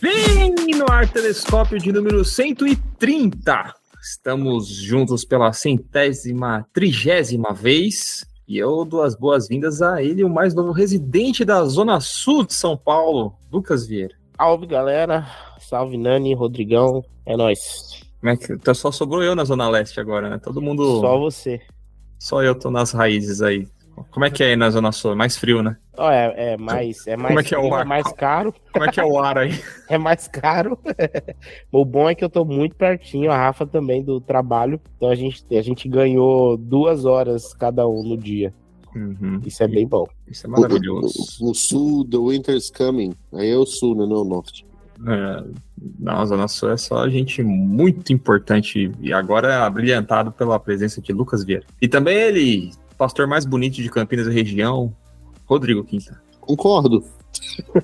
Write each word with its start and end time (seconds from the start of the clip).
Vem 0.00 0.54
no 0.78 0.90
ar 0.90 1.06
telescópio 1.12 1.78
de 1.78 1.92
número 1.92 2.24
130. 2.24 3.74
Estamos 4.02 4.68
juntos 4.68 5.26
pela 5.26 5.52
centésima, 5.52 6.66
trigésima 6.72 7.52
vez. 7.52 8.26
E 8.48 8.56
eu 8.56 8.82
dou 8.86 9.02
as 9.02 9.14
boas-vindas 9.14 9.82
a 9.82 10.02
ele, 10.02 10.24
o 10.24 10.30
mais 10.30 10.54
novo 10.54 10.72
residente 10.72 11.44
da 11.44 11.62
Zona 11.66 12.00
Sul 12.00 12.46
de 12.46 12.54
São 12.54 12.78
Paulo, 12.78 13.34
Lucas 13.52 13.86
Vieira. 13.86 14.14
Salve, 14.38 14.66
galera. 14.66 15.26
Salve, 15.58 15.98
Nani, 15.98 16.34
Rodrigão. 16.34 17.04
É 17.26 17.36
nóis. 17.36 18.00
Como 18.20 18.32
é 18.32 18.36
que... 18.38 18.54
Então 18.54 18.72
só 18.72 18.90
sobrou 18.90 19.22
eu 19.22 19.34
na 19.34 19.44
Zona 19.44 19.68
Leste 19.68 20.00
agora, 20.00 20.30
né? 20.30 20.38
Todo 20.38 20.62
mundo. 20.62 21.00
Só 21.00 21.18
você. 21.18 21.60
Só 22.18 22.42
eu 22.42 22.54
tô 22.54 22.70
nas 22.70 22.92
raízes 22.92 23.42
aí. 23.42 23.68
Como 24.10 24.24
é 24.24 24.30
que 24.30 24.42
é 24.42 24.48
aí 24.48 24.56
na 24.56 24.70
Zona 24.70 24.92
Sul? 24.92 25.12
É 25.12 25.14
mais 25.14 25.36
frio, 25.36 25.62
né? 25.62 25.76
Oh, 25.96 26.08
é, 26.08 26.52
é 26.52 26.56
mais, 26.56 27.06
é 27.06 27.16
mais, 27.16 27.28
Como 27.28 27.40
é 27.40 27.42
que 27.42 27.54
é 27.54 27.58
o 27.58 27.62
frio, 27.62 27.74
ar? 27.74 27.84
mais 27.84 28.12
caro. 28.12 28.54
Como 28.72 28.84
é 28.84 28.90
que 28.90 29.00
é 29.00 29.04
o 29.04 29.18
ar 29.18 29.38
aí? 29.38 29.52
É 29.88 29.98
mais 29.98 30.28
caro. 30.28 30.78
o 31.72 31.84
bom 31.84 32.08
é 32.08 32.14
que 32.14 32.24
eu 32.24 32.30
tô 32.30 32.44
muito 32.44 32.76
pertinho, 32.76 33.30
a 33.30 33.36
Rafa 33.36 33.66
também, 33.66 34.02
do 34.02 34.20
trabalho. 34.20 34.80
Então 34.96 35.08
a 35.08 35.14
gente, 35.14 35.44
a 35.56 35.62
gente 35.62 35.88
ganhou 35.88 36.56
duas 36.56 37.04
horas 37.04 37.52
cada 37.52 37.86
um 37.86 38.02
no 38.02 38.16
dia. 38.16 38.54
Uhum. 38.94 39.40
Isso 39.44 39.62
é 39.62 39.68
bem 39.68 39.86
bom. 39.86 40.06
Isso 40.26 40.46
é 40.46 40.50
maravilhoso. 40.50 41.44
No 41.44 41.54
sul, 41.54 42.04
the 42.08 42.18
winter's 42.18 42.70
coming. 42.70 43.12
Aí 43.32 43.50
é 43.50 43.56
o 43.56 43.66
sul, 43.66 43.94
né? 43.94 44.06
Não 44.06 44.16
é 44.16 44.20
o 44.20 44.24
norte. 44.24 44.66
É, 45.06 45.44
na 45.98 46.24
Zona 46.26 46.46
Sul 46.46 46.70
é 46.70 46.76
só 46.76 47.08
gente 47.08 47.42
muito 47.42 48.12
importante 48.12 48.92
e 49.00 49.12
agora 49.12 49.64
abrilhantado 49.64 50.30
pela 50.30 50.60
presença 50.60 51.00
de 51.00 51.12
Lucas 51.12 51.42
Vieira. 51.42 51.64
E 51.80 51.88
também 51.88 52.18
ele, 52.18 52.70
pastor 53.00 53.26
mais 53.26 53.46
bonito 53.46 53.76
de 53.76 53.88
Campinas 53.88 54.26
e 54.26 54.30
região, 54.30 54.94
Rodrigo 55.46 55.82
Quinta. 55.82 56.20
Concordo. 56.38 57.02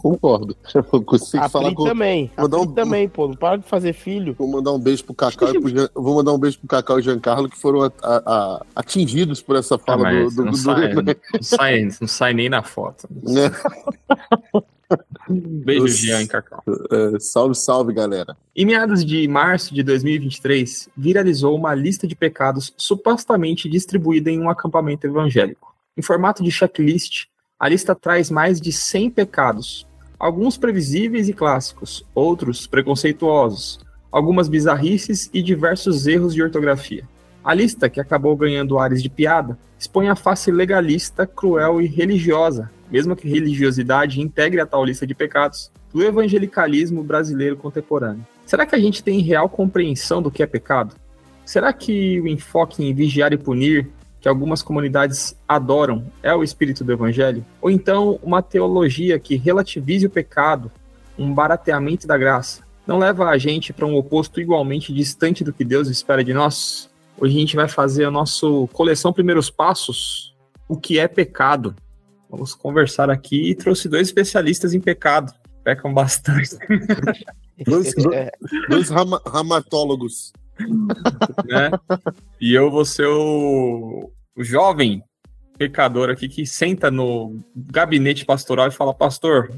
Concordo. 0.00 0.56
Eu 0.74 1.02
consigo 1.02 1.44
A 1.44 1.48
falar 1.50 1.66
Pri 1.66 1.74
com. 1.74 1.84
também. 1.84 2.30
A 2.34 2.40
Vou 2.42 2.48
dar 2.48 2.58
Pri 2.60 2.68
um- 2.68 2.72
também, 2.74 3.06
pô. 3.06 3.28
Não 3.28 3.34
para 3.36 3.58
de 3.58 3.64
fazer 3.66 3.92
filho. 3.92 4.34
Vou 4.38 4.48
mandar 4.48 4.72
um 4.72 4.78
beijo 4.78 5.04
pro 5.04 5.12
Cacau 5.14 5.54
e 5.54 5.60
pro 5.60 5.68
Jean... 5.68 5.90
Vou 5.94 6.14
mandar 6.14 6.32
um 6.32 6.38
beijo 6.38 6.58
pro 6.60 6.68
Cacau 6.68 6.98
e 6.98 7.02
Giancarlo 7.02 7.50
que 7.50 7.58
foram 7.58 7.82
a- 7.82 7.92
a- 8.02 8.22
a- 8.24 8.62
atingidos 8.74 9.42
por 9.42 9.56
essa 9.56 9.76
fala 9.78 10.04
mas 10.04 10.34
do, 10.34 10.36
do, 10.36 10.44
não, 10.46 10.52
do- 10.52 10.56
sai, 10.56 10.94
não, 10.94 11.04
sai, 11.42 11.88
não 12.00 12.08
sai 12.08 12.32
nem 12.32 12.48
na 12.48 12.62
foto. 12.62 13.06
né? 13.10 13.50
Beijo. 15.28 15.86
Jean 15.88 16.22
e 16.22 16.26
Cacau. 16.26 16.62
É, 16.66 17.20
salve, 17.20 17.54
salve, 17.54 17.92
galera. 17.92 18.36
Em 18.56 18.64
meados 18.64 19.04
de 19.04 19.26
março 19.28 19.74
de 19.74 19.82
2023, 19.82 20.88
viralizou 20.96 21.56
uma 21.56 21.74
lista 21.74 22.06
de 22.06 22.16
pecados 22.16 22.72
supostamente 22.76 23.68
distribuída 23.68 24.30
em 24.30 24.40
um 24.40 24.48
acampamento 24.48 25.06
evangélico. 25.06 25.74
Em 25.96 26.02
formato 26.02 26.42
de 26.42 26.50
checklist, 26.50 27.26
a 27.58 27.68
lista 27.68 27.94
traz 27.94 28.30
mais 28.30 28.60
de 28.60 28.72
100 28.72 29.10
pecados, 29.10 29.86
alguns 30.18 30.56
previsíveis 30.56 31.28
e 31.28 31.32
clássicos, 31.32 32.04
outros 32.14 32.66
preconceituosos, 32.66 33.80
algumas 34.10 34.48
bizarrices 34.48 35.28
e 35.34 35.42
diversos 35.42 36.06
erros 36.06 36.34
de 36.34 36.42
ortografia. 36.42 37.06
A 37.44 37.54
lista, 37.54 37.88
que 37.88 38.00
acabou 38.00 38.36
ganhando 38.36 38.78
ares 38.78 39.02
de 39.02 39.08
piada, 39.08 39.58
expõe 39.78 40.08
a 40.08 40.16
face 40.16 40.50
legalista, 40.50 41.26
cruel 41.26 41.80
e 41.80 41.86
religiosa, 41.86 42.70
mesmo 42.90 43.16
que 43.16 43.28
religiosidade 43.28 44.20
integre 44.20 44.60
a 44.60 44.66
tal 44.66 44.84
lista 44.84 45.06
de 45.06 45.14
pecados, 45.14 45.70
do 45.92 46.02
evangelicalismo 46.02 47.02
brasileiro 47.02 47.56
contemporâneo. 47.56 48.26
Será 48.46 48.64
que 48.64 48.74
a 48.74 48.78
gente 48.78 49.02
tem 49.02 49.20
real 49.20 49.48
compreensão 49.48 50.22
do 50.22 50.30
que 50.30 50.42
é 50.42 50.46
pecado? 50.46 50.94
Será 51.44 51.72
que 51.72 52.20
o 52.20 52.28
enfoque 52.28 52.84
em 52.84 52.94
vigiar 52.94 53.32
e 53.32 53.38
punir, 53.38 53.90
que 54.20 54.28
algumas 54.28 54.62
comunidades 54.62 55.36
adoram, 55.46 56.04
é 56.22 56.34
o 56.34 56.42
espírito 56.42 56.84
do 56.84 56.92
evangelho? 56.92 57.44
Ou 57.60 57.70
então 57.70 58.18
uma 58.22 58.42
teologia 58.42 59.18
que 59.18 59.36
relativize 59.36 60.06
o 60.06 60.10
pecado, 60.10 60.70
um 61.18 61.32
barateamento 61.32 62.06
da 62.06 62.18
graça, 62.18 62.62
não 62.86 62.98
leva 62.98 63.28
a 63.28 63.36
gente 63.36 63.72
para 63.72 63.86
um 63.86 63.96
oposto 63.96 64.40
igualmente 64.40 64.92
distante 64.92 65.44
do 65.44 65.52
que 65.52 65.64
Deus 65.64 65.88
espera 65.88 66.24
de 66.24 66.32
nós? 66.32 66.88
Hoje 67.18 67.36
a 67.36 67.40
gente 67.40 67.56
vai 67.56 67.68
fazer 67.68 68.04
a 68.04 68.10
nossa 68.10 68.46
coleção 68.72 69.12
Primeiros 69.12 69.50
Passos, 69.50 70.34
o 70.68 70.76
que 70.76 70.98
é 70.98 71.08
pecado. 71.08 71.74
Vamos 72.30 72.54
conversar 72.54 73.10
aqui 73.10 73.50
e 73.50 73.54
trouxe 73.54 73.88
dois 73.88 74.08
especialistas 74.08 74.74
em 74.74 74.80
pecado. 74.80 75.32
Pecam 75.64 75.92
bastante, 75.92 76.56
Dois, 77.66 77.92
do- 77.94 78.14
É, 78.14 78.30
dois 78.70 78.88
rama- 78.88 79.20
ramatólogos. 79.26 80.32
né? 81.46 81.70
E 82.40 82.54
eu 82.54 82.70
vou 82.70 82.84
ser 82.84 83.06
o, 83.06 84.10
o 84.36 84.44
jovem 84.44 85.02
pecador 85.58 86.08
aqui 86.10 86.28
que 86.28 86.46
senta 86.46 86.90
no 86.90 87.40
gabinete 87.54 88.24
pastoral 88.24 88.68
e 88.68 88.72
fala: 88.72 88.94
Pastor, 88.94 89.50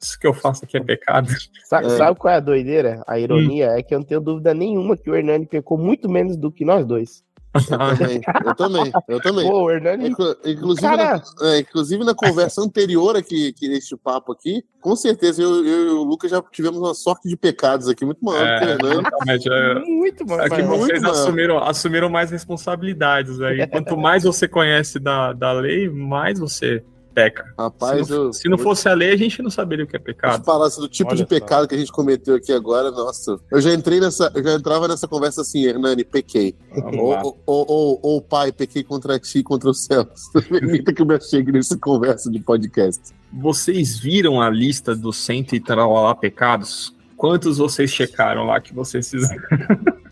isso 0.00 0.18
que 0.18 0.26
eu 0.26 0.34
faço 0.34 0.64
aqui 0.64 0.76
é 0.76 0.80
pecado. 0.82 1.28
Sabe, 1.64 1.86
É. 1.86 1.90
sabe 1.96 2.18
qual 2.18 2.34
é 2.34 2.36
a 2.36 2.40
doideira? 2.40 3.02
A 3.06 3.18
ironia 3.18 3.66
é 3.78 3.82
que 3.82 3.94
eu 3.94 4.00
não 4.00 4.06
tenho 4.06 4.20
dúvida 4.20 4.52
nenhuma 4.52 4.96
que 4.96 5.08
o 5.08 5.14
Hernani 5.14 5.46
pecou 5.46 5.78
muito 5.78 6.08
menos 6.08 6.36
do 6.36 6.50
que 6.50 6.64
nós 6.64 6.84
dois. 6.84 7.24
Eu 7.56 7.78
também, 7.78 8.20
eu 8.44 8.54
também, 8.54 8.92
eu 9.08 9.20
também. 9.20 9.50
Pô, 9.50 9.70
Hernani. 9.70 10.08
Inclu- 10.08 10.36
Inclusive, 10.44 10.86
Cara- 10.86 11.22
na, 11.40 11.48
é, 11.48 11.58
inclusive 11.60 12.04
na 12.04 12.14
conversa 12.14 12.60
anterior 12.62 13.16
aqui, 13.16 13.52
que 13.52 13.68
neste 13.68 13.96
papo 13.96 14.32
aqui, 14.32 14.62
com 14.80 14.94
certeza 14.94 15.42
eu, 15.42 15.64
eu 15.66 15.86
e 15.86 15.90
o 15.90 16.02
Lucas 16.04 16.30
já 16.30 16.42
tivemos 16.52 16.78
uma 16.78 16.94
sorte 16.94 17.28
de 17.28 17.36
pecados 17.36 17.88
aqui 17.88 18.04
muito 18.04 18.24
maior 18.24 18.38
do 18.38 18.58
que 18.60 18.64
o 18.64 18.68
É, 18.68 18.72
Hernani. 18.72 19.08
realmente, 19.08 19.52
é, 19.52 19.74
Muito 19.84 20.26
mais. 20.26 20.40
é 20.52 20.56
que 20.56 20.62
muito, 20.62 20.80
vocês 20.86 21.02
mano. 21.02 21.14
assumiram, 21.14 21.58
assumiram 21.58 22.08
mais 22.08 22.30
responsabilidades. 22.30 23.40
Aí. 23.40 23.66
Quanto 23.66 23.96
mais 23.96 24.24
você 24.24 24.46
conhece 24.48 24.98
da, 24.98 25.32
da 25.32 25.52
lei, 25.52 25.88
mais 25.88 26.38
você 26.38 26.82
peca. 27.16 27.54
Rapaz, 27.58 28.06
se, 28.06 28.12
não, 28.12 28.24
eu, 28.24 28.32
se 28.34 28.48
não 28.50 28.58
fosse 28.58 28.86
a 28.90 28.92
lei, 28.92 29.10
a 29.10 29.16
gente 29.16 29.40
não 29.40 29.50
saberia 29.50 29.86
o 29.86 29.88
que 29.88 29.96
é 29.96 29.98
pecado. 29.98 30.44
palavras 30.44 30.76
do 30.76 30.86
tipo 30.86 31.08
Olha 31.08 31.16
de 31.16 31.22
só. 31.22 31.28
pecado 31.28 31.66
que 31.66 31.74
a 31.74 31.78
gente 31.78 31.90
cometeu 31.90 32.34
aqui 32.34 32.52
agora, 32.52 32.90
nossa. 32.90 33.40
Eu 33.50 33.58
já 33.58 33.72
entrei 33.72 33.98
nessa, 33.98 34.30
eu 34.34 34.44
já 34.44 34.52
entrava 34.52 34.86
nessa 34.86 35.08
conversa 35.08 35.40
assim, 35.40 35.64
Hernani, 35.64 36.04
pequei. 36.04 36.54
Vamos 36.74 36.98
Ou, 36.98 37.10
lá. 37.10 37.22
ou, 37.22 37.40
ou, 37.46 37.66
ou, 37.66 38.00
ou, 38.02 38.20
pai, 38.20 38.52
pequei 38.52 38.84
contra 38.84 39.18
ti 39.18 39.38
e 39.38 39.42
contra 39.42 39.70
os 39.70 39.84
céus. 39.86 40.30
Permita 40.50 40.92
que 40.92 41.00
eu 41.00 41.06
me 41.06 41.14
achegue 41.14 41.50
nessa 41.50 41.78
conversa 41.78 42.30
de 42.30 42.38
podcast. 42.38 43.00
Vocês 43.32 43.98
viram 43.98 44.38
a 44.38 44.50
lista 44.50 44.94
dos 44.94 45.16
100 45.16 45.46
e 45.54 45.60
tal 45.60 45.94
lá 45.94 46.14
pecados? 46.14 46.94
Quantos 47.16 47.56
vocês 47.56 47.90
checaram 47.90 48.44
lá 48.44 48.60
que 48.60 48.74
vocês 48.74 49.10
fizeram? 49.10 49.42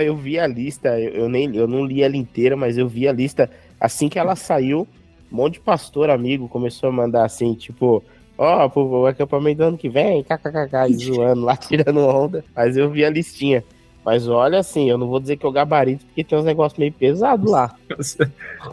Eu 0.00 0.16
vi 0.16 0.36
a 0.36 0.48
lista, 0.48 0.98
eu, 0.98 1.10
eu 1.10 1.28
nem 1.28 1.54
eu 1.54 1.68
não 1.68 1.84
li 1.84 2.02
ela 2.02 2.16
inteira, 2.16 2.56
mas 2.56 2.76
eu 2.76 2.88
vi 2.88 3.06
a 3.06 3.12
lista 3.12 3.48
assim 3.80 4.08
que 4.08 4.18
ela 4.18 4.34
saiu. 4.34 4.84
Um 5.30 5.36
monte 5.36 5.54
de 5.54 5.60
pastor 5.60 6.10
amigo 6.10 6.48
começou 6.48 6.88
a 6.88 6.92
mandar 6.92 7.24
assim, 7.24 7.54
tipo, 7.54 8.02
ó, 8.38 8.68
pro 8.68 8.82
o 8.82 9.06
acampamento 9.06 9.58
do 9.58 9.64
ano 9.64 9.78
que 9.78 9.88
vem, 9.88 10.22
kkkk, 10.22 10.90
e 10.90 10.94
zoando 11.04 11.42
lá, 11.42 11.56
tirando 11.56 12.00
onda. 12.00 12.44
Mas 12.54 12.76
eu 12.76 12.90
vi 12.90 13.04
a 13.04 13.10
listinha. 13.10 13.64
Mas 14.04 14.28
olha 14.28 14.60
assim, 14.60 14.88
eu 14.88 14.96
não 14.96 15.08
vou 15.08 15.18
dizer 15.18 15.36
que 15.36 15.44
eu 15.44 15.50
gabarito, 15.50 16.04
porque 16.06 16.22
tem 16.22 16.38
uns 16.38 16.44
negócios 16.44 16.78
meio 16.78 16.92
pesados 16.92 17.50
lá. 17.50 17.74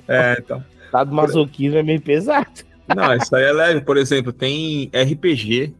É, 0.07 0.37
então. 0.39 0.63
Tá 0.91 1.03
do 1.03 1.13
masoquismo 1.13 1.79
é 1.79 1.83
meio 1.83 2.01
pesado. 2.01 2.51
Não, 2.95 3.15
isso 3.15 3.35
aí 3.35 3.45
é 3.45 3.51
leve. 3.51 3.81
Por 3.81 3.97
exemplo, 3.97 4.31
tem 4.31 4.91
RPG, 4.93 5.73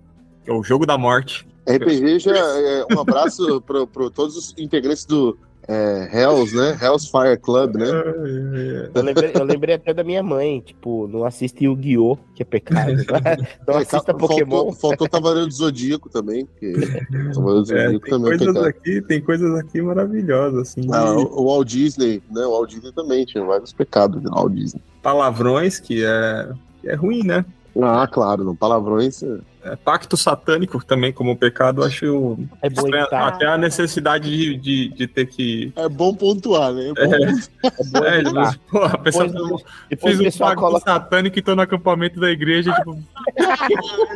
que 0.44 0.50
é 0.50 0.54
o 0.54 0.64
jogo 0.64 0.86
da 0.86 0.98
morte. 0.98 1.48
RPG 1.68 2.20
já 2.20 2.36
é 2.36 2.86
um 2.92 3.00
abraço 3.00 3.62
para 3.62 3.86
todos 4.10 4.36
os 4.36 4.56
integrantes 4.58 5.06
do 5.06 5.38
é, 5.68 6.10
Hells, 6.14 6.56
né? 6.56 6.78
Hells 6.82 7.10
Fire 7.10 7.38
Club, 7.38 7.76
né? 7.76 7.88
Eu 8.94 9.02
lembrei, 9.02 9.32
eu 9.34 9.44
lembrei 9.44 9.76
até 9.76 9.94
da 9.94 10.04
minha 10.04 10.22
mãe, 10.22 10.60
tipo, 10.62 11.08
não 11.08 11.24
assiste 11.26 11.64
Yu-Gi-Oh!, 11.66 12.18
que 12.36 12.42
é 12.44 12.46
pecado. 12.46 12.92
Não 13.68 13.76
É, 13.76 13.78
assista 13.78 14.14
faltou, 14.14 14.16
Pokémon. 14.16 14.72
faltou 14.74 15.10
Cavaleiro 15.10 15.48
do 15.48 15.54
Zodíaco 15.54 16.10
também. 16.10 16.46
Porque 16.46 16.74
Cavaleiro 17.34 17.64
do 17.64 17.74
É, 17.74 17.84
Zodíaco 17.86 18.06
tem, 18.06 18.10
também 18.10 18.34
é 18.34 18.38
coisas 18.38 18.48
pecado. 18.48 18.66
aqui, 18.68 19.02
tem 19.02 19.22
coisas 19.22 19.56
aqui 19.56 19.82
maravilosas, 19.82 20.60
assim. 20.70 20.82
Ah, 20.92 21.06
de 21.06 21.18
o 21.18 21.42
o 21.42 21.46
Walt 21.48 21.68
Disney, 21.68 22.22
né? 22.32 22.46
O 22.46 22.52
Walt 22.52 22.70
Disney 22.70 22.92
também 22.92 23.26
tinha 23.26 23.44
vários 23.44 23.74
pecados 23.74 24.22
no 24.22 24.32
Walt 24.32 24.54
Disney. 24.54 24.82
palavrões, 25.02 25.80
que 25.80 26.04
é, 26.06 26.50
que 26.82 26.90
é 26.90 26.96
ruim, 26.96 27.24
né? 27.24 27.46
Ah, 27.82 28.06
claro, 28.08 28.44
não. 28.44 28.56
Palavrões. 28.56 29.24
é- 29.24 29.40
É, 29.66 29.78
pacto 29.78 30.18
satânico 30.18 30.84
também, 30.86 31.14
como 31.14 31.38
pecado, 31.38 31.82
eu 31.82 31.86
acho 31.88 32.38
É 32.62 32.68
estranho, 32.68 33.08
até 33.10 33.46
a 33.48 33.58
necessidade 33.58 34.30
de, 34.30 34.58
de, 34.58 34.90
de 34.90 35.08
ter 35.08 35.26
que. 35.26 35.72
É 35.78 35.88
bom 35.88 36.14
pontuar, 36.14 36.74
né? 36.74 36.92
É 36.98 37.08
bom 37.08 37.14
É 37.16 37.84
bom 37.86 38.04
É, 38.06 38.24
mas, 38.34 38.58
pô, 38.70 38.80
a 38.84 38.98
pessoa 38.98 39.26
Depois, 39.26 39.64
depois 39.90 40.20
um 40.20 40.38
pacto 40.38 40.60
coloca. 40.60 40.92
satânico 40.92 41.40
e 41.40 41.42
tô 41.42 41.56
no 41.56 41.62
acampamento 41.62 42.20
da 42.20 42.30
igreja, 42.30 42.74
tipo, 42.74 42.98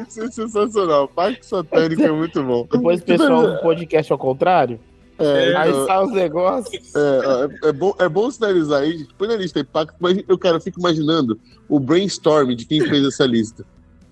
Isso 0.06 0.20
é 0.24 0.32
sensacional. 0.32 1.08
Pacto 1.08 1.46
satânico 1.46 2.02
é 2.02 2.12
muito 2.12 2.44
bom. 2.44 2.68
Depois 2.70 3.00
o 3.00 3.04
pessoal 3.06 3.48
do 3.56 3.62
podcast 3.62 4.12
ao 4.12 4.20
contrário. 4.20 4.80
É, 5.20 5.56
Aí 5.56 5.70
então, 5.70 5.86
sai 5.88 6.06
os 6.06 6.12
negócios. 6.12 6.96
é, 6.96 7.66
é, 7.66 7.70
é 7.70 7.72
bom, 7.72 7.96
é 7.98 8.08
bom 8.08 8.30
sinalizar 8.30 8.84
aí. 8.84 9.08
Põe 9.18 9.28
na 9.28 9.36
lista 9.36 9.60
aí, 9.60 9.64
pacto. 9.64 9.96
Mas 10.00 10.24
eu, 10.28 10.38
cara, 10.38 10.58
eu 10.58 10.62
fico 10.62 10.80
imaginando 10.80 11.40
o 11.68 11.80
brainstorm 11.80 12.54
de 12.56 12.66
quem 12.66 12.82
fez 12.82 13.06
essa 13.06 13.26
lista. 13.26 13.66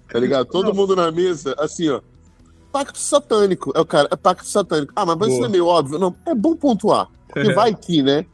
Tá 0.09 0.19
ligado? 0.19 0.47
Todo 0.47 0.73
mundo 0.73 0.95
na 0.95 1.11
mesa, 1.11 1.55
assim, 1.59 1.89
ó. 1.89 2.01
Pacto 2.71 2.97
satânico. 2.97 3.71
É 3.75 3.79
o 3.79 3.85
cara, 3.85 4.07
é 4.11 4.15
pacto 4.15 4.47
satânico. 4.47 4.91
Ah, 4.95 5.05
mas 5.05 5.33
isso 5.33 5.45
é 5.45 5.49
meio 5.49 5.67
óbvio. 5.67 5.99
Não, 5.99 6.15
é 6.25 6.33
bom 6.33 6.55
pontuar. 6.55 7.07
Porque 7.27 7.51
vai 7.53 7.73
que, 7.75 8.01
né? 8.01 8.25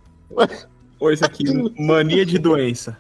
pô, 0.98 1.12
isso 1.12 1.26
aqui, 1.26 1.44
mania 1.80 2.26
de 2.26 2.38
doença. 2.38 2.98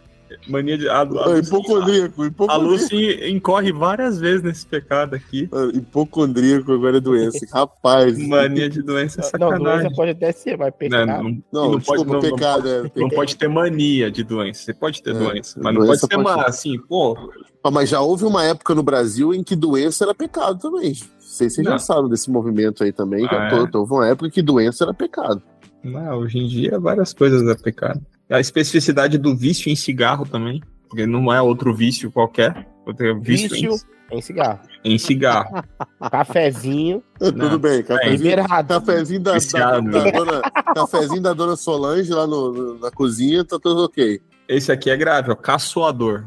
Mania 0.47 0.77
de. 0.77 0.89
A, 0.89 1.01
a, 1.01 1.03
É, 1.35 1.39
hipocondríaco, 1.39 2.23
a 2.23 2.27
hipocondríaco. 2.27 2.63
Lucy 2.71 3.29
incorre 3.29 3.71
várias 3.71 4.19
vezes 4.19 4.41
nesse 4.43 4.65
pecado 4.65 5.15
aqui. 5.15 5.47
Mano, 5.51 5.71
Hipocondríaco 5.75 6.71
agora 6.71 6.97
é 6.97 6.99
doença. 6.99 7.45
Rapaz. 7.53 8.17
Mania 8.27 8.69
de 8.69 8.81
doença 8.81 9.21
é 9.21 9.37
Não, 9.37 9.49
doença 9.49 9.59
sacanagem. 9.63 9.95
pode 9.95 10.11
até 10.11 10.31
ser, 10.31 10.57
mas 10.57 10.73
pecado. 10.75 11.05
Não, 11.07 11.23
Não, 11.23 11.31
não 11.31 11.71
pode, 11.71 11.77
desculpa, 11.79 12.05
não, 12.05 12.13
não 12.13 12.19
pecado. 12.21 12.67
é, 12.69 12.81
Não 12.83 12.89
pecado. 12.89 13.15
pode 13.15 13.35
ter 13.37 13.47
mania 13.47 14.11
de 14.11 14.23
doença. 14.23 14.61
Você 14.63 14.73
pode 14.73 15.01
ter 15.03 15.11
É, 15.15 15.19
doença, 15.19 15.59
mas 15.61 15.73
não 15.73 15.81
doença 15.85 16.07
pode 16.07 16.13
ser 16.15 16.23
pode 16.23 16.39
ter. 16.43 16.49
assim, 16.49 16.79
pô. 16.87 17.17
Ah, 17.63 17.69
mas 17.71 17.89
já 17.89 18.01
houve 18.01 18.25
uma 18.25 18.43
época 18.43 18.73
no 18.73 18.81
Brasil 18.83 19.33
em 19.33 19.43
que 19.43 19.55
doença 19.55 20.03
era 20.03 20.15
pecado 20.15 20.57
também. 20.59 20.89
Não 20.89 21.19
sei 21.37 21.49
se 21.49 21.55
vocês 21.57 21.65
Não. 21.65 21.73
já 21.73 21.77
sabem 21.79 22.09
desse 22.09 22.29
movimento 22.31 22.83
aí 22.83 22.91
também. 22.91 23.27
que 23.27 23.35
Ah, 23.35 23.49
eu 23.53 23.69
tô- 23.69 23.79
Houve 23.81 23.93
uma 23.93 24.07
época 24.07 24.29
que 24.29 24.41
doença 24.41 24.83
era 24.83 24.93
pecado. 24.93 25.41
Não, 25.83 26.17
hoje 26.19 26.37
em 26.39 26.47
dia 26.47 26.79
várias 26.79 27.13
coisas 27.13 27.41
é 27.47 27.55
pecado. 27.55 28.01
A 28.31 28.39
especificidade 28.39 29.17
do 29.17 29.35
vício 29.35 29.69
em 29.71 29.75
cigarro 29.75 30.25
também, 30.25 30.61
porque 30.89 31.05
não 31.05 31.31
é 31.33 31.41
outro 31.41 31.73
vício 31.75 32.11
qualquer. 32.11 32.67
Outro 32.85 33.19
vício, 33.21 33.49
Vício 33.49 33.75
em 34.11 34.21
cigarro. 34.21 34.59
Em, 34.83 34.93
em 34.93 34.97
cigarro. 34.97 35.63
Cafezinho, 36.11 37.03
Tudo 37.19 37.59
bem, 37.59 37.83
cafezinho, 37.83 38.17
liberado. 38.17 38.67
cafezinho 38.67 39.19
da, 39.21 39.33
da, 39.37 39.79
da 39.79 39.81
né? 39.81 40.11
dona, 40.11 40.41
cafezinho 40.75 41.21
da 41.21 41.33
dona 41.33 41.55
Solange 41.55 42.11
lá 42.11 42.25
no- 42.27 42.77
na 42.79 42.91
cozinha, 42.91 43.43
tá 43.45 43.57
tudo 43.61 43.85
ok. 43.85 44.19
Esse 44.49 44.71
aqui 44.71 44.89
é 44.89 44.97
grave, 44.97 45.31
ó, 45.31 45.35
caçoador. 45.35 46.25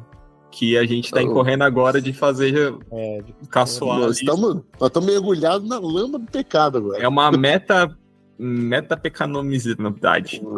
Que 0.51 0.79
a 0.79 0.87
gente 0.87 1.11
tá 1.11 1.19
Oh. 1.19 1.23
incorrendo 1.23 1.65
agora 1.65 2.01
de 2.01 2.12
fazer 2.12 2.75
É, 2.93 3.23
de- 3.23 3.49
caçoar. 3.49 3.99
Nós 3.99 4.05
ali. 4.19 4.25
estamos 4.25 4.55
nós 4.81 4.89
estamos 4.89 5.11
mergulhados 5.12 5.69
na 5.69 5.79
lama 5.81 6.19
do 6.19 6.31
pecado 6.31 6.79
agora. 6.79 7.03
É 7.03 7.09
uma 7.09 7.31
meta. 7.33 7.95
Meta 8.38 8.96
pecanomidade. 8.96 10.42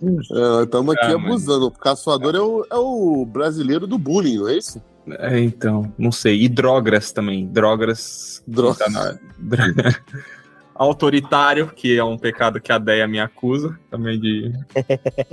É, 0.00 0.62
estamos 0.62 0.94
aqui 0.94 1.06
Ah, 1.06 1.14
abusando. 1.14 1.66
O 1.66 1.70
caçoador 1.72 2.34
é 2.36 2.40
o, 2.40 2.64
é 2.70 2.76
o 2.76 3.26
brasileiro 3.26 3.84
do 3.86 3.98
bullying, 3.98 4.38
não 4.38 4.48
é 4.48 4.56
isso? 4.58 4.80
É, 5.08 5.40
então, 5.40 5.92
não 5.98 6.12
sei. 6.12 6.42
E 6.44 6.48
drogas 6.48 7.10
também. 7.10 7.46
Drogas. 7.48 8.42
Drogas. 8.46 8.78
Tá 8.78 8.88
na- 8.90 9.18
Autoritário, 10.78 11.66
que 11.74 11.96
é 11.98 12.04
um 12.04 12.16
pecado 12.16 12.60
que 12.60 12.70
a 12.72 12.78
Deia 12.78 13.06
me 13.08 13.18
acusa 13.20 13.78
também 13.90 14.18
de. 14.20 14.52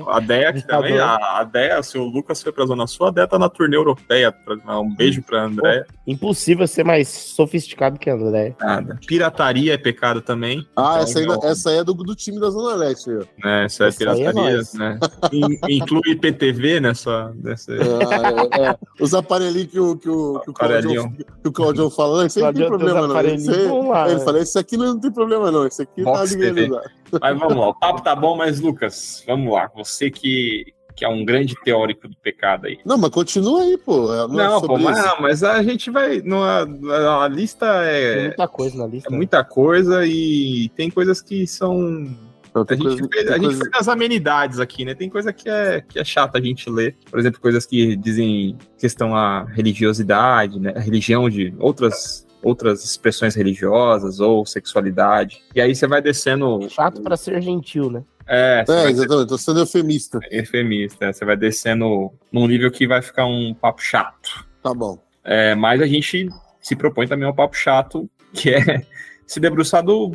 A 0.07 0.19
Deia 0.19 0.51
que 0.51 0.65
também. 0.65 0.97
A, 0.99 1.39
a 1.39 1.43
Deia, 1.43 1.81
se 1.83 1.97
o 1.97 2.03
Lucas 2.03 2.41
foi 2.41 2.51
pra 2.51 2.65
Zona 2.65 2.87
Sul, 2.87 3.07
a 3.07 3.11
Deia 3.11 3.27
tá 3.27 3.37
na 3.37 3.47
turnê 3.49 3.75
europeia. 3.77 4.31
Pra- 4.31 4.79
Um 4.79 4.93
beijo 4.95 5.21
pra 5.21 5.43
André. 5.43 5.85
Impossível 6.07 6.67
ser 6.67 6.83
mais 6.83 7.07
sofisticado 7.09 7.99
que 7.99 8.09
André. 8.09 8.55
Nada. 8.59 8.99
Pirataria 9.05 9.73
é 9.73 9.77
pecado 9.77 10.21
também. 10.21 10.65
Ah, 10.75 10.93
Então, 10.95 11.03
essa, 11.03 11.19
aí, 11.19 11.25
não- 11.25 11.43
essa 11.43 11.69
aí 11.69 11.77
é 11.77 11.83
do, 11.83 11.93
do 11.93 12.15
time 12.15 12.39
da 12.39 12.49
Zona 12.49 12.75
Leste. 12.75 13.09
né, 13.43 13.65
Isso 13.67 13.83
é 13.83 13.87
Essa 13.87 14.03
aí 14.11 14.23
é 14.23 14.31
pirataria, 14.31 14.57
nós. 14.57 14.73
né? 14.73 14.99
In- 15.31 15.75
Inclui 15.77 16.01
IPTV 16.11 16.79
nessa. 16.79 17.31
nessa... 17.41 17.71
Ah, 17.73 18.57
é, 18.59 18.69
é. 18.69 18.77
Os 18.99 19.13
aparelhinhos 19.13 19.67
que 19.71 19.79
o, 19.79 19.95
que 19.97 20.09
o, 20.09 20.39
que 20.39 20.49
o, 20.49 20.53
Claudião, 20.53 20.79
Aparelhinho. 21.05 21.17
que 21.41 21.47
o 21.49 21.51
Claudião 21.51 21.89
fala, 21.89 22.17
não, 22.19 22.25
isso 22.25 22.39
aí 22.39 22.45
não 22.45 22.53
tem 22.53 22.67
problema 22.67 23.07
não. 23.07 23.19
Ele 23.19 24.15
né? 24.15 24.19
fala, 24.23 24.39
isso 24.39 24.57
aqui 24.59 24.77
não 24.77 24.99
tem 24.99 25.11
problema 25.11 25.34
não, 25.51 25.67
isso 25.67 25.81
aqui 25.81 26.03
tá 26.03 26.11
usar. 26.11 26.81
Mas 27.21 27.39
vamos 27.39 27.57
lá, 27.57 27.69
o 27.69 27.73
papo 27.73 28.01
tá 28.01 28.15
bom, 28.15 28.35
mas 28.35 28.59
Lucas, 28.59 29.23
vamos 29.27 29.53
lá. 29.53 29.69
Você 29.75 30.09
que, 30.11 30.73
que 30.95 31.03
é 31.05 31.09
um 31.09 31.23
grande 31.25 31.55
teórico 31.63 32.07
do 32.07 32.15
pecado 32.17 32.67
aí. 32.67 32.79
Não, 32.85 32.97
mas 32.97 33.09
continua 33.11 33.61
aí, 33.61 33.77
pô. 33.77 34.13
é- 34.13 34.27
Não, 34.27 34.39
é 34.39 34.47
Não, 34.47 34.61
pô, 34.61 34.67
sobre 34.67 34.83
mas, 34.83 34.97
não, 35.05 35.21
mas 35.21 35.43
a 35.43 35.61
gente 35.63 35.89
vai. 35.91 36.21
não, 36.21 36.43
a, 36.43 37.23
a 37.23 37.27
lista 37.27 37.65
Tem 37.65 37.91
é, 37.91 38.21
muita 38.27 38.47
coisa 38.47 38.77
na 38.77 38.87
lista. 38.87 39.09
é 39.13 39.15
muita 39.15 39.43
coisa 39.43 40.05
e 40.05 40.69
tem 40.75 40.89
coisas 40.89 41.21
que 41.21 41.45
são. 41.47 42.07
A 42.53 42.63
tem 42.63 42.77
gente, 42.77 42.87
coisa- 42.87 43.09
fez, 43.11 43.25
tem 43.25 43.33
a 43.33 43.37
gente 43.37 43.55
fez 43.57 43.69
as 43.73 43.87
amenidades 43.89 44.61
aqui, 44.61 44.85
né? 44.85 44.95
Tem 44.95 45.09
coisa 45.09 45.33
que 45.33 45.49
é, 45.49 45.81
que 45.81 45.99
é 45.99 46.05
chata 46.05 46.37
a 46.37 46.41
gente 46.41 46.69
ler. 46.69 46.95
Por 47.11 47.19
exemplo, 47.19 47.41
coisas 47.41 47.65
que 47.65 47.97
dizem 47.97 48.57
questão 48.79 49.13
a 49.13 49.43
religiosidade, 49.43 50.57
né? 50.59 50.71
A 50.73 50.79
religião 50.79 51.29
de 51.29 51.53
outras, 51.59 52.24
outras 52.45 52.85
expressões 52.85 53.33
religiosas 53.33 54.19
ou 54.19 54.45
sexualidade. 54.45 55.41
E 55.55 55.59
aí 55.59 55.73
você 55.75 55.87
vai 55.87 55.99
descendo. 55.99 56.69
Chato 56.69 57.01
pra 57.01 57.17
ser 57.17 57.41
gentil, 57.41 57.89
né? 57.89 58.03
É, 58.27 58.63
É, 58.67 58.89
exatamente, 58.89 59.27
tô 59.27 59.37
sendo 59.37 59.59
eufemista. 59.59 60.19
efemista. 60.31 61.11
Você 61.11 61.25
vai 61.25 61.35
descendo 61.35 62.11
num 62.31 62.47
nível 62.47 62.69
que 62.69 62.87
vai 62.87 63.01
ficar 63.01 63.25
um 63.25 63.53
papo 63.53 63.81
chato. 63.81 64.45
Tá 64.61 64.73
bom. 64.73 64.99
É, 65.23 65.55
mas 65.55 65.81
a 65.81 65.87
gente 65.87 66.29
se 66.61 66.75
propõe 66.75 67.07
também 67.07 67.27
ao 67.27 67.33
papo 67.33 67.55
chato, 67.55 68.07
que 68.31 68.51
é 68.51 68.83
se 69.25 69.39
debruçar 69.39 69.83
do. 69.83 70.11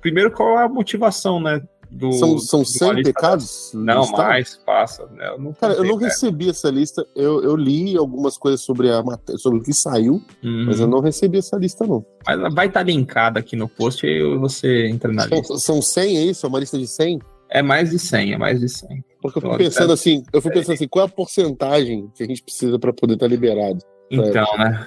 Primeiro, 0.00 0.30
qual 0.30 0.58
é 0.58 0.64
a 0.64 0.68
motivação, 0.68 1.38
né? 1.38 1.62
Do, 1.96 2.10
São, 2.12 2.38
são 2.38 2.60
do 2.60 2.66
100 2.66 2.92
lista- 2.94 3.12
pecados? 3.12 3.70
Não, 3.72 4.10
mais, 4.10 4.56
passa. 4.66 5.06
né? 5.12 5.28
Eu 5.28 5.38
não 5.38 5.52
Cara, 5.52 5.74
eu 5.74 5.84
não 5.84 5.94
recebi 5.96 6.50
essa 6.50 6.68
lista. 6.68 7.06
Eu, 7.14 7.42
eu 7.44 7.54
li 7.54 7.96
algumas 7.96 8.36
coisas 8.36 8.60
sobre 8.62 8.90
a 8.90 9.00
matéria, 9.00 9.38
sobre 9.38 9.60
o 9.60 9.62
que 9.62 9.72
saiu, 9.72 10.14
Uhum. 10.42 10.64
mas 10.66 10.80
eu 10.80 10.88
não 10.88 10.98
recebi 11.00 11.38
essa 11.38 11.56
lista, 11.56 11.86
não. 11.86 12.04
Mas 12.26 12.52
vai 12.52 12.66
estar 12.66 12.82
linkada 12.82 13.38
aqui 13.38 13.54
no 13.54 13.68
post 13.68 14.04
e 14.04 14.36
você 14.38 14.88
entra 14.88 15.12
na 15.12 15.24
lista. 15.26 15.44
São, 15.44 15.58
são 15.58 15.82
100, 15.82 16.16
é 16.18 16.22
isso? 16.24 16.44
É 16.44 16.48
uma 16.48 16.58
lista 16.58 16.76
de 16.76 16.86
100? 16.88 17.20
É 17.48 17.62
mais 17.62 17.90
de 17.90 17.98
100, 18.00 18.32
é 18.32 18.38
mais 18.38 18.58
de 18.58 18.68
100. 18.68 19.04
Porque 19.22 19.38
eu 19.38 19.42
fui 19.42 19.56
pensando 19.58 19.92
assim, 19.92 20.24
eu 20.32 20.42
fui 20.42 20.50
pensando 20.50 20.74
assim, 20.74 20.88
qual 20.88 21.04
é 21.06 21.08
a 21.08 21.10
porcentagem 21.12 22.10
que 22.16 22.24
a 22.24 22.26
gente 22.26 22.42
precisa 22.42 22.76
para 22.78 22.92
poder 22.92 23.14
estar 23.14 23.28
liberado? 23.28 23.78
Então, 24.10 24.46
né? 24.58 24.84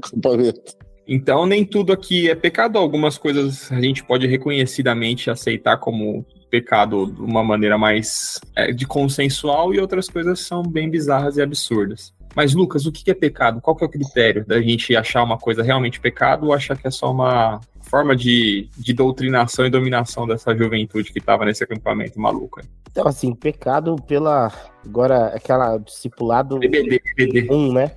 acampamento? 0.00 0.60
Então, 1.12 1.44
nem 1.44 1.64
tudo 1.64 1.92
aqui 1.92 2.30
é 2.30 2.36
pecado. 2.36 2.78
Algumas 2.78 3.18
coisas 3.18 3.70
a 3.72 3.80
gente 3.80 4.04
pode 4.04 4.28
reconhecidamente 4.28 5.28
aceitar 5.28 5.76
como 5.76 6.24
pecado 6.48 7.10
de 7.10 7.20
uma 7.20 7.42
maneira 7.42 7.76
mais 7.76 8.40
é, 8.54 8.70
de 8.70 8.86
consensual 8.86 9.74
e 9.74 9.80
outras 9.80 10.08
coisas 10.08 10.38
são 10.38 10.62
bem 10.62 10.88
bizarras 10.88 11.36
e 11.36 11.42
absurdas. 11.42 12.14
Mas, 12.32 12.54
Lucas, 12.54 12.86
o 12.86 12.92
que 12.92 13.10
é 13.10 13.14
pecado? 13.14 13.60
Qual 13.60 13.74
que 13.74 13.82
é 13.82 13.88
o 13.88 13.90
critério 13.90 14.46
da 14.46 14.62
gente 14.62 14.94
achar 14.94 15.24
uma 15.24 15.36
coisa 15.36 15.64
realmente 15.64 15.98
pecado 15.98 16.46
ou 16.46 16.52
achar 16.52 16.78
que 16.78 16.86
é 16.86 16.90
só 16.92 17.10
uma 17.10 17.60
forma 17.82 18.14
de, 18.14 18.68
de 18.78 18.92
doutrinação 18.92 19.66
e 19.66 19.70
dominação 19.70 20.28
dessa 20.28 20.56
juventude 20.56 21.12
que 21.12 21.18
estava 21.18 21.44
nesse 21.44 21.64
acampamento 21.64 22.20
maluco? 22.20 22.60
Então, 22.88 23.08
assim, 23.08 23.34
pecado 23.34 23.96
pela. 24.06 24.52
Agora, 24.84 25.26
aquela 25.34 25.76
discipulado 25.78 26.56
BBD, 26.60 27.02
BBD. 27.16 27.52
1, 27.52 27.72
né? 27.72 27.96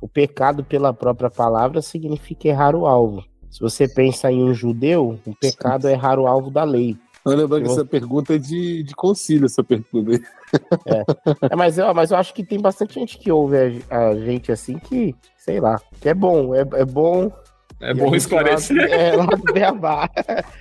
O 0.00 0.08
pecado 0.08 0.64
pela 0.64 0.92
própria 0.92 1.30
palavra 1.30 1.82
significa 1.82 2.48
errar 2.48 2.74
o 2.74 2.86
alvo. 2.86 3.24
Se 3.50 3.60
você 3.60 3.88
pensa 3.88 4.30
em 4.30 4.42
um 4.42 4.54
judeu, 4.54 5.18
o 5.26 5.34
pecado 5.34 5.88
é 5.88 5.92
errar 5.92 6.18
o 6.18 6.26
alvo 6.26 6.50
da 6.50 6.64
lei. 6.64 6.96
Eu 7.24 7.36
lembro 7.36 7.60
que 7.60 7.68
essa 7.68 7.84
pergunta 7.84 8.34
é 8.34 8.38
de, 8.38 8.82
de 8.82 8.94
concílio, 8.94 9.44
essa 9.44 9.62
pergunta. 9.62 10.12
aí. 10.12 10.20
É, 11.50 11.56
mas, 11.56 11.76
eu, 11.76 11.92
mas 11.92 12.10
eu 12.10 12.16
acho 12.16 12.32
que 12.32 12.42
tem 12.42 12.58
bastante 12.58 12.94
gente 12.94 13.18
que 13.18 13.30
ouve 13.30 13.82
a, 13.90 14.08
a 14.08 14.16
gente 14.16 14.50
assim 14.50 14.78
que, 14.78 15.14
sei 15.36 15.60
lá, 15.60 15.80
que 16.00 16.08
é 16.08 16.14
bom, 16.14 16.54
é, 16.54 16.60
é 16.60 16.84
bom. 16.84 17.30
É 17.80 17.90
E 17.90 17.94
bom 17.94 18.14
esclarecer. 18.14 18.76
Lá, 18.76 18.96
é, 18.96 19.16
lá 19.16 19.26
do 19.26 19.52
Beabá. 19.52 20.08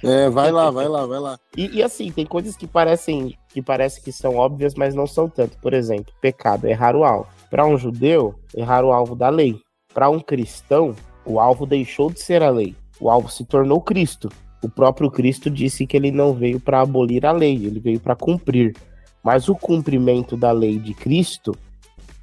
É, 0.04 0.30
vai 0.30 0.52
lá, 0.52 0.70
vai 0.72 0.88
lá, 0.88 1.06
vai 1.06 1.20
lá. 1.20 1.40
E, 1.56 1.78
e 1.78 1.84
assim, 1.84 2.12
tem 2.12 2.26
coisas 2.26 2.56
que 2.56 2.68
parecem 2.68 3.38
que 3.50 3.62
parece 3.62 4.02
que 4.02 4.12
são 4.12 4.36
óbvias, 4.36 4.74
mas 4.76 4.96
não 4.96 5.08
são 5.08 5.28
tanto. 5.30 5.58
Por 5.60 5.74
exemplo, 5.74 6.14
pecado 6.22 6.68
é 6.68 6.72
errar 6.72 6.96
o 6.96 7.04
alvo. 7.04 7.30
Para 7.50 7.66
um 7.66 7.78
judeu, 7.78 8.36
errar 8.56 8.86
o 8.86 8.92
alvo 8.92 9.16
da 9.16 9.30
lei. 9.30 9.60
Para 9.94 10.10
um 10.10 10.20
cristão, 10.20 10.96
o 11.26 11.40
alvo 11.40 11.66
deixou 11.66 12.12
de 12.12 12.20
ser 12.20 12.44
a 12.44 12.50
lei. 12.50 12.76
O 13.00 13.10
alvo 13.10 13.30
se 13.30 13.44
tornou 13.46 13.82
Cristo. 13.82 14.30
O 14.62 14.70
próprio 14.70 15.10
Cristo 15.10 15.50
disse 15.50 15.88
que 15.88 15.98
ele 15.98 16.12
não 16.12 16.34
veio 16.34 16.60
para 16.60 16.82
abolir 16.82 17.26
a 17.26 17.32
lei, 17.32 17.56
ele 17.66 17.80
veio 17.80 18.00
para 18.00 18.16
cumprir. 18.16 18.76
Mas 19.24 19.50
o 19.50 19.56
cumprimento 19.56 20.38
da 20.38 20.52
lei 20.52 20.78
de 20.78 20.94
Cristo 20.94 21.56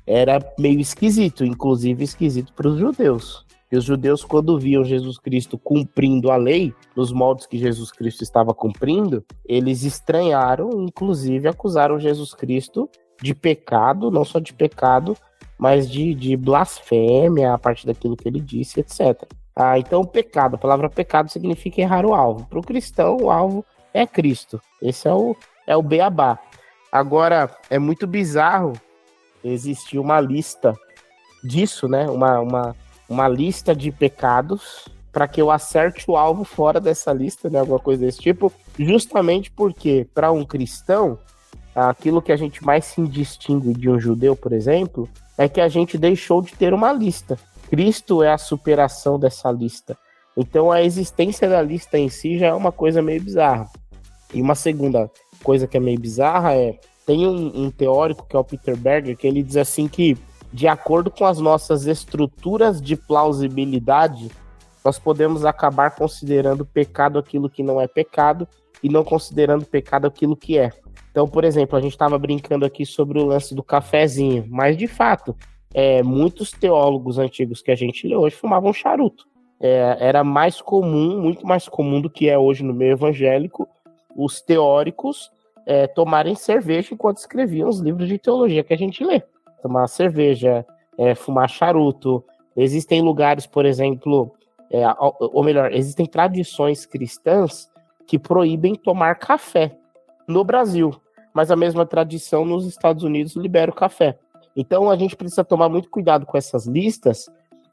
era 0.06 0.38
meio 0.58 0.78
esquisito, 0.78 1.44
inclusive 1.44 2.04
esquisito 2.04 2.52
para 2.52 2.68
os 2.68 2.78
judeus. 2.78 3.44
E 3.70 3.76
os 3.76 3.84
judeus, 3.84 4.24
quando 4.24 4.58
viam 4.58 4.84
Jesus 4.84 5.18
Cristo 5.18 5.58
cumprindo 5.58 6.30
a 6.30 6.36
lei, 6.36 6.72
nos 6.94 7.10
moldes 7.10 7.46
que 7.46 7.58
Jesus 7.58 7.90
Cristo 7.90 8.22
estava 8.22 8.54
cumprindo, 8.54 9.24
eles 9.44 9.82
estranharam, 9.82 10.70
inclusive 10.82 11.48
acusaram 11.48 11.98
Jesus 11.98 12.32
Cristo 12.32 12.88
de 13.20 13.34
pecado, 13.34 14.10
não 14.10 14.24
só 14.24 14.38
de 14.38 14.52
pecado, 14.52 15.16
mas 15.58 15.90
de, 15.90 16.14
de 16.14 16.36
blasfêmia 16.36 17.54
a 17.54 17.58
partir 17.58 17.86
daquilo 17.86 18.16
que 18.16 18.28
ele 18.28 18.40
disse, 18.40 18.80
etc. 18.80 19.22
Ah, 19.54 19.78
então, 19.78 20.04
pecado, 20.04 20.56
a 20.56 20.58
palavra 20.58 20.90
pecado 20.90 21.30
significa 21.30 21.80
errar 21.80 22.04
o 22.04 22.14
alvo. 22.14 22.46
Para 22.46 22.58
o 22.58 22.62
cristão, 22.62 23.16
o 23.16 23.30
alvo 23.30 23.64
é 23.94 24.06
Cristo. 24.06 24.60
Esse 24.82 25.08
é 25.08 25.12
o, 25.12 25.34
é 25.66 25.74
o 25.74 25.82
beabá. 25.82 26.38
Agora, 26.92 27.50
é 27.70 27.78
muito 27.78 28.06
bizarro 28.06 28.74
existir 29.42 29.98
uma 29.98 30.20
lista 30.20 30.74
disso, 31.42 31.88
né? 31.88 32.08
Uma, 32.08 32.40
uma, 32.40 32.76
uma 33.08 33.28
lista 33.28 33.74
de 33.74 33.90
pecados 33.90 34.86
para 35.10 35.26
que 35.26 35.40
eu 35.40 35.50
acerte 35.50 36.10
o 36.10 36.16
alvo 36.16 36.44
fora 36.44 36.78
dessa 36.78 37.10
lista, 37.12 37.48
né? 37.48 37.60
Alguma 37.60 37.78
coisa 37.78 38.04
desse 38.04 38.18
tipo, 38.18 38.52
justamente 38.78 39.50
porque 39.50 40.06
para 40.12 40.30
um 40.30 40.44
cristão, 40.44 41.18
aquilo 41.76 42.22
que 42.22 42.32
a 42.32 42.36
gente 42.36 42.64
mais 42.64 42.86
se 42.86 43.02
distingue 43.06 43.74
de 43.74 43.90
um 43.90 44.00
judeu, 44.00 44.34
por 44.34 44.52
exemplo, 44.52 45.08
é 45.36 45.48
que 45.48 45.60
a 45.60 45.68
gente 45.68 45.98
deixou 45.98 46.40
de 46.40 46.54
ter 46.54 46.72
uma 46.72 46.92
lista. 46.92 47.38
Cristo 47.68 48.22
é 48.22 48.32
a 48.32 48.38
superação 48.38 49.18
dessa 49.18 49.50
lista. 49.50 49.96
Então 50.36 50.72
a 50.72 50.82
existência 50.82 51.48
da 51.48 51.60
lista 51.60 51.98
em 51.98 52.08
si 52.08 52.38
já 52.38 52.46
é 52.46 52.54
uma 52.54 52.72
coisa 52.72 53.02
meio 53.02 53.22
bizarra. 53.22 53.68
E 54.32 54.40
uma 54.40 54.54
segunda 54.54 55.10
coisa 55.42 55.66
que 55.66 55.76
é 55.76 55.80
meio 55.80 56.00
bizarra 56.00 56.54
é 56.54 56.78
Tem 57.04 57.26
um, 57.26 57.64
um 57.66 57.70
teórico 57.70 58.26
que 58.26 58.34
é 58.34 58.38
o 58.38 58.44
Peter 58.44 58.76
Berger 58.76 59.16
que 59.16 59.26
ele 59.26 59.42
diz 59.42 59.56
assim 59.56 59.86
que 59.86 60.16
de 60.52 60.66
acordo 60.66 61.10
com 61.10 61.26
as 61.26 61.38
nossas 61.38 61.86
estruturas 61.86 62.80
de 62.80 62.96
plausibilidade, 62.96 64.30
nós 64.82 64.98
podemos 64.98 65.44
acabar 65.44 65.90
considerando 65.90 66.64
pecado 66.64 67.18
aquilo 67.18 67.50
que 67.50 67.62
não 67.62 67.80
é 67.80 67.86
pecado 67.86 68.48
e 68.82 68.88
não 68.88 69.04
considerando 69.04 69.66
pecado 69.66 70.06
aquilo 70.06 70.36
que 70.36 70.56
é. 70.56 70.72
Então, 71.16 71.26
por 71.26 71.44
exemplo, 71.44 71.78
a 71.78 71.80
gente 71.80 71.92
estava 71.92 72.18
brincando 72.18 72.66
aqui 72.66 72.84
sobre 72.84 73.18
o 73.18 73.24
lance 73.24 73.54
do 73.54 73.62
cafezinho, 73.62 74.44
mas 74.50 74.76
de 74.76 74.86
fato, 74.86 75.34
é, 75.72 76.02
muitos 76.02 76.50
teólogos 76.50 77.18
antigos 77.18 77.62
que 77.62 77.70
a 77.70 77.74
gente 77.74 78.06
lê 78.06 78.14
hoje 78.14 78.36
fumavam 78.36 78.70
charuto. 78.70 79.24
É, 79.58 79.96
era 79.98 80.22
mais 80.22 80.60
comum, 80.60 81.18
muito 81.18 81.46
mais 81.46 81.66
comum 81.70 82.02
do 82.02 82.10
que 82.10 82.28
é 82.28 82.38
hoje 82.38 82.62
no 82.62 82.74
meio 82.74 82.92
evangélico, 82.92 83.66
os 84.14 84.42
teóricos 84.42 85.30
é, 85.64 85.86
tomarem 85.86 86.34
cerveja 86.34 86.92
enquanto 86.92 87.16
escreviam 87.16 87.70
os 87.70 87.80
livros 87.80 88.08
de 88.08 88.18
teologia 88.18 88.62
que 88.62 88.74
a 88.74 88.78
gente 88.78 89.02
lê. 89.02 89.22
Tomar 89.62 89.88
cerveja, 89.88 90.66
é, 90.98 91.14
fumar 91.14 91.48
charuto. 91.48 92.22
Existem 92.54 93.00
lugares, 93.00 93.46
por 93.46 93.64
exemplo, 93.64 94.30
é, 94.70 94.84
ou 95.00 95.42
melhor, 95.42 95.72
existem 95.72 96.04
tradições 96.04 96.84
cristãs 96.84 97.70
que 98.06 98.18
proíbem 98.18 98.74
tomar 98.74 99.14
café 99.14 99.78
no 100.28 100.44
Brasil, 100.44 100.94
mas 101.36 101.50
a 101.50 101.56
mesma 101.56 101.84
tradição 101.84 102.46
nos 102.46 102.66
Estados 102.66 103.04
Unidos 103.04 103.36
libera 103.36 103.70
o 103.70 103.74
café. 103.74 104.18
Então 104.56 104.90
a 104.90 104.96
gente 104.96 105.14
precisa 105.14 105.44
tomar 105.44 105.68
muito 105.68 105.90
cuidado 105.90 106.24
com 106.24 106.38
essas 106.38 106.66
listas, 106.66 107.28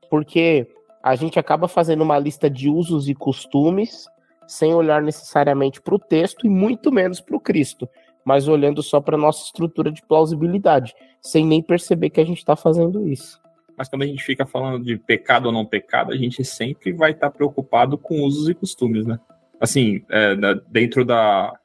porque 0.10 0.68
a 1.02 1.16
gente 1.16 1.40
acaba 1.40 1.70
fazendo 1.70 2.02
uma 2.02 2.20
lista 2.20 2.50
de 2.50 2.68
usos 2.70 3.08
e 3.08 3.16
costumes 3.16 4.06
sem 4.46 4.74
olhar 4.74 5.02
necessariamente 5.02 5.82
para 5.82 5.96
o 5.96 6.00
texto 6.00 6.46
e 6.46 6.50
muito 6.50 6.92
menos 6.92 7.22
para 7.22 7.38
o 7.38 7.40
Cristo, 7.40 7.88
mas 8.26 8.50
olhando 8.50 8.84
só 8.84 9.00
para 9.00 9.16
nossa 9.16 9.46
estrutura 9.46 9.90
de 9.94 10.06
plausibilidade, 10.06 10.94
sem 11.22 11.46
nem 11.46 11.64
perceber 11.64 12.10
que 12.10 12.20
a 12.20 12.26
gente 12.26 12.40
está 12.40 12.58
fazendo 12.58 13.08
isso. 13.08 13.42
Mas 13.78 13.88
quando 13.88 14.02
a 14.02 14.08
gente 14.08 14.22
fica 14.22 14.46
falando 14.46 14.84
de 14.84 14.98
pecado 14.98 15.46
ou 15.46 15.54
não 15.54 15.66
pecado, 15.66 16.12
a 16.12 16.18
gente 16.18 16.44
sempre 16.44 16.92
vai 16.92 17.12
estar 17.12 17.30
tá 17.30 17.34
preocupado 17.38 17.98
com 17.98 18.24
usos 18.24 18.50
e 18.50 18.54
costumes, 18.54 19.06
né? 19.06 19.18
Assim, 19.58 20.04
é, 20.10 20.36
dentro 20.70 21.06
da, 21.06 21.58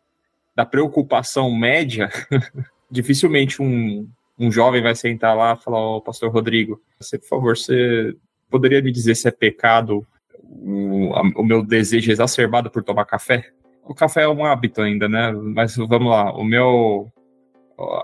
da 0.58 0.66
preocupação 0.66 1.54
média, 1.54 2.10
dificilmente 2.90 3.62
um, 3.62 4.08
um 4.36 4.50
jovem 4.50 4.82
vai 4.82 4.92
sentar 4.92 5.36
lá 5.36 5.56
e 5.56 5.62
falar, 5.62 5.78
ô, 5.78 5.96
oh, 5.98 6.00
pastor 6.00 6.32
Rodrigo, 6.32 6.82
você, 6.98 7.16
por 7.16 7.28
favor, 7.28 7.56
você 7.56 8.12
poderia 8.50 8.82
me 8.82 8.90
dizer 8.90 9.14
se 9.14 9.28
é 9.28 9.30
pecado 9.30 10.04
o, 10.42 11.12
o 11.40 11.44
meu 11.44 11.64
desejo 11.64 12.10
exacerbado 12.10 12.72
por 12.72 12.82
tomar 12.82 13.04
café? 13.04 13.52
O 13.84 13.94
café 13.94 14.22
é 14.22 14.28
um 14.28 14.44
hábito 14.44 14.82
ainda, 14.82 15.08
né? 15.08 15.30
Mas 15.30 15.76
vamos 15.76 16.10
lá, 16.10 16.32
o 16.32 16.42
meu 16.42 17.08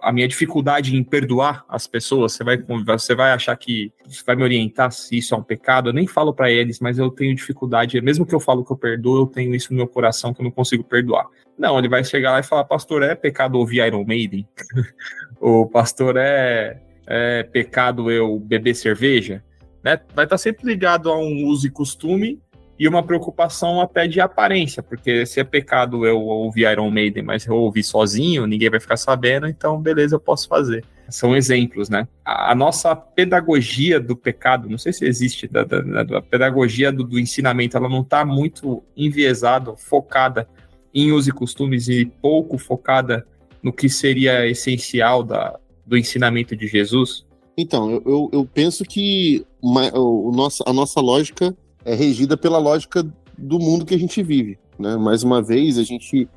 a 0.01 0.13
minha 0.13 0.29
dificuldade 0.29 0.97
em 0.97 1.03
perdoar 1.03 1.65
as 1.69 1.89
pessoas, 1.89 2.35
você 2.35 2.45
vai, 2.45 2.57
você 2.87 3.15
vai 3.17 3.33
achar 3.33 3.57
que 3.57 3.93
você 4.07 4.23
vai 4.25 4.37
me 4.37 4.45
orientar 4.45 4.93
se 4.93 5.19
isso 5.19 5.35
é 5.35 5.37
um 5.37 5.43
pecado. 5.43 5.89
Eu 5.89 5.93
nem 5.93 6.07
falo 6.07 6.33
para 6.33 6.49
eles, 6.49 6.79
mas 6.79 6.97
eu 6.97 7.11
tenho 7.11 7.35
dificuldade, 7.35 8.01
mesmo 8.01 8.25
que 8.25 8.33
eu 8.35 8.39
falo 8.39 8.65
que 8.65 8.71
eu 8.71 8.77
perdoo, 8.77 9.23
eu 9.23 9.27
tenho 9.27 9.53
isso 9.53 9.73
no 9.73 9.79
meu 9.79 9.89
coração 9.89 10.33
que 10.33 10.41
eu 10.41 10.45
não 10.45 10.53
consigo 10.53 10.85
perdoar. 10.85 11.27
Não, 11.59 11.79
ele 11.79 11.89
vai 11.89 12.03
chegar 12.03 12.33
lá 12.33 12.41
e 12.41 12.43
falar, 12.43 12.65
pastor, 12.65 13.03
é 13.03 13.15
pecado 13.15 13.59
ouvir 13.59 13.87
Iron 13.87 14.05
Maiden? 14.05 14.47
o 15.41 15.67
pastor, 15.67 16.17
é, 16.17 16.81
é 17.07 17.43
pecado 17.45 18.11
eu 18.11 18.39
beber 18.39 18.75
cerveja? 18.75 19.43
Né? 19.83 20.01
Vai 20.15 20.25
estar 20.25 20.39
sempre 20.39 20.67
ligado 20.67 21.11
a 21.11 21.19
um 21.19 21.45
uso 21.47 21.67
e 21.67 21.71
costume 21.71 22.41
e 22.79 22.89
uma 22.89 23.03
preocupação 23.03 23.81
até 23.81 24.07
de 24.07 24.21
aparência, 24.21 24.83
porque 24.83 25.25
se 25.27 25.39
é 25.39 25.45
pecado 25.45 26.05
eu 26.05 26.21
ouvir 26.21 26.71
Iron 26.71 26.91
Maiden, 26.91 27.23
mas 27.23 27.47
eu 27.47 27.55
ouvir 27.55 27.85
sozinho, 27.85 28.47
ninguém 28.47 28.69
vai 28.69 28.81
ficar 28.81 28.97
sabendo, 28.97 29.47
então 29.47 29.81
beleza, 29.81 30.17
eu 30.17 30.21
posso 30.21 30.49
fazer. 30.49 30.85
São 31.09 31.37
exemplos, 31.37 31.89
né? 31.89 32.09
A, 32.25 32.53
a 32.53 32.55
nossa 32.55 32.97
pedagogia 32.97 34.01
do 34.01 34.17
pecado, 34.17 34.69
não 34.69 34.79
sei 34.79 34.93
se 34.93 35.05
existe, 35.05 35.47
da, 35.47 35.63
da, 35.63 36.03
da 36.03 36.23
pedagogia 36.23 36.91
do, 36.91 37.05
do, 37.05 37.19
ensinamento, 37.19 37.77
ela 37.77 37.89
não 37.89 38.01
está 38.01 38.25
muito 38.25 38.83
enviesada, 38.97 39.77
focada 39.77 40.49
em 40.95 41.13
usos 41.13 41.29
e 41.29 41.33
costumes 41.33 41.89
e 41.89 42.07
pouco 42.07 42.57
focada 42.57 43.27
no 43.63 43.73
que 43.73 43.89
seria 43.89 44.47
essencial 44.47 45.23
da, 45.23 45.59
do 45.87 45.97
ensinamento 45.97 46.55
de 46.55 46.67
Jesus? 46.67 47.27
Então, 47.57 47.91
eu, 47.91 48.03
eu, 48.05 48.31
eu 48.33 48.45
penso 48.53 48.85
que 48.85 49.45
uma, 49.63 49.91
o, 49.97 50.31
nossa, 50.33 50.63
a 50.67 50.73
nossa 50.73 51.01
lógica 51.01 51.57
é 51.85 51.95
regida 51.95 52.37
pela 52.37 52.59
lógica 52.59 53.05
do 53.37 53.59
mundo 53.59 53.85
que 53.85 53.95
a 53.95 53.99
gente 53.99 54.23
vive. 54.23 54.59
Né? 54.79 54.97
Mais 54.97 55.23
uma 55.23 55.43
vez, 55.43 55.79
a 55.79 55.83
gente, 55.83 56.29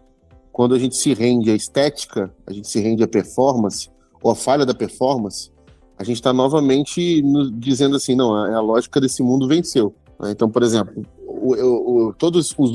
quando 0.51 0.75
a 0.75 0.79
gente 0.79 0.95
se 0.95 1.13
rende 1.13 1.51
à 1.51 1.55
estética, 1.55 2.33
a 2.45 2.53
gente 2.53 2.67
se 2.67 2.79
rende 2.79 3.03
à 3.03 3.07
performance, 3.07 3.89
ou 4.21 4.31
à 4.31 4.35
falha 4.35 4.65
da 4.65 4.73
performance, 4.73 5.51
a 5.97 6.03
gente 6.03 6.17
está 6.17 6.31
novamente 6.31 7.23
dizendo 7.53 7.95
assim, 7.95 8.15
não, 8.15 8.45
é 8.45 8.53
a 8.53 8.59
lógica 8.59 9.01
desse 9.01 9.23
mundo 9.23 9.47
venceu. 9.47 9.95
Né? 10.19 10.31
Então, 10.31 10.49
por 10.49 10.61
exemplo, 10.61 11.03
o, 11.53 12.07
o, 12.07 12.13
todos 12.13 12.53
os 12.57 12.71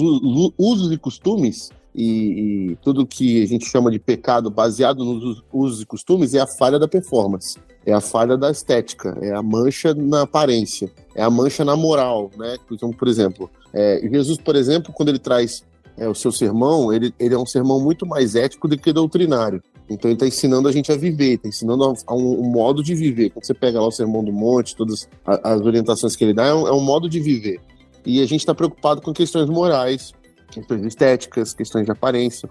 usos 0.58 0.92
e 0.92 0.98
costumes 0.98 1.70
e, 1.94 2.70
e, 2.72 2.76
tudo 2.76 3.06
que 3.06 3.42
a 3.42 3.46
gente 3.46 3.66
chama 3.66 3.90
de 3.90 3.98
pecado 3.98 4.50
baseado 4.50 5.04
nos 5.04 5.42
usos 5.52 5.82
e 5.82 5.86
costumes 5.86 6.34
é 6.34 6.40
a 6.40 6.46
falha 6.46 6.78
da 6.78 6.88
performance, 6.88 7.58
é 7.84 7.92
a 7.92 8.00
falha 8.00 8.36
da 8.36 8.50
estética, 8.50 9.16
é 9.20 9.32
a 9.32 9.42
mancha 9.42 9.92
na 9.94 10.22
aparência, 10.22 10.90
é 11.14 11.22
a 11.22 11.28
mancha 11.28 11.64
na 11.64 11.76
moral, 11.76 12.30
né? 12.36 12.56
Então, 12.70 12.90
por 12.90 13.08
exemplo, 13.08 13.50
é, 13.74 14.00
Jesus, 14.10 14.38
por 14.38 14.56
exemplo, 14.56 14.92
quando 14.92 15.10
ele 15.10 15.18
traz 15.18 15.64
é, 15.96 16.08
o 16.08 16.14
seu 16.14 16.32
sermão, 16.32 16.92
ele, 16.92 17.12
ele 17.18 17.34
é 17.34 17.38
um 17.38 17.46
sermão 17.46 17.80
muito 17.80 18.06
mais 18.06 18.34
ético 18.34 18.66
do 18.66 18.78
que 18.78 18.92
doutrinário. 18.92 19.62
Então 19.88 20.08
ele 20.10 20.14
está 20.14 20.26
ensinando 20.26 20.68
a 20.68 20.72
gente 20.72 20.90
a 20.90 20.96
viver, 20.96 21.34
está 21.34 21.48
ensinando 21.48 21.84
a, 21.84 21.94
a 22.06 22.14
um, 22.14 22.40
um, 22.40 22.50
modo 22.50 22.82
de 22.82 22.94
viver. 22.94 23.30
Quando 23.30 23.44
você 23.44 23.54
pega 23.54 23.80
lá 23.80 23.86
o 23.86 23.92
Sermão 23.92 24.24
do 24.24 24.32
Monte, 24.32 24.76
todas 24.76 25.08
as, 25.26 25.40
as 25.42 25.60
orientações 25.60 26.16
que 26.16 26.24
ele 26.24 26.32
dá, 26.32 26.46
é 26.46 26.54
um, 26.54 26.66
é 26.66 26.72
um 26.72 26.80
modo 26.80 27.08
de 27.08 27.20
viver. 27.20 27.60
E 28.04 28.20
a 28.20 28.26
gente 28.26 28.40
está 28.40 28.54
preocupado 28.54 29.00
com 29.00 29.12
questões 29.12 29.48
morais, 29.48 30.12
questões 30.50 30.84
estéticas, 30.84 31.54
questões 31.54 31.84
de 31.84 31.92
aparência. 31.92 32.48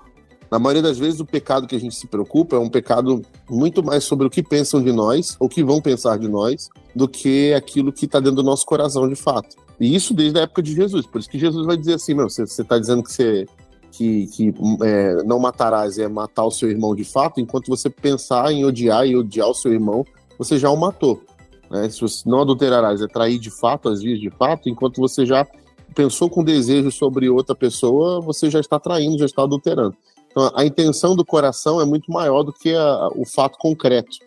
Na 0.49 0.59
maioria 0.59 0.81
das 0.81 0.97
vezes, 0.97 1.19
o 1.19 1.25
pecado 1.25 1.65
que 1.65 1.75
a 1.75 1.79
gente 1.79 1.95
se 1.95 2.07
preocupa 2.07 2.57
é 2.57 2.59
um 2.59 2.69
pecado 2.69 3.21
muito 3.49 3.83
mais 3.83 4.03
sobre 4.03 4.27
o 4.27 4.29
que 4.29 4.43
pensam 4.43 4.83
de 4.83 4.91
nós, 4.91 5.37
ou 5.39 5.47
que 5.47 5.63
vão 5.63 5.81
pensar 5.81 6.17
de 6.17 6.27
nós, 6.27 6.69
do 6.93 7.07
que 7.07 7.53
aquilo 7.53 7.91
que 7.91 8.05
está 8.05 8.19
dentro 8.19 8.37
do 8.37 8.43
nosso 8.43 8.65
coração 8.65 9.07
de 9.07 9.15
fato. 9.15 9.55
E 9.79 9.95
isso 9.95 10.13
desde 10.13 10.37
a 10.39 10.43
época 10.43 10.61
de 10.61 10.75
Jesus. 10.75 11.05
Por 11.05 11.19
isso 11.19 11.29
que 11.29 11.39
Jesus 11.39 11.65
vai 11.65 11.77
dizer 11.77 11.93
assim: 11.93 12.13
meu, 12.13 12.29
você 12.29 12.43
está 12.43 12.77
dizendo 12.77 13.01
que 13.01 13.11
você 13.13 13.45
que, 13.91 14.27
que 14.27 14.53
é, 14.83 15.23
não 15.23 15.39
matarás 15.39 15.97
é 15.97 16.07
matar 16.07 16.45
o 16.45 16.51
seu 16.51 16.69
irmão 16.69 16.95
de 16.95 17.03
fato, 17.03 17.39
enquanto 17.39 17.67
você 17.67 17.89
pensar 17.89 18.51
em 18.51 18.65
odiar 18.65 19.05
e 19.05 19.15
odiar 19.15 19.49
o 19.49 19.53
seu 19.53 19.71
irmão, 19.73 20.05
você 20.37 20.57
já 20.57 20.69
o 20.69 20.77
matou. 20.77 21.21
Né? 21.71 21.89
Se 21.89 22.01
você 22.01 22.29
não 22.29 22.41
adulterarás 22.41 23.01
é 23.01 23.07
trair 23.07 23.39
de 23.39 23.49
fato 23.49 23.87
as 23.87 24.01
vias 24.01 24.19
de 24.19 24.29
fato, 24.29 24.67
enquanto 24.67 24.99
você 24.99 25.25
já 25.25 25.47
pensou 25.95 26.29
com 26.29 26.43
desejo 26.43 26.91
sobre 26.91 27.29
outra 27.29 27.55
pessoa, 27.55 28.19
você 28.19 28.49
já 28.49 28.59
está 28.59 28.77
traindo, 28.77 29.17
já 29.17 29.25
está 29.25 29.43
adulterando. 29.43 29.95
Então, 30.29 30.51
a 30.53 30.65
intenção 30.65 31.15
do 31.15 31.25
coração 31.25 31.81
é 31.81 31.85
muito 31.85 32.11
maior 32.11 32.43
do 32.43 32.51
que 32.51 32.75
a, 32.75 33.07
o 33.15 33.25
fato 33.25 33.57
concreto, 33.57 34.17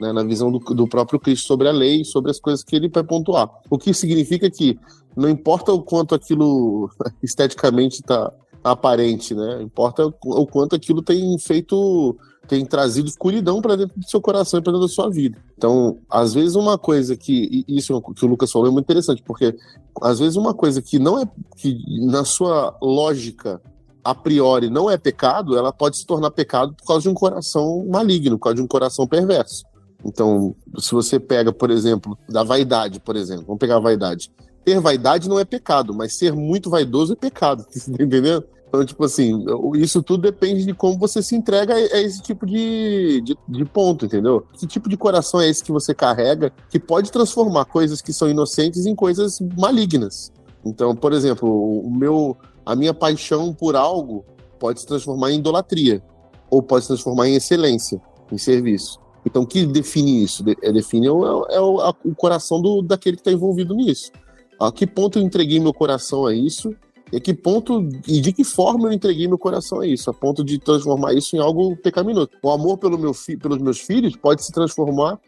né, 0.00 0.12
na 0.12 0.24
visão 0.24 0.50
do, 0.50 0.58
do, 0.58 0.86
próprio 0.86 1.18
Cristo 1.18 1.46
sobre 1.46 1.68
a 1.68 1.72
lei, 1.72 2.04
sobre 2.04 2.30
as 2.30 2.40
coisas 2.40 2.64
que 2.64 2.74
ele 2.74 2.88
vai 2.88 3.04
pontuar. 3.04 3.48
O 3.68 3.78
que 3.78 3.94
significa 3.94 4.50
que 4.50 4.78
não 5.16 5.28
importa 5.28 5.72
o 5.72 5.82
quanto 5.82 6.14
aquilo 6.14 6.90
esteticamente 7.22 7.96
está 8.00 8.32
aparente, 8.62 9.34
né? 9.34 9.62
Importa 9.62 10.06
o 10.06 10.46
quanto 10.46 10.76
aquilo 10.76 11.02
tem 11.02 11.38
feito 11.38 12.16
tem 12.48 12.66
trazido 12.66 13.08
escuridão 13.08 13.62
para 13.62 13.76
dentro 13.76 13.96
do 13.96 14.10
seu 14.10 14.20
coração 14.20 14.58
e 14.58 14.62
para 14.62 14.72
dentro 14.72 14.88
da 14.88 14.92
sua 14.92 15.08
vida. 15.08 15.38
Então, 15.56 15.98
às 16.10 16.34
vezes 16.34 16.56
uma 16.56 16.76
coisa 16.76 17.16
que 17.16 17.64
isso 17.68 18.02
que 18.12 18.24
o 18.24 18.28
Lucas 18.28 18.50
falou 18.50 18.66
é 18.66 18.70
muito 18.72 18.86
interessante, 18.86 19.22
porque 19.22 19.56
às 20.02 20.18
vezes 20.18 20.34
uma 20.34 20.52
coisa 20.52 20.82
que 20.82 20.98
não 20.98 21.20
é 21.20 21.28
que 21.56 21.78
na 22.06 22.24
sua 22.24 22.76
lógica 22.82 23.62
a 24.02 24.14
priori 24.14 24.68
não 24.68 24.90
é 24.90 24.98
pecado, 24.98 25.56
ela 25.56 25.72
pode 25.72 25.98
se 25.98 26.06
tornar 26.06 26.32
pecado 26.32 26.74
por 26.74 26.86
causa 26.86 27.02
de 27.02 27.08
um 27.08 27.14
coração 27.14 27.86
maligno, 27.88 28.36
por 28.36 28.44
causa 28.44 28.56
de 28.56 28.62
um 28.62 28.66
coração 28.66 29.06
perverso. 29.06 29.62
Então, 30.04 30.56
se 30.78 30.92
você 30.92 31.20
pega, 31.20 31.52
por 31.52 31.70
exemplo, 31.70 32.18
da 32.28 32.42
vaidade, 32.42 32.98
por 32.98 33.14
exemplo, 33.14 33.44
vamos 33.46 33.60
pegar 33.60 33.76
a 33.76 33.80
vaidade. 33.80 34.32
Ter 34.70 34.78
vaidade 34.78 35.28
não 35.28 35.36
é 35.36 35.44
pecado, 35.44 35.92
mas 35.92 36.14
ser 36.14 36.32
muito 36.32 36.70
vaidoso 36.70 37.14
é 37.14 37.16
pecado, 37.16 37.66
você 37.68 37.90
tá? 37.90 38.44
Então, 38.68 38.84
tipo 38.84 39.04
assim, 39.04 39.44
isso 39.74 40.00
tudo 40.00 40.22
depende 40.22 40.64
de 40.64 40.72
como 40.72 40.96
você 40.96 41.20
se 41.20 41.34
entrega 41.34 41.74
a 41.74 42.00
esse 42.00 42.22
tipo 42.22 42.46
de, 42.46 43.20
de, 43.20 43.36
de, 43.48 43.64
ponto, 43.64 44.06
entendeu? 44.06 44.46
Que 44.52 44.64
tipo 44.64 44.88
de 44.88 44.96
coração 44.96 45.40
é 45.40 45.48
esse 45.48 45.64
que 45.64 45.72
você 45.72 45.92
carrega 45.92 46.52
que 46.68 46.78
pode 46.78 47.10
transformar 47.10 47.64
coisas 47.64 48.00
que 48.00 48.12
são 48.12 48.30
inocentes 48.30 48.86
em 48.86 48.94
coisas 48.94 49.40
malignas? 49.58 50.32
Então, 50.64 50.94
por 50.94 51.12
exemplo, 51.12 51.48
o 51.80 51.90
meu, 51.90 52.36
a 52.64 52.76
minha 52.76 52.94
paixão 52.94 53.52
por 53.52 53.74
algo 53.74 54.24
pode 54.56 54.82
se 54.82 54.86
transformar 54.86 55.32
em 55.32 55.40
idolatria 55.40 56.00
ou 56.48 56.62
pode 56.62 56.84
se 56.84 56.88
transformar 56.88 57.28
em 57.28 57.34
excelência, 57.34 58.00
em 58.30 58.38
serviço. 58.38 59.00
Então, 59.26 59.42
o 59.42 59.46
que 59.48 59.66
define 59.66 60.22
isso? 60.22 60.44
É, 60.62 60.72
define 60.72 61.08
é, 61.08 61.10
o, 61.10 61.44
é 61.46 61.60
o, 61.60 61.80
a, 61.80 61.90
o 62.04 62.14
coração 62.14 62.62
do, 62.62 62.82
daquele 62.82 63.16
que 63.16 63.22
está 63.22 63.32
envolvido 63.32 63.74
nisso. 63.74 64.12
A 64.60 64.70
que 64.70 64.86
ponto 64.86 65.18
eu 65.18 65.22
entreguei 65.22 65.58
meu 65.58 65.72
coração 65.72 66.26
a 66.26 66.34
isso? 66.34 66.74
E 67.10 67.16
a 67.16 67.20
que 67.20 67.32
ponto 67.32 67.88
e 68.06 68.20
de 68.20 68.32
que 68.32 68.44
forma 68.44 68.88
eu 68.88 68.92
entreguei 68.92 69.26
meu 69.26 69.38
coração 69.38 69.80
a 69.80 69.86
isso, 69.86 70.10
a 70.10 70.14
ponto 70.14 70.44
de 70.44 70.58
transformar 70.58 71.14
isso 71.14 71.34
em 71.34 71.38
algo 71.40 71.74
pecaminoso. 71.76 72.28
O 72.42 72.50
amor 72.50 72.76
pelo 72.76 72.98
meu 72.98 73.12
pelos 73.40 73.58
meus 73.58 73.80
filhos 73.80 74.14
pode 74.14 74.44
se 74.44 74.52
transformar 74.52 75.18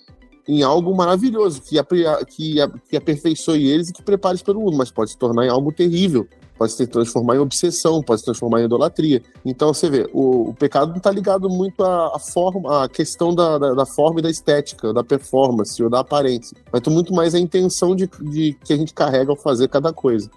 em 0.46 0.62
algo 0.62 0.94
maravilhoso, 0.94 1.62
que, 1.62 1.76
que, 2.26 2.56
que 2.88 2.96
aperfeiçoe 2.96 3.68
eles 3.68 3.88
e 3.88 3.92
que 3.92 4.02
prepare 4.02 4.42
pelo 4.42 4.60
mundo, 4.60 4.76
mas 4.76 4.90
pode 4.90 5.12
se 5.12 5.18
tornar 5.18 5.46
em 5.46 5.48
algo 5.48 5.72
terrível, 5.72 6.28
pode 6.62 6.75
se 6.75 6.87
transformar 6.87 7.35
em 7.35 7.38
obsessão, 7.40 8.00
pode 8.00 8.21
se 8.21 8.25
transformar 8.25 8.61
em 8.61 8.66
idolatria. 8.66 9.21
Então 9.45 9.75
você 9.75 9.90
vê, 9.90 10.09
o, 10.12 10.50
o 10.50 10.54
pecado 10.54 10.90
não 10.90 10.99
está 10.99 11.11
ligado 11.11 11.50
muito 11.50 11.83
à, 11.83 12.14
à, 12.14 12.19
forma, 12.21 12.85
à 12.85 12.88
questão 12.88 13.35
da, 13.35 13.59
da, 13.59 13.75
da, 13.75 13.85
forma 13.85 14.21
e 14.21 14.23
da 14.23 14.31
estética, 14.31 14.92
da 14.92 15.02
performance 15.02 15.83
ou 15.83 15.90
da 15.90 16.00
aparência, 16.00 16.57
mas 16.73 16.81
muito 16.87 17.12
mais 17.12 17.35
a 17.35 17.40
intenção 17.40 17.97
de, 17.97 18.09
de 18.21 18.57
que 18.64 18.73
a 18.73 18.76
gente 18.76 18.95
carrega 18.95 19.33
ao 19.33 19.37
fazer 19.37 19.66
cada 19.69 19.92
coisa. 19.92 20.31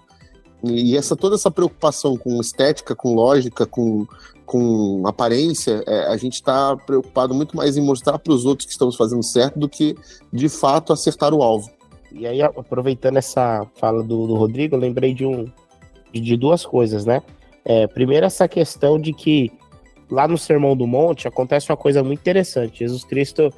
E 0.64 0.96
essa 0.96 1.14
toda 1.14 1.36
essa 1.36 1.50
preocupação 1.50 2.16
com 2.16 2.40
estética, 2.40 2.96
com 2.96 3.14
lógica, 3.14 3.64
com, 3.64 4.04
com 4.44 5.06
aparência, 5.06 5.84
é, 5.86 6.06
a 6.08 6.16
gente 6.16 6.34
está 6.34 6.76
preocupado 6.76 7.34
muito 7.34 7.56
mais 7.56 7.76
em 7.76 7.82
mostrar 7.82 8.18
para 8.18 8.32
os 8.32 8.44
outros 8.44 8.66
que 8.66 8.72
estamos 8.72 8.96
fazendo 8.96 9.22
certo 9.22 9.60
do 9.60 9.68
que, 9.68 9.94
de 10.32 10.48
fato, 10.48 10.92
acertar 10.92 11.32
o 11.32 11.40
alvo. 11.40 11.70
E 12.10 12.26
aí, 12.26 12.42
aproveitando 12.42 13.18
essa 13.18 13.64
fala 13.76 14.02
do, 14.02 14.26
do 14.26 14.34
Rodrigo, 14.34 14.74
eu 14.74 14.80
lembrei 14.80 15.14
de, 15.14 15.24
um, 15.24 15.44
de, 16.12 16.36
duas 16.36 16.64
coisas, 16.64 17.04
né? 17.04 17.22
É, 17.64 17.86
primeiro, 17.86 18.26
essa 18.26 18.46
questão 18.48 18.98
de 18.98 19.12
que 19.12 19.52
lá 20.10 20.28
no 20.28 20.38
Sermão 20.38 20.76
do 20.76 20.86
Monte 20.86 21.26
acontece 21.26 21.70
uma 21.70 21.76
coisa 21.76 22.02
muito 22.02 22.20
interessante. 22.20 22.80
Jesus 22.80 23.04
Cristo 23.04 23.52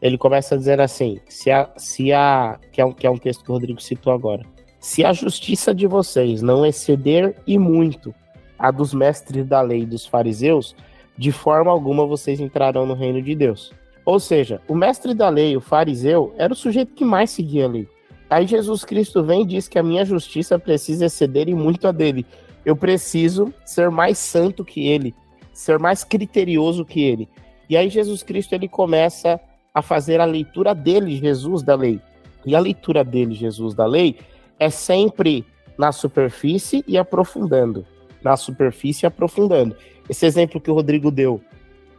ele 0.00 0.16
começa 0.16 0.54
a 0.54 0.58
dizer 0.58 0.80
assim: 0.80 1.18
se 1.28 1.50
a, 1.50 1.70
se 1.76 2.12
a 2.12 2.58
que, 2.72 2.80
é 2.80 2.84
um, 2.84 2.92
que 2.92 3.06
é 3.06 3.10
um 3.10 3.18
texto 3.18 3.44
que 3.44 3.50
o 3.50 3.54
Rodrigo 3.54 3.80
citou 3.80 4.12
agora, 4.12 4.44
se 4.78 5.04
a 5.04 5.12
justiça 5.12 5.74
de 5.74 5.86
vocês 5.86 6.40
não 6.40 6.64
exceder 6.64 7.36
e 7.46 7.58
muito 7.58 8.14
a 8.58 8.70
dos 8.70 8.94
mestres 8.94 9.46
da 9.46 9.60
lei 9.60 9.84
dos 9.84 10.06
fariseus, 10.06 10.74
de 11.16 11.32
forma 11.32 11.70
alguma 11.70 12.06
vocês 12.06 12.40
entrarão 12.40 12.86
no 12.86 12.94
reino 12.94 13.20
de 13.20 13.34
Deus. 13.34 13.72
Ou 14.04 14.18
seja, 14.18 14.60
o 14.66 14.74
mestre 14.74 15.14
da 15.14 15.28
lei, 15.28 15.56
o 15.56 15.60
fariseu, 15.60 16.34
era 16.36 16.52
o 16.52 16.56
sujeito 16.56 16.94
que 16.94 17.04
mais 17.04 17.30
seguia 17.30 17.66
a 17.66 17.68
lei. 17.68 17.88
Aí 18.30 18.46
Jesus 18.46 18.84
Cristo 18.84 19.24
vem 19.24 19.42
e 19.42 19.46
diz 19.46 19.66
que 19.66 19.78
a 19.78 19.82
minha 19.82 20.04
justiça 20.04 20.56
precisa 20.56 21.06
exceder 21.06 21.48
e 21.48 21.54
muito 21.54 21.88
a 21.88 21.92
dele. 21.92 22.24
Eu 22.64 22.76
preciso 22.76 23.52
ser 23.64 23.90
mais 23.90 24.18
santo 24.18 24.64
que 24.64 24.86
ele, 24.86 25.12
ser 25.52 25.80
mais 25.80 26.04
criterioso 26.04 26.84
que 26.84 27.02
ele. 27.02 27.28
E 27.68 27.76
aí 27.76 27.88
Jesus 27.88 28.22
Cristo 28.22 28.54
ele 28.54 28.68
começa 28.68 29.40
a 29.74 29.82
fazer 29.82 30.20
a 30.20 30.24
leitura 30.24 30.74
dele, 30.74 31.16
Jesus 31.16 31.62
da 31.62 31.74
lei. 31.74 32.00
E 32.46 32.54
a 32.54 32.60
leitura 32.60 33.02
dele, 33.02 33.34
Jesus 33.34 33.74
da 33.74 33.84
lei, 33.84 34.16
é 34.58 34.70
sempre 34.70 35.44
na 35.76 35.90
superfície 35.90 36.84
e 36.86 36.96
aprofundando. 36.96 37.84
Na 38.22 38.36
superfície 38.36 39.04
e 39.04 39.08
aprofundando. 39.08 39.76
Esse 40.08 40.24
exemplo 40.24 40.60
que 40.60 40.70
o 40.70 40.74
Rodrigo 40.74 41.10
deu 41.10 41.40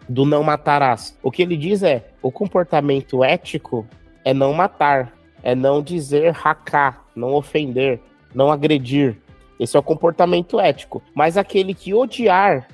do 0.07 0.25
não 0.25 0.43
matarás. 0.43 1.17
O 1.21 1.31
que 1.31 1.41
ele 1.41 1.57
diz 1.57 1.83
é: 1.83 2.09
o 2.21 2.31
comportamento 2.31 3.23
ético 3.23 3.85
é 4.23 4.33
não 4.33 4.53
matar, 4.53 5.13
é 5.43 5.55
não 5.55 5.81
dizer 5.81 6.31
racar, 6.31 7.05
não 7.15 7.33
ofender, 7.33 7.99
não 8.33 8.51
agredir. 8.51 9.17
Esse 9.59 9.77
é 9.77 9.79
o 9.79 9.83
comportamento 9.83 10.59
ético. 10.59 11.01
Mas 11.13 11.37
aquele 11.37 11.73
que 11.73 11.93
odiar, 11.93 12.67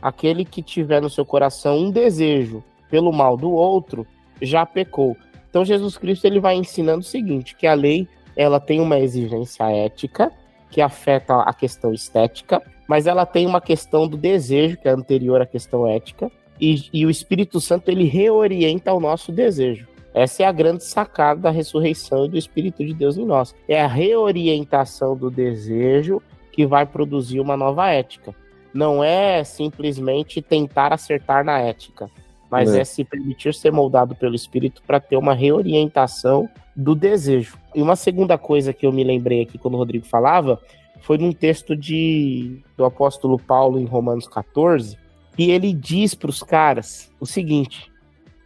aquele 0.00 0.44
que 0.44 0.62
tiver 0.62 1.00
no 1.00 1.10
seu 1.10 1.24
coração 1.24 1.78
um 1.78 1.90
desejo 1.90 2.62
pelo 2.90 3.12
mal 3.12 3.36
do 3.36 3.50
outro, 3.50 4.06
já 4.40 4.64
pecou. 4.64 5.16
Então 5.48 5.64
Jesus 5.64 5.98
Cristo 5.98 6.24
ele 6.24 6.40
vai 6.40 6.54
ensinando 6.54 7.00
o 7.00 7.04
seguinte, 7.04 7.56
que 7.56 7.66
a 7.66 7.74
lei 7.74 8.08
ela 8.36 8.60
tem 8.60 8.80
uma 8.80 8.98
exigência 8.98 9.64
ética 9.70 10.32
que 10.70 10.80
afeta 10.80 11.40
a 11.40 11.52
questão 11.52 11.92
estética, 11.92 12.62
mas 12.88 13.06
ela 13.06 13.26
tem 13.26 13.46
uma 13.46 13.60
questão 13.60 14.06
do 14.06 14.16
desejo 14.16 14.76
que 14.76 14.88
é 14.88 14.92
anterior 14.92 15.42
à 15.42 15.46
questão 15.46 15.86
ética, 15.86 16.30
e, 16.60 16.88
e 16.92 17.04
o 17.04 17.10
Espírito 17.10 17.60
Santo 17.60 17.90
ele 17.90 18.04
reorienta 18.04 18.92
o 18.92 19.00
nosso 19.00 19.32
desejo. 19.32 19.88
Essa 20.12 20.42
é 20.42 20.46
a 20.46 20.52
grande 20.52 20.84
sacada 20.84 21.40
da 21.40 21.50
ressurreição 21.50 22.24
e 22.24 22.28
do 22.28 22.36
Espírito 22.36 22.84
de 22.84 22.92
Deus 22.92 23.16
em 23.16 23.24
nós. 23.24 23.54
É 23.68 23.80
a 23.80 23.86
reorientação 23.86 25.16
do 25.16 25.30
desejo 25.30 26.20
que 26.52 26.66
vai 26.66 26.84
produzir 26.84 27.40
uma 27.40 27.56
nova 27.56 27.88
ética. 27.88 28.34
Não 28.74 29.02
é 29.02 29.44
simplesmente 29.44 30.42
tentar 30.42 30.92
acertar 30.92 31.44
na 31.44 31.58
ética, 31.58 32.10
mas 32.50 32.74
é, 32.74 32.80
é 32.80 32.84
se 32.84 33.04
permitir 33.04 33.54
ser 33.54 33.70
moldado 33.70 34.14
pelo 34.14 34.34
Espírito 34.34 34.82
para 34.86 35.00
ter 35.00 35.16
uma 35.16 35.34
reorientação 35.34 36.48
do 36.74 36.94
desejo. 36.94 37.56
E 37.74 37.80
uma 37.80 37.96
segunda 37.96 38.36
coisa 38.36 38.72
que 38.72 38.86
eu 38.86 38.92
me 38.92 39.04
lembrei 39.04 39.42
aqui 39.42 39.58
quando 39.58 39.74
o 39.74 39.78
Rodrigo 39.78 40.06
falava 40.06 40.60
foi 41.02 41.18
num 41.18 41.32
texto 41.32 41.76
de 41.76 42.60
do 42.76 42.84
apóstolo 42.84 43.38
Paulo 43.38 43.78
em 43.78 43.84
Romanos 43.84 44.28
14, 44.28 44.98
e 45.38 45.50
ele 45.50 45.72
diz 45.72 46.14
para 46.14 46.30
os 46.30 46.42
caras 46.42 47.10
o 47.18 47.26
seguinte: 47.26 47.90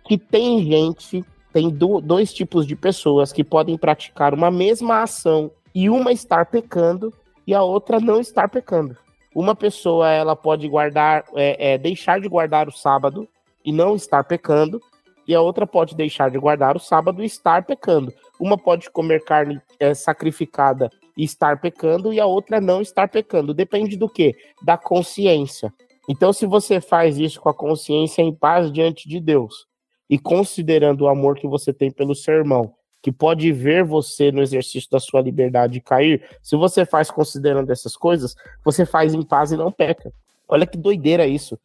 que 0.05 0.17
tem 0.17 0.65
gente, 0.65 1.25
tem 1.55 1.71
do, 1.71 2.01
dois 2.01 2.35
tipos 2.35 2.67
de 2.67 2.75
pessoas 2.75 3.33
que 3.33 3.45
podem 3.45 3.79
praticar 3.79 4.35
uma 4.35 4.51
mesma 4.51 5.03
ação 5.03 5.53
e 5.73 5.89
uma 5.89 6.11
estar 6.11 6.47
pecando 6.47 7.15
e 7.47 7.55
a 7.55 7.63
outra 7.63 8.01
não 8.01 8.19
estar 8.19 8.49
pecando. 8.49 8.97
Uma 9.33 9.55
pessoa 9.55 10.11
ela 10.11 10.35
pode 10.35 10.69
guardar, 10.69 11.25
é, 11.37 11.75
é, 11.75 11.79
deixar 11.79 12.21
de 12.21 12.29
guardar 12.29 12.67
o 12.67 12.73
sábado 12.73 13.29
e 13.65 13.71
não 13.71 13.95
estar 13.95 14.25
pecando, 14.25 14.81
e 15.29 15.35
a 15.35 15.41
outra 15.41 15.65
pode 15.65 15.95
deixar 15.95 16.29
de 16.29 16.39
guardar 16.39 16.77
o 16.77 16.81
sábado 16.81 17.23
e 17.23 17.27
estar 17.27 17.65
pecando. 17.65 18.13
Uma 18.41 18.59
pode 18.59 18.91
comer 18.91 19.23
carne 19.23 19.61
é, 19.79 19.95
sacrificada 19.95 20.91
e 21.17 21.23
estar 21.23 21.61
pecando, 21.61 22.13
e 22.13 22.19
a 22.19 22.27
outra 22.27 22.61
não 22.61 22.83
estar 22.83 23.09
pecando. 23.09 23.55
Depende 23.55 23.97
do 23.97 24.09
que? 24.09 24.35
Da 24.61 24.77
consciência. 24.77 25.73
Então, 26.09 26.33
se 26.33 26.47
você 26.47 26.81
faz 26.81 27.17
isso 27.17 27.41
com 27.41 27.49
a 27.49 27.55
consciência 27.55 28.23
em 28.23 28.35
paz 28.35 28.73
diante 28.73 29.09
de 29.09 29.21
Deus, 29.21 29.67
e 30.09 30.19
considerando 30.19 31.03
o 31.03 31.09
amor 31.09 31.37
que 31.37 31.47
você 31.47 31.73
tem 31.73 31.91
pelo 31.91 32.15
seu 32.15 32.35
irmão, 32.35 32.75
que 33.03 33.13
pode 33.13 33.53
ver 33.53 33.85
você 33.85 34.33
no 34.33 34.43
exercício 34.43 34.91
da 34.91 34.99
sua 34.99 35.21
liberdade 35.21 35.81
cair, 35.81 36.23
se 36.43 36.57
você 36.57 36.87
faz 36.87 37.11
considerando 37.11 37.71
essas 37.71 37.97
coisas, 37.97 38.35
você 38.65 38.87
faz 38.87 39.13
em 39.13 39.23
paz 39.23 39.53
e 39.53 39.57
não 39.57 39.71
peca. 39.71 40.13
Olha 40.49 40.67
que 40.67 40.79
doideira 40.79 41.27
isso. 41.27 41.59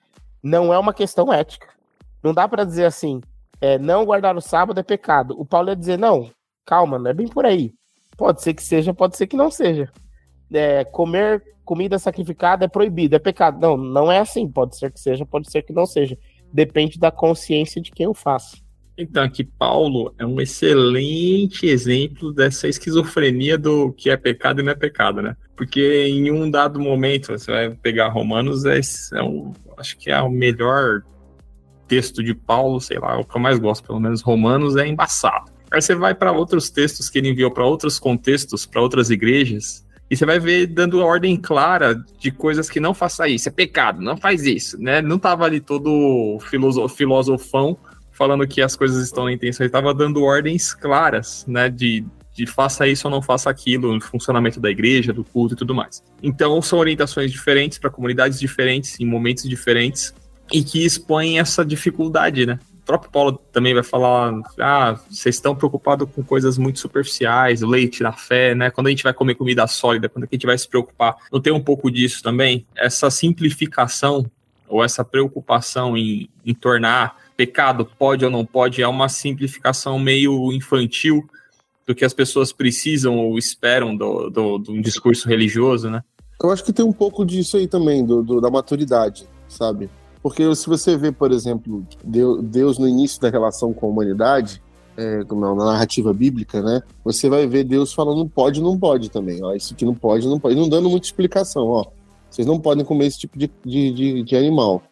Não 0.43 0.73
é 0.73 0.79
uma 0.79 0.93
questão 0.93 1.31
ética. 1.31 1.67
Não 2.23 2.33
dá 2.33 2.47
para 2.47 2.65
dizer 2.65 2.85
assim, 2.85 3.21
é, 3.61 3.77
não 3.77 4.05
guardar 4.05 4.35
o 4.35 4.41
sábado 4.41 4.79
é 4.79 4.83
pecado. 4.83 5.35
O 5.39 5.45
Paulo 5.45 5.69
ia 5.69 5.75
dizer, 5.75 5.97
não, 5.97 6.29
calma, 6.65 6.99
não 6.99 7.09
é 7.09 7.13
bem 7.13 7.27
por 7.27 7.45
aí. 7.45 7.73
Pode 8.17 8.41
ser 8.41 8.53
que 8.53 8.63
seja, 8.63 8.93
pode 8.93 9.15
ser 9.15 9.27
que 9.27 9.37
não 9.37 9.49
seja. 9.49 9.89
É, 10.51 10.83
comer 10.83 11.41
comida 11.63 11.99
sacrificada 11.99 12.65
é 12.65 12.67
proibido, 12.67 13.15
é 13.15 13.19
pecado. 13.19 13.59
Não, 13.59 13.77
não 13.77 14.11
é 14.11 14.19
assim. 14.19 14.47
Pode 14.47 14.75
ser 14.75 14.91
que 14.91 14.99
seja, 14.99 15.25
pode 15.25 15.49
ser 15.49 15.61
que 15.61 15.71
não 15.71 15.85
seja. 15.85 16.17
Depende 16.51 16.99
da 16.99 17.11
consciência 17.11 17.81
de 17.81 17.91
quem 17.91 18.07
o 18.07 18.13
faz. 18.13 18.61
Então, 18.97 19.23
aqui 19.23 19.45
Paulo 19.45 20.13
é 20.17 20.25
um 20.25 20.41
excelente 20.41 21.65
exemplo 21.65 22.33
dessa 22.33 22.67
esquizofrenia 22.67 23.57
do 23.57 23.93
que 23.93 24.09
é 24.09 24.17
pecado 24.17 24.59
e 24.59 24.63
não 24.63 24.73
é 24.73 24.75
pecado, 24.75 25.21
né? 25.21 25.37
Porque 25.55 26.05
em 26.07 26.29
um 26.31 26.51
dado 26.51 26.81
momento, 26.81 27.27
você 27.27 27.49
vai 27.49 27.69
pegar 27.69 28.09
Romanos, 28.09 28.65
é, 28.65 28.81
é 29.13 29.23
um, 29.23 29.53
acho 29.77 29.97
que 29.97 30.11
é 30.11 30.21
o 30.21 30.29
melhor 30.29 31.01
texto 31.87 32.21
de 32.21 32.33
Paulo, 32.33 32.81
sei 32.81 32.99
lá, 32.99 33.17
o 33.17 33.23
que 33.23 33.37
eu 33.37 33.41
mais 33.41 33.57
gosto, 33.57 33.85
pelo 33.87 34.01
menos 34.01 34.21
Romanos, 34.21 34.75
é 34.75 34.85
embaçado. 34.85 35.49
Aí 35.71 35.81
você 35.81 35.95
vai 35.95 36.13
para 36.13 36.33
outros 36.33 36.69
textos 36.69 37.09
que 37.09 37.19
ele 37.19 37.29
enviou 37.29 37.51
para 37.51 37.65
outros 37.65 37.99
contextos, 37.99 38.65
para 38.65 38.81
outras 38.81 39.09
igrejas, 39.09 39.85
e 40.09 40.17
você 40.17 40.25
vai 40.25 40.39
ver 40.39 40.67
dando 40.67 40.99
ordem 40.99 41.37
clara 41.37 41.95
de 42.19 42.31
coisas 42.31 42.69
que 42.69 42.79
não 42.79 42.93
faça 42.93 43.27
isso, 43.27 43.47
é 43.47 43.51
pecado, 43.51 44.01
não 44.01 44.17
faz 44.17 44.45
isso, 44.45 44.81
né? 44.81 45.01
Não 45.01 45.19
tava 45.19 45.45
ali 45.45 45.59
todo 45.59 46.39
filosofão 46.95 47.77
falando 48.11 48.45
que 48.45 48.61
as 48.61 48.75
coisas 48.75 49.01
estão 49.01 49.25
na 49.25 49.31
intenção, 49.31 49.63
ele 49.63 49.71
tava 49.71 49.93
dando 49.93 50.21
ordens 50.23 50.73
claras, 50.73 51.45
né, 51.47 51.69
de, 51.69 52.03
de 52.33 52.45
faça 52.45 52.85
isso 52.85 53.07
ou 53.07 53.11
não 53.11 53.21
faça 53.21 53.49
aquilo, 53.49 53.93
no 53.93 54.01
funcionamento 54.01 54.59
da 54.59 54.69
igreja, 54.69 55.13
do 55.13 55.23
culto 55.23 55.53
e 55.53 55.57
tudo 55.57 55.73
mais. 55.73 56.03
Então 56.21 56.61
são 56.61 56.79
orientações 56.79 57.31
diferentes 57.31 57.77
para 57.77 57.89
comunidades 57.89 58.37
diferentes, 58.37 58.99
em 58.99 59.05
momentos 59.05 59.47
diferentes, 59.47 60.13
e 60.51 60.61
que 60.61 60.83
expõem 60.83 61.39
essa 61.39 61.63
dificuldade, 61.63 62.45
né? 62.45 62.59
Próprio 62.89 63.11
Paulo 63.11 63.39
também 63.51 63.75
vai 63.75 63.83
falar: 63.83 64.33
ah, 64.59 64.99
vocês 65.07 65.35
estão 65.35 65.55
preocupados 65.55 66.09
com 66.11 66.23
coisas 66.23 66.57
muito 66.57 66.79
superficiais, 66.79 67.61
leite 67.61 68.01
da 68.01 68.11
fé, 68.11 68.55
né? 68.55 68.71
Quando 68.71 68.87
a 68.87 68.89
gente 68.89 69.03
vai 69.03 69.13
comer 69.13 69.35
comida 69.35 69.67
sólida, 69.67 70.09
quando 70.09 70.23
a 70.23 70.27
gente 70.31 70.47
vai 70.47 70.57
se 70.57 70.67
preocupar, 70.67 71.15
não 71.31 71.39
tem 71.39 71.53
um 71.53 71.61
pouco 71.61 71.91
disso 71.91 72.23
também? 72.23 72.65
Essa 72.75 73.11
simplificação 73.11 74.25
ou 74.67 74.83
essa 74.83 75.05
preocupação 75.05 75.95
em, 75.95 76.27
em 76.43 76.51
tornar 76.55 77.15
pecado 77.37 77.85
pode 77.85 78.25
ou 78.25 78.31
não 78.31 78.43
pode 78.43 78.81
é 78.81 78.87
uma 78.87 79.07
simplificação 79.07 79.99
meio 79.99 80.51
infantil 80.51 81.29
do 81.85 81.93
que 81.93 82.03
as 82.03 82.13
pessoas 82.13 82.51
precisam 82.51 83.19
ou 83.19 83.37
esperam 83.37 83.95
do, 83.95 84.31
do, 84.31 84.57
do 84.57 84.71
um 84.71 84.81
discurso 84.81 85.29
religioso, 85.29 85.91
né? 85.91 86.03
Eu 86.41 86.49
acho 86.49 86.63
que 86.63 86.73
tem 86.73 86.83
um 86.83 86.93
pouco 86.93 87.23
disso 87.23 87.55
aí 87.55 87.67
também, 87.67 88.03
do, 88.03 88.23
do 88.23 88.41
da 88.41 88.49
maturidade, 88.49 89.27
sabe? 89.47 89.91
Porque 90.21 90.53
se 90.55 90.67
você 90.67 90.97
vê, 90.97 91.11
por 91.11 91.31
exemplo, 91.31 91.85
Deus 92.03 92.77
no 92.77 92.87
início 92.87 93.21
da 93.21 93.29
relação 93.29 93.73
com 93.73 93.87
a 93.87 93.89
humanidade, 93.89 94.61
é, 94.97 95.23
na 95.33 95.55
narrativa 95.55 96.13
bíblica, 96.13 96.61
né? 96.61 96.81
Você 97.05 97.29
vai 97.29 97.47
ver 97.47 97.63
Deus 97.63 97.93
falando 97.93 98.27
pode, 98.27 98.61
não 98.61 98.77
pode 98.77 99.09
também. 99.09 99.41
Ó, 99.43 99.53
isso 99.53 99.73
que 99.73 99.85
não 99.85 99.95
pode, 99.95 100.27
não 100.27 100.39
pode. 100.39 100.55
Não 100.55 100.67
dando 100.67 100.89
muita 100.89 101.07
explicação, 101.07 101.67
ó. 101.67 101.85
vocês 102.29 102.45
não 102.45 102.59
podem 102.59 102.83
comer 102.83 103.05
esse 103.07 103.19
tipo 103.19 103.39
de, 103.39 103.49
de, 103.65 103.91
de, 103.91 104.23
de 104.23 104.35
animal. 104.35 104.83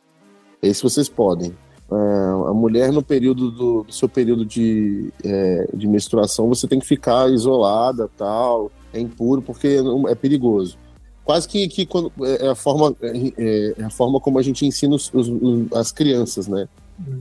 Esse 0.62 0.82
vocês 0.82 1.10
podem. 1.10 1.54
É, 1.92 2.50
a 2.50 2.54
mulher, 2.54 2.92
no 2.92 3.04
período 3.04 3.52
do, 3.52 3.84
do 3.84 3.94
seu 3.94 4.08
período 4.08 4.46
de, 4.46 5.12
é, 5.24 5.68
de 5.74 5.88
menstruação, 5.88 6.48
você 6.48 6.68
tem 6.68 6.80
que 6.80 6.86
ficar 6.86 7.30
isolada, 7.30 8.10
tal, 8.18 8.72
é 8.94 9.00
impuro, 9.00 9.42
porque 9.42 9.78
é 10.08 10.16
perigoso. 10.16 10.78
Quase 11.28 11.46
que, 11.46 11.68
que 11.68 11.86
quando, 11.86 12.10
é, 12.22 12.46
é 12.46 12.50
a 12.52 12.56
forma, 12.56 12.96
é, 13.02 13.74
é, 13.78 13.84
a 13.84 13.90
forma 13.90 14.18
como 14.18 14.40
a 14.40 14.42
gente 14.42 14.66
ensina 14.66 14.96
os, 14.96 15.14
os, 15.14 15.30
as 15.74 15.92
crianças, 15.92 16.48
né? 16.48 16.70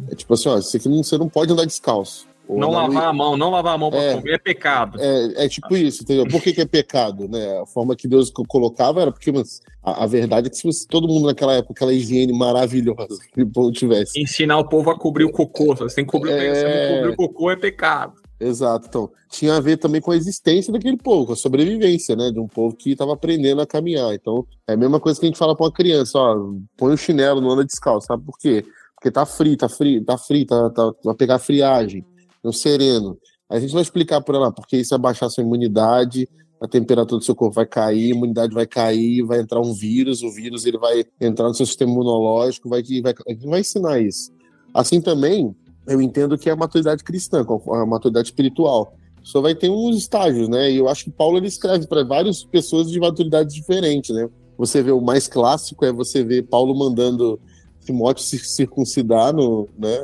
É 0.09 0.15
tipo 0.15 0.33
assim, 0.33 0.49
ó, 0.49 0.55
você 0.59 0.79
não, 0.89 1.03
você 1.03 1.19
não 1.19 1.29
pode 1.29 1.53
andar 1.53 1.65
descalço. 1.65 2.29
Não 2.49 2.71
lavar 2.71 3.09
a 3.09 3.13
mão, 3.13 3.37
não 3.37 3.51
lavar 3.51 3.75
a 3.75 3.79
mão 3.79 3.91
para 3.91 4.01
é, 4.01 4.15
comer 4.15 4.35
é 4.35 4.39
pecado. 4.39 5.01
É, 5.01 5.47
é 5.47 5.49
tipo 5.49 5.77
isso, 5.77 6.05
entendeu? 6.05 6.25
Por 6.29 6.41
que, 6.41 6.53
que, 6.53 6.61
é 6.61 6.65
pecado, 6.65 7.27
né? 7.27 7.61
A 7.61 7.67
forma 7.67 7.97
que 7.97 8.07
Deus 8.07 8.31
colocava 8.31 9.03
era 9.03 9.11
porque 9.11 9.33
mas, 9.33 9.61
a, 9.83 10.05
a, 10.05 10.07
verdade 10.07 10.47
é 10.47 10.51
que 10.51 10.57
se 10.57 10.87
todo 10.87 11.09
mundo 11.09 11.27
naquela 11.27 11.55
época, 11.55 11.73
aquela 11.73 11.93
higiene 11.93 12.33
maravilhosa 12.33 13.19
que 13.35 13.43
o 13.43 13.51
povo 13.51 13.73
tivesse. 13.73 14.23
Ensinar 14.23 14.57
o 14.59 14.69
povo 14.69 14.89
a 14.91 14.97
cobrir 14.97 15.25
o 15.25 15.33
cocô. 15.33 15.75
Você 15.75 15.97
tem 15.97 16.05
que 16.05 16.13
cobrir, 16.13 16.31
é... 16.31 16.95
cobrir 16.95 17.13
o 17.13 17.17
cocô 17.17 17.51
é 17.51 17.57
pecado. 17.57 18.15
Exato. 18.39 18.87
Então, 18.89 19.11
tinha 19.31 19.57
a 19.57 19.61
ver 19.61 19.79
também 19.79 20.01
com 20.01 20.11
a 20.11 20.17
existência 20.17 20.73
daquele 20.73 20.97
povo, 20.97 21.27
com 21.27 21.33
a 21.33 21.37
sobrevivência, 21.37 22.15
né? 22.15 22.31
De 22.31 22.39
um 22.39 22.47
povo 22.47 22.77
que 22.77 22.91
estava 22.91 23.15
aprendendo 23.15 23.61
a 23.61 23.67
caminhar. 23.67 24.15
Então, 24.15 24.47
é 24.67 24.75
a 24.75 24.77
mesma 24.77 25.01
coisa 25.01 25.19
que 25.19 25.27
a 25.27 25.29
gente 25.29 25.39
fala 25.39 25.57
para 25.57 25.65
uma 25.67 25.73
criança, 25.73 26.19
ó, 26.19 26.37
põe 26.77 26.93
o 26.93 26.97
chinelo, 26.97 27.41
não 27.41 27.51
anda 27.51 27.65
descalço, 27.65 28.07
sabe 28.07 28.25
por 28.25 28.39
quê? 28.39 28.65
Porque 28.95 29.11
tá 29.11 29.25
frio, 29.25 29.57
tá 29.57 29.69
frio, 29.69 30.05
tá 30.05 30.19
frio, 30.19 30.47
tá, 30.47 30.71
tá, 30.71 30.93
vai 31.05 31.15
pegar 31.15 31.39
friagem 31.39 32.05
no 32.43 32.53
sereno. 32.53 33.19
A 33.49 33.59
gente 33.59 33.73
vai 33.73 33.83
explicar 33.83 34.21
por 34.21 34.35
ela, 34.35 34.53
porque 34.53 34.77
isso 34.77 34.95
é 34.95 34.99
baixar 34.99 35.29
sua 35.29 35.45
imunidade, 35.45 36.29
a 36.61 36.67
temperatura 36.67 37.19
do 37.19 37.25
seu 37.25 37.35
corpo 37.35 37.55
vai 37.55 37.67
cair, 37.67 38.13
a 38.13 38.17
imunidade 38.17 38.55
vai 38.55 38.67
cair, 38.67 39.23
vai 39.23 39.41
entrar 39.41 39.61
um 39.61 39.73
vírus, 39.73 40.23
o 40.23 40.33
vírus 40.33 40.65
ele 40.67 40.79
vai 40.79 41.05
entrar 41.21 41.49
no 41.49 41.55
seu 41.55 41.67
sistema 41.67 41.93
imunológico, 41.93 42.69
vai, 42.69 42.83
vai, 43.03 43.15
vai 43.45 43.61
ensinar 43.61 44.01
isso. 44.01 44.33
Assim 44.75 45.01
também, 45.01 45.55
eu 45.87 46.01
entendo 46.01 46.37
que 46.37 46.49
é 46.49 46.53
a 46.53 46.57
maturidade 46.57 47.05
cristã, 47.05 47.45
a 47.73 47.87
maturidade 47.87 48.29
espiritual. 48.29 48.95
Só 49.23 49.41
vai 49.41 49.55
ter 49.55 49.69
uns 49.69 49.97
estágios, 49.97 50.49
né? 50.49 50.71
E 50.71 50.77
eu 50.77 50.89
acho 50.89 51.05
que 51.05 51.11
Paulo 51.11 51.37
ele 51.37 51.49
escreve 51.49 51.87
para 51.87 52.05
várias 52.05 52.45
pessoas 52.45 52.91
de 52.91 53.01
maturidade 53.01 53.53
diferente, 53.53 54.13
né? 54.13 54.29
Você 54.57 54.83
vê 54.83 54.93
o 54.93 55.01
mais 55.01 55.27
clássico 55.27 55.85
é 55.85 55.93
você 55.93 56.25
ver 56.25 56.45
Paulo 56.45 56.75
mandando 56.75 57.39
Timóteo 57.85 58.25
se 58.25 58.39
circuncidar 58.39 59.33
no, 59.33 59.69
né, 59.79 59.97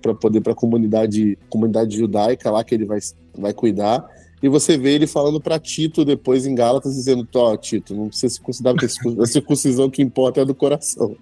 para 0.00 0.14
poder 0.14 0.40
para 0.40 0.52
a 0.52 0.56
comunidade, 0.56 1.36
comunidade 1.48 1.96
judaica 1.96 2.50
lá 2.50 2.62
que 2.62 2.74
ele 2.74 2.84
vai, 2.84 3.00
vai 3.36 3.52
cuidar. 3.52 4.06
E 4.42 4.48
você 4.48 4.78
vê 4.78 4.94
ele 4.94 5.06
falando 5.06 5.40
para 5.40 5.58
Tito 5.58 6.04
depois 6.04 6.46
em 6.46 6.54
Gálatas, 6.54 6.94
dizendo: 6.94 7.28
Tito, 7.60 7.94
não 7.94 8.08
precisa 8.08 8.34
circuncidar, 8.34 8.74
porque 8.74 8.86
a 9.20 9.26
circuncisão 9.26 9.90
que 9.90 10.00
importa 10.00 10.40
é 10.40 10.44
do 10.44 10.54
coração. 10.54 11.14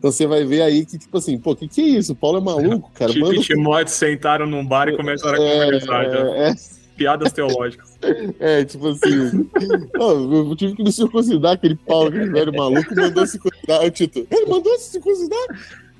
Então 0.00 0.10
você 0.10 0.26
vai 0.26 0.46
ver 0.46 0.62
aí 0.62 0.86
que, 0.86 0.96
tipo 0.96 1.18
assim, 1.18 1.38
pô, 1.38 1.54
que 1.54 1.68
que 1.68 1.82
é 1.82 1.98
isso? 1.98 2.14
Paulo 2.14 2.38
é 2.38 2.40
maluco, 2.40 2.90
cara. 2.96 3.12
Tito 3.12 3.34
e 3.34 3.40
Timóteo 3.40 3.92
sentaram 3.92 4.46
num 4.46 4.64
bar 4.64 4.88
e 4.88 4.96
começaram 4.96 5.38
a 5.38 5.44
é, 5.44 5.64
conversar. 5.64 6.04
É, 6.04 6.48
é, 6.48 6.54
Piadas 6.96 7.32
teológicas. 7.32 7.90
É, 8.40 8.64
tipo 8.64 8.88
assim. 8.88 9.46
eu 9.94 10.56
tive 10.56 10.74
que 10.74 10.82
me 10.82 10.90
circuncidar 10.90 11.52
aquele 11.52 11.76
Paulo, 11.76 12.08
aquele 12.08 12.30
velho 12.30 12.50
maluco, 12.50 12.96
mandou 12.96 13.26
circuncidar. 13.26 13.84
O 13.84 13.90
Tito, 13.90 14.26
ele 14.30 14.46
mandou 14.46 14.78
se 14.78 14.92
circuncidar? 14.92 15.46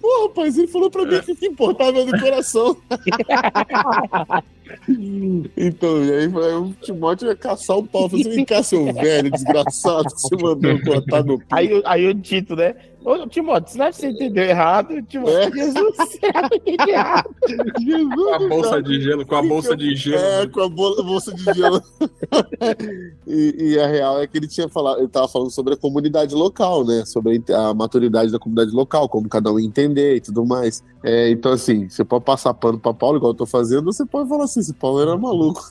Pô, 0.00 0.28
rapaz, 0.28 0.56
ele 0.56 0.66
falou 0.66 0.90
pra 0.90 1.04
mim 1.04 1.20
que 1.20 1.32
o 1.32 1.36
que 1.36 1.46
importava 1.46 1.98
é 1.98 2.06
do 2.06 2.18
coração. 2.18 2.74
então, 5.54 6.02
e 6.02 6.12
aí 6.12 6.26
o 6.26 6.72
Timóteo 6.80 7.28
ia 7.28 7.36
caçar 7.36 7.76
o 7.76 7.86
pau. 7.86 8.08
Falei, 8.08 8.24
vem 8.24 8.46
cá, 8.46 8.62
seu 8.62 8.90
velho 8.94 9.30
desgraçado, 9.30 10.04
que 10.04 10.22
você 10.22 10.36
mandou 10.36 10.80
cortar 10.80 11.22
no 11.22 11.38
Aí, 11.50 11.82
aí 11.84 12.08
o 12.08 12.14
Tito, 12.14 12.56
né? 12.56 12.74
Ô, 13.04 13.26
Timóteo, 13.26 13.72
senão 13.72 13.92
você 13.92 14.08
entendeu 14.08 14.44
errado. 14.44 15.02
Timóteo, 15.02 15.38
é. 15.38 15.50
Jesus, 15.50 15.96
você 15.96 16.20
entendeu 16.54 16.88
errado. 16.88 17.34
Jesus, 17.80 18.14
com 18.14 18.34
a 18.34 18.48
bolsa 18.48 18.82
de 18.82 19.00
gelo, 19.00 19.26
com 19.26 19.34
a 19.34 19.42
bolsa 19.42 19.76
de 19.76 19.96
gelo. 19.96 20.22
É, 20.22 20.46
com 20.46 20.60
a 20.60 20.68
bolsa 20.68 21.34
de 21.34 21.44
gelo. 21.44 21.82
e, 23.26 23.72
e, 23.72 23.80
a 23.80 23.86
real 23.86 24.20
é 24.20 24.26
que 24.26 24.36
ele 24.36 24.46
tinha 24.46 24.68
falado, 24.68 24.98
ele 24.98 25.08
tava 25.08 25.28
falando 25.28 25.50
sobre 25.50 25.74
a 25.74 25.76
comunidade 25.76 26.34
local, 26.34 26.84
né? 26.84 27.04
Sobre 27.06 27.42
a 27.48 27.72
maturidade 27.72 28.30
da 28.30 28.38
comunidade 28.38 28.70
local, 28.70 29.08
como 29.08 29.28
cada 29.28 29.50
um 29.50 29.58
entender 29.58 30.16
e 30.16 30.20
tudo 30.20 30.44
mais. 30.44 30.84
É, 31.02 31.30
então, 31.30 31.52
assim, 31.52 31.88
você 31.88 32.04
pode 32.04 32.24
passar 32.24 32.52
pano 32.52 32.78
pra 32.78 32.92
Paulo, 32.92 33.16
igual 33.16 33.32
eu 33.32 33.36
tô 33.36 33.46
fazendo, 33.46 33.84
você 33.84 34.04
pode 34.04 34.28
falar 34.28 34.44
assim, 34.44 34.60
esse 34.60 34.74
Paulo 34.74 35.00
era 35.00 35.16
maluco. 35.16 35.66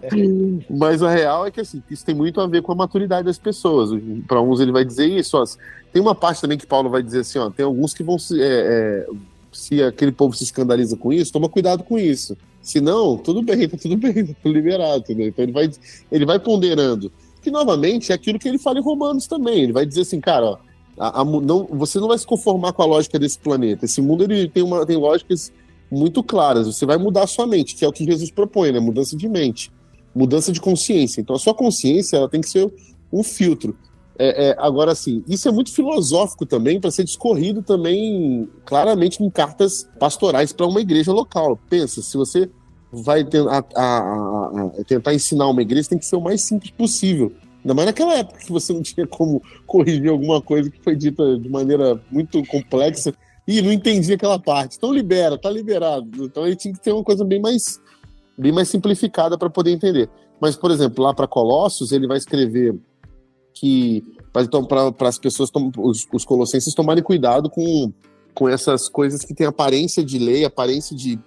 Mas 0.70 1.02
a 1.02 1.10
real 1.10 1.46
é 1.46 1.50
que, 1.50 1.60
assim, 1.60 1.82
isso 1.90 2.04
tem 2.04 2.14
muito 2.14 2.40
a 2.40 2.46
ver 2.46 2.62
com 2.62 2.72
a 2.72 2.74
maturidade 2.74 3.26
das 3.26 3.38
pessoas. 3.38 3.90
Para 4.26 4.40
uns 4.40 4.60
ele 4.60 4.72
vai 4.72 4.84
dizer 4.84 5.06
isso, 5.06 5.36
ó, 5.36 5.44
tem 5.92 6.00
uma 6.00 6.14
parte 6.14 6.40
também 6.40 6.56
que 6.56 6.66
Paulo 6.66 6.88
vai 6.88 7.02
dizer 7.02 7.20
assim, 7.20 7.38
ó, 7.38 7.50
tem 7.50 7.66
alguns 7.66 7.92
que 7.92 8.02
vão 8.02 8.18
se, 8.18 8.40
é, 8.40 8.46
é, 8.46 9.06
se 9.52 9.82
aquele 9.82 10.10
povo 10.10 10.34
se 10.34 10.44
escandaliza 10.44 10.96
com 10.96 11.12
isso, 11.12 11.32
toma 11.32 11.50
cuidado 11.50 11.84
com 11.84 11.98
isso. 11.98 12.36
Se 12.62 12.80
não, 12.80 13.18
tudo 13.18 13.42
bem, 13.42 13.68
tá 13.68 13.76
tudo 13.76 13.96
bem, 13.98 14.26
tá 14.26 14.34
tudo 14.42 14.54
liberado, 14.54 15.00
entendeu? 15.00 15.28
Então 15.28 15.44
ele 15.44 15.52
vai, 15.52 15.70
ele 16.10 16.24
vai 16.24 16.38
ponderando. 16.38 17.12
Que 17.42 17.50
novamente 17.50 18.10
é 18.10 18.14
aquilo 18.14 18.38
que 18.38 18.48
ele 18.48 18.58
fala 18.58 18.78
em 18.78 18.82
Romanos 18.82 19.26
também. 19.26 19.64
Ele 19.64 19.72
vai 19.72 19.84
dizer 19.84 20.02
assim, 20.02 20.20
cara, 20.20 20.46
ó, 20.46 20.58
a, 20.98 21.20
a, 21.20 21.24
não, 21.24 21.66
você 21.70 21.98
não 21.98 22.08
vai 22.08 22.18
se 22.18 22.26
conformar 22.26 22.72
com 22.72 22.82
a 22.82 22.86
lógica 22.86 23.18
desse 23.18 23.38
planeta. 23.38 23.84
Esse 23.84 24.00
mundo 24.00 24.24
ele 24.24 24.48
tem, 24.48 24.62
uma, 24.62 24.84
tem 24.84 24.96
lógicas 24.96 25.52
muito 25.90 26.22
claras. 26.22 26.66
Você 26.66 26.86
vai 26.86 26.96
mudar 26.96 27.24
a 27.24 27.26
sua 27.26 27.46
mente, 27.46 27.74
que 27.74 27.84
é 27.84 27.88
o 27.88 27.92
que 27.92 28.04
Jesus 28.04 28.30
propõe, 28.30 28.72
né? 28.72 28.80
Mudança 28.80 29.16
de 29.16 29.28
mente, 29.28 29.72
mudança 30.14 30.52
de 30.52 30.60
consciência. 30.60 31.20
Então 31.20 31.36
a 31.36 31.38
sua 31.38 31.54
consciência 31.54 32.16
ela 32.16 32.28
tem 32.28 32.40
que 32.40 32.48
ser 32.48 32.72
um 33.12 33.22
filtro. 33.22 33.76
É, 34.18 34.50
é, 34.50 34.56
agora, 34.58 34.92
assim, 34.92 35.24
isso 35.26 35.48
é 35.48 35.52
muito 35.52 35.72
filosófico 35.72 36.44
também 36.44 36.80
para 36.80 36.90
ser 36.90 37.04
discorrido 37.04 37.62
também 37.62 38.48
claramente 38.64 39.22
em 39.22 39.30
cartas 39.30 39.88
pastorais 39.98 40.52
para 40.52 40.66
uma 40.66 40.80
igreja 40.80 41.12
local. 41.12 41.58
Pensa, 41.68 42.02
se 42.02 42.16
você 42.16 42.50
vai 42.92 43.22
a, 43.22 43.64
a, 43.74 43.98
a, 43.98 44.84
tentar 44.84 45.14
ensinar 45.14 45.48
uma 45.48 45.62
igreja, 45.62 45.88
tem 45.88 45.98
que 45.98 46.04
ser 46.04 46.16
o 46.16 46.20
mais 46.20 46.42
simples 46.42 46.70
possível. 46.70 47.32
Ainda 47.62 47.74
mais 47.74 47.86
naquela 47.86 48.14
época 48.14 48.40
que 48.40 48.50
você 48.50 48.72
não 48.72 48.82
tinha 48.82 49.06
como 49.06 49.40
corrigir 49.66 50.10
alguma 50.10 50.42
coisa 50.42 50.68
que 50.68 50.82
foi 50.82 50.96
dita 50.96 51.38
de 51.38 51.48
maneira 51.48 52.00
muito 52.10 52.44
complexa 52.46 53.14
e 53.46 53.62
não 53.62 53.72
entendia 53.72 54.16
aquela 54.16 54.38
parte. 54.38 54.76
Então 54.76 54.92
libera, 54.92 55.38
tá 55.38 55.48
liberado. 55.48 56.24
Então 56.24 56.42
aí 56.42 56.56
tinha 56.56 56.74
que 56.74 56.80
ter 56.80 56.92
uma 56.92 57.04
coisa 57.04 57.24
bem 57.24 57.40
mais, 57.40 57.80
bem 58.36 58.50
mais 58.50 58.68
simplificada 58.68 59.38
para 59.38 59.48
poder 59.48 59.70
entender. 59.70 60.10
Mas, 60.40 60.56
por 60.56 60.72
exemplo, 60.72 61.04
lá 61.04 61.14
para 61.14 61.28
Colossos, 61.28 61.92
ele 61.92 62.08
vai 62.08 62.18
escrever 62.18 62.76
que 63.54 64.02
então 64.40 64.64
para 64.64 65.08
as 65.08 65.18
pessoas 65.18 65.50
os, 65.78 66.06
os 66.12 66.24
colossenses 66.24 66.74
tomarem 66.74 67.02
cuidado 67.02 67.50
com, 67.50 67.92
com 68.34 68.48
essas 68.48 68.88
coisas 68.88 69.24
que 69.24 69.34
têm 69.34 69.46
aparência 69.46 70.02
de 70.02 70.18
lei, 70.18 70.44
aparência 70.44 70.96
de, 70.96 71.18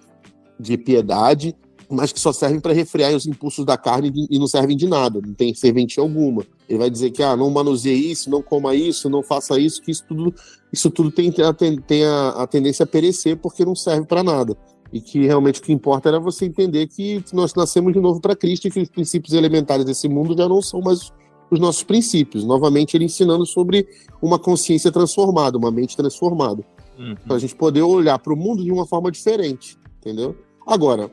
de 0.58 0.76
piedade, 0.76 1.54
mas 1.88 2.12
que 2.12 2.20
só 2.20 2.32
servem 2.32 2.60
para 2.60 2.72
refrear 2.72 3.14
os 3.14 3.26
impulsos 3.26 3.64
da 3.64 3.76
carne 3.76 4.12
e 4.28 4.38
não 4.38 4.46
servem 4.46 4.76
de 4.76 4.88
nada, 4.88 5.20
não 5.24 5.34
tem 5.34 5.54
serventia 5.54 6.02
alguma. 6.02 6.44
Ele 6.68 6.78
vai 6.78 6.90
dizer 6.90 7.10
que 7.10 7.22
ah, 7.22 7.36
não 7.36 7.50
manuseie 7.50 8.10
isso, 8.10 8.28
não 8.28 8.42
coma 8.42 8.74
isso, 8.74 9.08
não 9.08 9.22
faça 9.22 9.58
isso, 9.58 9.80
que 9.80 9.90
isso 9.90 10.04
tudo, 10.06 10.34
isso 10.72 10.90
tudo 10.90 11.10
tem, 11.10 11.30
tem, 11.30 11.80
tem 11.80 12.04
a, 12.04 12.28
a 12.30 12.46
tendência 12.46 12.82
a 12.84 12.86
perecer 12.86 13.36
porque 13.36 13.64
não 13.64 13.74
serve 13.74 14.06
para 14.06 14.22
nada. 14.22 14.56
E 14.92 15.00
que 15.00 15.24
realmente 15.26 15.60
o 15.60 15.62
que 15.62 15.72
importa 15.72 16.08
era 16.08 16.18
você 16.20 16.44
entender 16.44 16.86
que 16.86 17.22
nós 17.32 17.54
nascemos 17.54 17.92
de 17.92 18.00
novo 18.00 18.20
para 18.20 18.36
Cristo 18.36 18.66
e 18.66 18.70
que 18.70 18.80
os 18.80 18.88
princípios 18.88 19.34
elementares 19.34 19.84
desse 19.84 20.08
mundo 20.08 20.36
já 20.36 20.48
não 20.48 20.62
são 20.62 20.80
mais 20.80 21.12
os 21.50 21.60
nossos 21.60 21.82
princípios. 21.82 22.44
Novamente, 22.44 22.96
ele 22.96 23.04
ensinando 23.04 23.46
sobre 23.46 23.86
uma 24.20 24.38
consciência 24.38 24.90
transformada, 24.90 25.58
uma 25.58 25.70
mente 25.70 25.96
transformada. 25.96 26.64
Uhum. 26.98 27.14
Para 27.26 27.36
a 27.36 27.38
gente 27.38 27.54
poder 27.54 27.82
olhar 27.82 28.18
para 28.18 28.32
o 28.32 28.36
mundo 28.36 28.64
de 28.64 28.72
uma 28.72 28.86
forma 28.86 29.10
diferente, 29.10 29.76
entendeu? 29.98 30.36
Agora, 30.66 31.10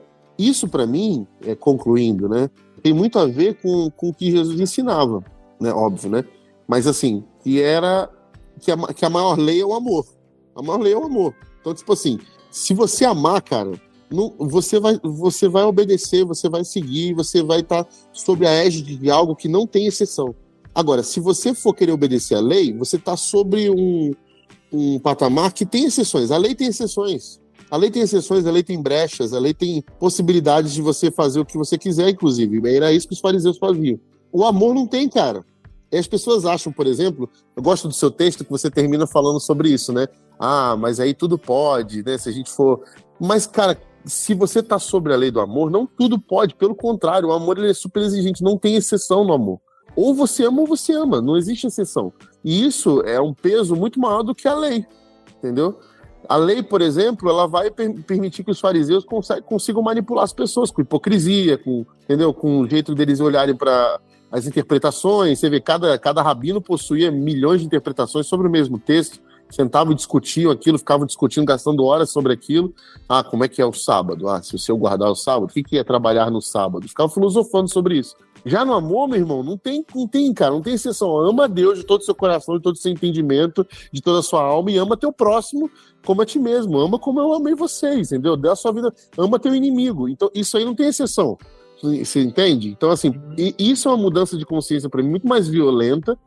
isso 0.47 0.67
para 0.67 0.85
mim, 0.85 1.27
é, 1.45 1.55
concluindo, 1.55 2.27
né, 2.27 2.49
tem 2.81 2.93
muito 2.93 3.17
a 3.17 3.25
ver 3.25 3.55
com, 3.61 3.89
com 3.91 4.09
o 4.09 4.13
que 4.13 4.31
Jesus 4.31 4.59
ensinava, 4.59 5.23
né, 5.59 5.71
óbvio, 5.71 6.09
né? 6.09 6.23
Mas 6.67 6.87
assim, 6.87 7.23
que 7.41 7.61
era 7.61 8.09
que 8.59 8.71
a, 8.71 8.77
que 8.93 9.05
a 9.05 9.09
maior 9.09 9.37
lei 9.37 9.61
é 9.61 9.65
o 9.65 9.73
amor. 9.73 10.05
A 10.55 10.61
maior 10.61 10.81
lei 10.81 10.93
é 10.93 10.97
o 10.97 11.05
amor. 11.05 11.33
Então, 11.59 11.73
tipo 11.73 11.93
assim, 11.93 12.19
se 12.51 12.73
você 12.73 13.05
amar, 13.05 13.41
cara, 13.41 13.71
não, 14.11 14.33
você, 14.37 14.79
vai, 14.79 14.99
você 15.03 15.47
vai 15.47 15.63
obedecer, 15.63 16.23
você 16.23 16.47
vai 16.47 16.63
seguir, 16.63 17.13
você 17.13 17.41
vai 17.41 17.61
estar 17.61 17.83
tá 17.83 17.89
sob 18.11 18.45
a 18.45 18.51
égide 18.51 18.95
de 18.95 19.09
algo 19.09 19.35
que 19.35 19.47
não 19.47 19.65
tem 19.65 19.87
exceção. 19.87 20.35
Agora, 20.75 21.03
se 21.03 21.19
você 21.19 21.53
for 21.53 21.73
querer 21.73 21.91
obedecer 21.91 22.35
à 22.35 22.39
lei, 22.39 22.73
você 22.73 22.95
está 22.95 23.15
sobre 23.15 23.69
um, 23.69 24.11
um 24.71 24.99
patamar 24.99 25.53
que 25.53 25.65
tem 25.65 25.85
exceções. 25.85 26.31
A 26.31 26.37
lei 26.37 26.55
tem 26.55 26.67
exceções. 26.67 27.39
A 27.73 27.75
lei 27.75 27.89
tem 27.89 28.03
exceções, 28.03 28.45
a 28.45 28.51
lei 28.51 28.61
tem 28.61 28.79
brechas, 28.79 29.33
a 29.33 29.39
lei 29.39 29.51
tem 29.51 29.83
possibilidades 29.99 30.75
de 30.75 30.81
você 30.83 31.09
fazer 31.09 31.39
o 31.39 31.45
que 31.45 31.57
você 31.57 31.75
quiser, 31.75 32.07
inclusive. 32.07 32.61
Era 32.71 32.93
isso 32.93 33.07
que 33.07 33.15
os 33.15 33.19
fariseus 33.19 33.57
faziam. 33.57 33.99
O 34.31 34.45
amor 34.45 34.75
não 34.75 34.85
tem, 34.85 35.09
cara. 35.09 35.43
E 35.91 35.97
as 35.97 36.05
pessoas 36.05 36.45
acham, 36.45 36.71
por 36.71 36.85
exemplo, 36.85 37.27
eu 37.55 37.63
gosto 37.63 37.87
do 37.87 37.93
seu 37.95 38.11
texto 38.11 38.45
que 38.45 38.51
você 38.51 38.69
termina 38.69 39.07
falando 39.07 39.39
sobre 39.39 39.69
isso, 39.69 39.91
né? 39.91 40.05
Ah, 40.39 40.77
mas 40.77 40.99
aí 40.99 41.15
tudo 41.15 41.35
pode, 41.35 42.03
né? 42.03 42.15
Se 42.15 42.29
a 42.29 42.31
gente 42.31 42.51
for. 42.51 42.83
Mas, 43.19 43.47
cara, 43.47 43.75
se 44.05 44.35
você 44.35 44.59
está 44.59 44.77
sobre 44.77 45.11
a 45.11 45.17
lei 45.17 45.31
do 45.31 45.39
amor, 45.39 45.71
não 45.71 45.87
tudo 45.87 46.19
pode, 46.19 46.53
pelo 46.53 46.75
contrário, 46.75 47.29
o 47.29 47.33
amor 47.33 47.57
ele 47.57 47.71
é 47.71 47.73
super 47.73 48.03
exigente, 48.03 48.43
não 48.43 48.55
tem 48.55 48.75
exceção 48.75 49.23
no 49.23 49.33
amor. 49.33 49.59
Ou 49.95 50.13
você 50.13 50.45
ama 50.45 50.61
ou 50.61 50.67
você 50.67 50.93
ama, 50.93 51.19
não 51.23 51.35
existe 51.35 51.65
exceção. 51.65 52.13
E 52.45 52.67
isso 52.67 53.01
é 53.01 53.19
um 53.19 53.33
peso 53.33 53.75
muito 53.75 53.99
maior 53.99 54.21
do 54.21 54.35
que 54.35 54.47
a 54.47 54.53
lei, 54.53 54.85
entendeu? 55.39 55.79
A 56.27 56.35
lei, 56.35 56.63
por 56.63 56.81
exemplo, 56.81 57.29
ela 57.29 57.47
vai 57.47 57.69
per 57.69 57.93
permitir 58.03 58.43
que 58.43 58.51
os 58.51 58.59
fariseus 58.59 59.05
consigam 59.45 59.81
manipular 59.81 60.23
as 60.23 60.33
pessoas 60.33 60.71
com 60.71 60.81
hipocrisia, 60.81 61.57
com, 61.57 61.85
entendeu? 62.03 62.33
com 62.33 62.59
o 62.59 62.69
jeito 62.69 62.95
deles 62.95 63.19
olharem 63.19 63.55
para 63.55 63.99
as 64.31 64.47
interpretações. 64.47 65.39
Você 65.39 65.49
vê, 65.49 65.59
cada, 65.59 65.97
cada 65.97 66.21
rabino 66.21 66.61
possuía 66.61 67.11
milhões 67.11 67.61
de 67.61 67.67
interpretações 67.67 68.27
sobre 68.27 68.47
o 68.47 68.51
mesmo 68.51 68.79
texto 68.79 69.21
sentavam 69.53 69.93
e 69.93 69.95
discutiam 69.95 70.51
aquilo, 70.51 70.77
ficavam 70.77 71.05
discutindo, 71.05 71.45
gastando 71.45 71.83
horas 71.85 72.09
sobre 72.09 72.33
aquilo. 72.33 72.73
Ah, 73.07 73.23
como 73.23 73.43
é 73.43 73.47
que 73.47 73.61
é 73.61 73.65
o 73.65 73.73
sábado? 73.73 74.27
Ah, 74.27 74.41
se 74.41 74.55
o 74.55 74.59
seu 74.59 74.75
guardar 74.77 75.09
o 75.09 75.15
sábado, 75.15 75.45
o 75.45 75.53
que, 75.53 75.63
que 75.63 75.77
é 75.77 75.83
trabalhar 75.83 76.31
no 76.31 76.41
sábado? 76.41 76.87
Ficavam 76.87 77.13
filosofando 77.13 77.71
sobre 77.71 77.97
isso. 77.97 78.15
Já 78.45 78.65
no 78.65 78.73
amor, 78.73 79.07
meu 79.07 79.17
irmão, 79.17 79.41
não 79.41 79.57
tem, 79.57 79.85
não 79.95 80.07
tem, 80.07 80.33
cara, 80.33 80.51
não 80.51 80.61
tem 80.61 80.73
exceção. 80.73 81.17
Ama 81.17 81.45
a 81.45 81.47
Deus 81.47 81.79
de 81.79 81.85
todo 81.85 82.01
o 82.01 82.03
seu 82.03 82.13
coração, 82.13 82.57
de 82.57 82.63
todo 82.63 82.75
o 82.75 82.77
seu 82.77 82.91
entendimento, 82.91 83.65
de 83.91 84.01
toda 84.01 84.19
a 84.19 84.23
sua 84.23 84.43
alma 84.43 84.71
e 84.71 84.77
ama 84.77 84.97
teu 84.97 85.13
próximo 85.13 85.71
como 86.05 86.21
a 86.21 86.25
ti 86.25 86.37
mesmo. 86.39 86.77
Ama 86.77 86.99
como 86.99 87.19
eu 87.19 87.33
amei 87.33 87.55
vocês, 87.55 88.11
entendeu? 88.11 88.35
Dê 88.35 88.49
a 88.49 88.55
sua 88.55 88.73
vida, 88.73 88.93
ama 89.17 89.39
teu 89.39 89.55
inimigo. 89.55 90.09
Então, 90.09 90.29
isso 90.33 90.57
aí 90.57 90.65
não 90.65 90.75
tem 90.75 90.87
exceção. 90.87 91.37
Você 91.81 92.21
entende? 92.21 92.69
Então, 92.69 92.91
assim, 92.91 93.13
isso 93.59 93.89
é 93.89 93.91
uma 93.91 93.97
mudança 93.97 94.37
de 94.37 94.45
consciência 94.45 94.89
para 94.89 95.03
mim 95.03 95.09
muito 95.09 95.27
mais 95.27 95.47
violenta 95.47 96.17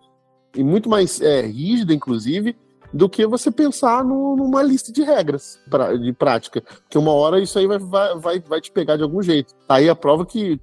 e 0.55 0.63
muito 0.63 0.89
mais 0.89 1.21
é, 1.21 1.43
rígida, 1.47 1.95
inclusive, 1.95 2.57
do 2.92 3.09
que 3.09 3.27
você 3.27 3.51
pensar 3.51 4.05
no, 4.05 4.37
numa 4.37 4.62
lista 4.62 4.92
de 4.92 5.03
regras 5.03 5.59
pra, 5.70 5.96
de 5.96 6.12
prática. 6.12 6.61
Porque 6.61 6.99
uma 6.99 7.12
hora 7.12 7.40
isso 7.40 7.59
aí 7.59 7.66
vai, 7.66 7.79
vai, 7.79 8.40
vai 8.40 8.61
te 8.61 8.70
pegar 8.70 8.96
de 8.96 9.03
algum 9.03 9.22
jeito. 9.22 9.55
Aí 9.68 9.88
a 9.88 9.94
prova 9.94 10.25
que 10.25 10.61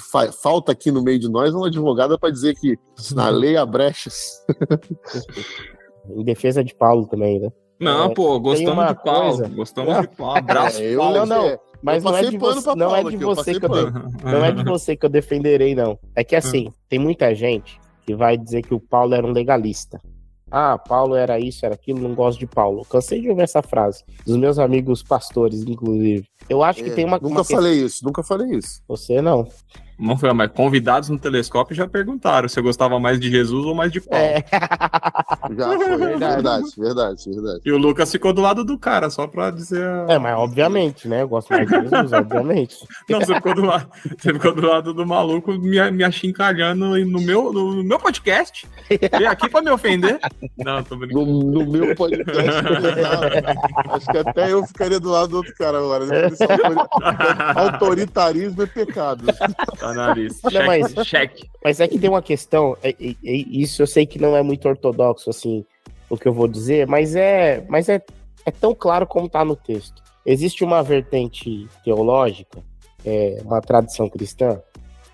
fa, 0.00 0.32
falta 0.32 0.72
aqui 0.72 0.90
no 0.90 1.02
meio 1.02 1.18
de 1.18 1.28
nós 1.28 1.54
uma 1.54 1.68
advogada 1.68 2.18
para 2.18 2.30
dizer 2.30 2.54
que 2.54 2.78
na 3.14 3.28
lei 3.28 3.56
há 3.56 3.64
brechas. 3.64 4.44
em 6.10 6.24
defesa 6.24 6.62
de 6.62 6.74
Paulo 6.74 7.06
também, 7.06 7.40
né? 7.40 7.50
Não, 7.78 8.06
é, 8.06 8.14
pô, 8.14 8.38
gostamos 8.40 8.86
de 8.86 9.02
Paulo. 9.02 9.36
Coisa... 9.36 9.48
Gostamos 9.48 9.94
não, 9.94 10.00
de 10.00 10.08
Paulo. 10.08 10.38
Abraço, 10.38 10.82
é, 10.82 10.96
Paulo. 10.96 11.14
Não, 11.14 11.26
não. 11.26 11.58
Mas 11.82 12.02
não 12.02 12.16
é 12.16 12.24
de 12.24 12.38
você, 12.38 12.74
não 12.74 12.96
é 12.96 13.04
de 13.04 13.16
você 13.16 13.60
que 13.60 13.66
eu, 13.66 13.68
de, 13.68 14.24
não 14.24 14.44
é 14.44 14.50
de 14.50 14.64
você 14.64 14.96
que 14.96 15.04
eu 15.04 15.10
defenderei, 15.10 15.74
não. 15.74 15.98
É 16.14 16.24
que 16.24 16.34
assim, 16.34 16.72
tem 16.88 16.98
muita 16.98 17.34
gente 17.34 17.78
que 18.04 18.14
vai 18.14 18.36
dizer 18.36 18.62
que 18.62 18.74
o 18.74 18.80
Paulo 18.80 19.14
era 19.14 19.26
um 19.26 19.30
legalista. 19.30 20.00
Ah, 20.50 20.78
Paulo 20.78 21.16
era 21.16 21.40
isso, 21.40 21.66
era 21.66 21.74
aquilo, 21.74 22.00
não 22.00 22.14
gosto 22.14 22.38
de 22.38 22.46
Paulo. 22.46 22.84
Cansei 22.84 23.20
de 23.20 23.28
ouvir 23.28 23.42
essa 23.42 23.62
frase. 23.62 24.04
Dos 24.24 24.36
meus 24.36 24.58
amigos 24.58 25.02
pastores, 25.02 25.62
inclusive. 25.62 26.26
Eu 26.48 26.62
acho 26.62 26.80
é, 26.80 26.84
que 26.84 26.90
tem 26.90 27.04
uma. 27.04 27.18
Nunca 27.18 27.28
uma 27.28 27.44
falei 27.44 27.84
isso, 27.84 28.04
nunca 28.04 28.22
falei 28.22 28.56
isso. 28.56 28.80
Você 28.86 29.20
não. 29.20 29.48
Não 29.98 30.16
foi, 30.16 30.32
mas 30.32 30.50
convidados 30.52 31.08
no 31.08 31.18
telescópio 31.18 31.74
já 31.74 31.86
perguntaram 31.86 32.48
se 32.48 32.58
eu 32.58 32.62
gostava 32.62 33.00
mais 33.00 33.18
de 33.18 33.30
Jesus 33.30 33.64
ou 33.64 33.74
mais 33.74 33.90
de 33.90 34.00
Paulo. 34.00 34.24
É. 34.24 34.44
Já 35.56 35.66
foi, 35.66 35.96
verdade, 35.96 36.66
verdade, 36.76 37.30
verdade. 37.30 37.60
E 37.64 37.70
o 37.70 37.78
Lucas 37.78 38.10
ficou 38.10 38.32
do 38.32 38.42
lado 38.42 38.64
do 38.64 38.76
cara, 38.76 39.08
só 39.10 39.26
pra 39.26 39.50
dizer. 39.50 39.86
É, 40.08 40.18
mas 40.18 40.36
obviamente, 40.36 41.06
né? 41.06 41.22
Eu 41.22 41.28
gosto 41.28 41.50
mais 41.50 41.68
de 41.68 41.72
Jesus, 41.72 42.12
obviamente. 42.12 42.76
Não, 43.08 43.20
você 43.20 43.34
ficou 43.34 43.54
do 43.54 43.62
lado, 43.64 43.88
você 44.18 44.32
ficou 44.32 44.54
do, 44.54 44.66
lado 44.66 44.92
do 44.92 45.06
maluco 45.06 45.52
me, 45.52 45.90
me 45.92 46.04
achincalhando 46.04 46.96
no 47.04 47.20
meu, 47.20 47.52
no, 47.52 47.74
no 47.74 47.84
meu 47.84 47.98
podcast. 47.98 48.66
Veio 48.88 49.30
aqui 49.30 49.48
pra 49.48 49.62
me 49.62 49.70
ofender. 49.70 50.18
Não, 50.58 50.82
tô 50.82 50.96
brincando. 50.96 51.26
No, 51.26 51.64
no 51.64 51.70
meu 51.70 51.94
podcast, 51.94 52.50
acho 53.90 54.06
que 54.06 54.18
até 54.18 54.52
eu 54.52 54.66
ficaria 54.66 54.98
do 54.98 55.10
lado 55.10 55.28
do 55.28 55.36
outro 55.38 55.54
cara 55.54 55.78
agora. 55.78 56.04
Autoritarismo 57.54 58.62
é 58.62 58.66
pecado. 58.66 59.24
Não, 59.94 60.66
mas, 60.66 61.06
cheque. 61.06 61.48
Mas 61.62 61.80
é 61.80 61.88
que 61.88 61.98
tem 61.98 62.10
uma 62.10 62.22
questão, 62.22 62.76
é, 62.82 62.90
é, 62.90 63.10
é, 63.24 63.32
isso 63.50 63.82
eu 63.82 63.86
sei 63.86 64.06
que 64.06 64.18
não 64.18 64.36
é 64.36 64.42
muito 64.42 64.68
ortodoxo, 64.68 65.30
assim, 65.30 65.64
o 66.08 66.16
que 66.16 66.26
eu 66.26 66.32
vou 66.32 66.48
dizer, 66.48 66.86
mas 66.86 67.14
é, 67.16 67.64
mas 67.68 67.88
é, 67.88 68.02
é 68.44 68.50
tão 68.50 68.74
claro 68.74 69.06
como 69.06 69.28
tá 69.28 69.44
no 69.44 69.56
texto. 69.56 70.02
Existe 70.24 70.64
uma 70.64 70.82
vertente 70.82 71.68
teológica, 71.84 72.62
é, 73.04 73.40
uma 73.44 73.60
tradição 73.60 74.08
cristã, 74.08 74.60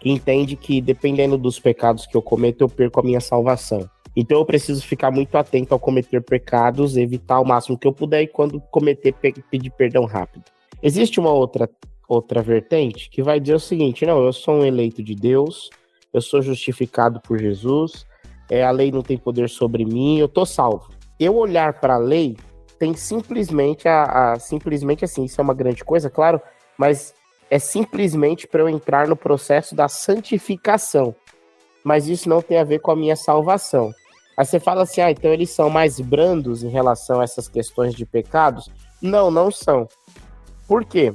que 0.01 0.11
entende 0.11 0.57
que 0.57 0.81
dependendo 0.81 1.39
dos 1.39 1.59
pecados 1.59 2.07
que 2.07 2.17
eu 2.17 2.23
cometo, 2.23 2.63
eu 2.63 2.69
perco 2.69 3.01
a 3.01 3.03
minha 3.03 3.21
salvação. 3.21 3.89
Então 4.15 4.39
eu 4.39 4.45
preciso 4.45 4.85
ficar 4.85 5.11
muito 5.11 5.37
atento 5.37 5.73
ao 5.73 5.81
cometer 5.81 6.21
pecados, 6.23 6.97
evitar 6.97 7.41
o 7.41 7.45
máximo 7.45 7.79
que 7.79 7.87
eu 7.87 7.93
puder 7.93 8.23
e 8.23 8.27
quando 8.27 8.61
cometer, 8.71 9.15
pedir 9.51 9.71
perdão 9.71 10.05
rápido. 10.05 10.45
Existe 10.83 11.19
uma 11.21 11.31
outra 11.31 11.69
outra 12.15 12.43
vertente 12.43 13.09
que 13.09 13.23
vai 13.23 13.41
dizer 13.41 13.55
o 13.55 13.61
seguinte: 13.61 14.05
não, 14.05 14.23
eu 14.25 14.33
sou 14.33 14.57
um 14.57 14.65
eleito 14.65 15.03
de 15.03 15.15
Deus, 15.15 15.71
eu 16.13 16.21
sou 16.21 16.43
justificado 16.43 17.21
por 17.21 17.39
Jesus, 17.39 18.07
é, 18.51 18.63
a 18.63 18.71
lei 18.71 18.93
não 18.93 19.03
tem 19.03 19.17
poder 19.17 19.49
sobre 19.49 19.85
mim, 19.85 20.19
eu 20.19 20.29
tô 20.29 20.45
salvo. 20.45 20.91
Eu 21.19 21.37
olhar 21.37 21.81
para 21.81 21.95
a 21.95 21.99
lei 21.99 22.37
tem 22.79 22.95
simplesmente 22.95 23.89
a, 23.89 24.33
a, 24.33 24.39
simplesmente 24.39 25.05
assim, 25.05 25.25
isso 25.25 25.41
é 25.41 25.45
uma 25.45 25.55
grande 25.55 25.85
coisa, 25.85 26.11
claro, 26.11 26.41
mas 26.77 27.15
é 27.49 27.59
simplesmente 27.59 28.47
para 28.47 28.63
eu 28.63 28.69
entrar 28.69 29.07
no 29.07 29.17
processo 29.17 29.75
da 29.75 29.89
santificação. 29.89 31.15
Mas 31.85 32.09
isso 32.09 32.29
não 32.29 32.41
tem 32.41 32.59
a 32.59 32.65
ver 32.65 32.81
com 32.81 32.91
a 32.91 32.97
minha 32.97 33.17
salvação. 33.17 33.93
Aí 34.37 34.45
você 34.45 34.59
fala 34.59 34.83
assim, 34.83 35.01
ah, 35.01 35.11
então 35.11 35.33
eles 35.33 35.51
são 35.51 35.69
mais 35.69 36.01
brandos 36.01 36.63
em 36.63 36.69
relação 36.69 37.21
a 37.21 37.25
essas 37.25 37.49
questões 37.49 37.95
de 37.95 38.07
pecados? 38.07 38.71
Não, 39.01 39.31
não 39.31 39.51
são. 39.51 39.87
Por 40.67 40.85
quê? 40.85 41.13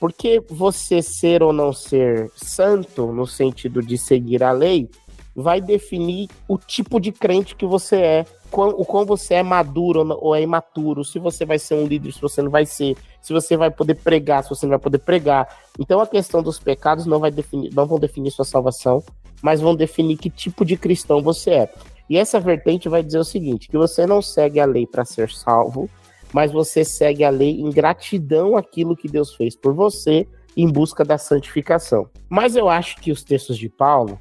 Porque 0.00 0.42
você 0.48 1.02
ser 1.02 1.42
ou 1.42 1.52
não 1.52 1.72
ser 1.72 2.30
santo, 2.36 3.06
no 3.12 3.26
sentido 3.26 3.82
de 3.82 3.98
seguir 3.98 4.42
a 4.44 4.52
lei, 4.52 4.88
vai 5.34 5.60
definir 5.60 6.28
o 6.48 6.58
tipo 6.58 7.00
de 7.00 7.12
crente 7.12 7.54
que 7.54 7.66
você 7.66 7.96
é, 7.96 8.24
o 8.50 8.84
quão 8.84 9.06
você 9.06 9.34
é 9.34 9.42
maduro 9.42 10.06
ou 10.20 10.34
é 10.34 10.42
imaturo, 10.42 11.04
se 11.04 11.18
você 11.18 11.44
vai 11.44 11.58
ser 11.58 11.74
um 11.74 11.86
líder, 11.86 12.12
se 12.12 12.20
você 12.20 12.42
não 12.42 12.50
vai 12.50 12.66
ser, 12.66 12.96
se 13.22 13.32
você 13.32 13.56
vai 13.56 13.70
poder 13.70 13.94
pregar, 13.94 14.42
se 14.42 14.50
você 14.50 14.66
não 14.66 14.70
vai 14.70 14.78
poder 14.78 14.98
pregar. 14.98 15.48
Então 15.78 16.00
a 16.00 16.06
questão 16.06 16.42
dos 16.42 16.58
pecados 16.58 17.06
não, 17.06 17.20
vai 17.20 17.30
definir, 17.30 17.72
não 17.72 17.86
vão 17.86 17.98
definir 17.98 18.30
sua 18.30 18.44
salvação, 18.44 19.02
mas 19.42 19.60
vão 19.60 19.76
definir 19.76 20.16
que 20.16 20.28
tipo 20.28 20.64
de 20.64 20.76
cristão 20.76 21.22
você 21.22 21.50
é. 21.50 21.72
E 22.10 22.16
essa 22.16 22.40
vertente 22.40 22.88
vai 22.88 23.02
dizer 23.02 23.18
o 23.18 23.24
seguinte: 23.24 23.68
que 23.68 23.76
você 23.76 24.06
não 24.06 24.22
segue 24.22 24.58
a 24.58 24.64
lei 24.64 24.86
para 24.86 25.04
ser 25.04 25.30
salvo, 25.30 25.88
mas 26.32 26.52
você 26.52 26.84
segue 26.84 27.24
a 27.24 27.30
lei 27.30 27.60
em 27.60 27.70
gratidão 27.70 28.56
àquilo 28.56 28.96
que 28.96 29.08
Deus 29.08 29.34
fez 29.34 29.56
por 29.56 29.74
você, 29.74 30.26
em 30.56 30.70
busca 30.70 31.04
da 31.04 31.16
santificação. 31.16 32.08
Mas 32.28 32.56
eu 32.56 32.68
acho 32.68 32.96
que 32.96 33.12
os 33.12 33.22
textos 33.22 33.56
de 33.56 33.68
Paulo, 33.68 34.18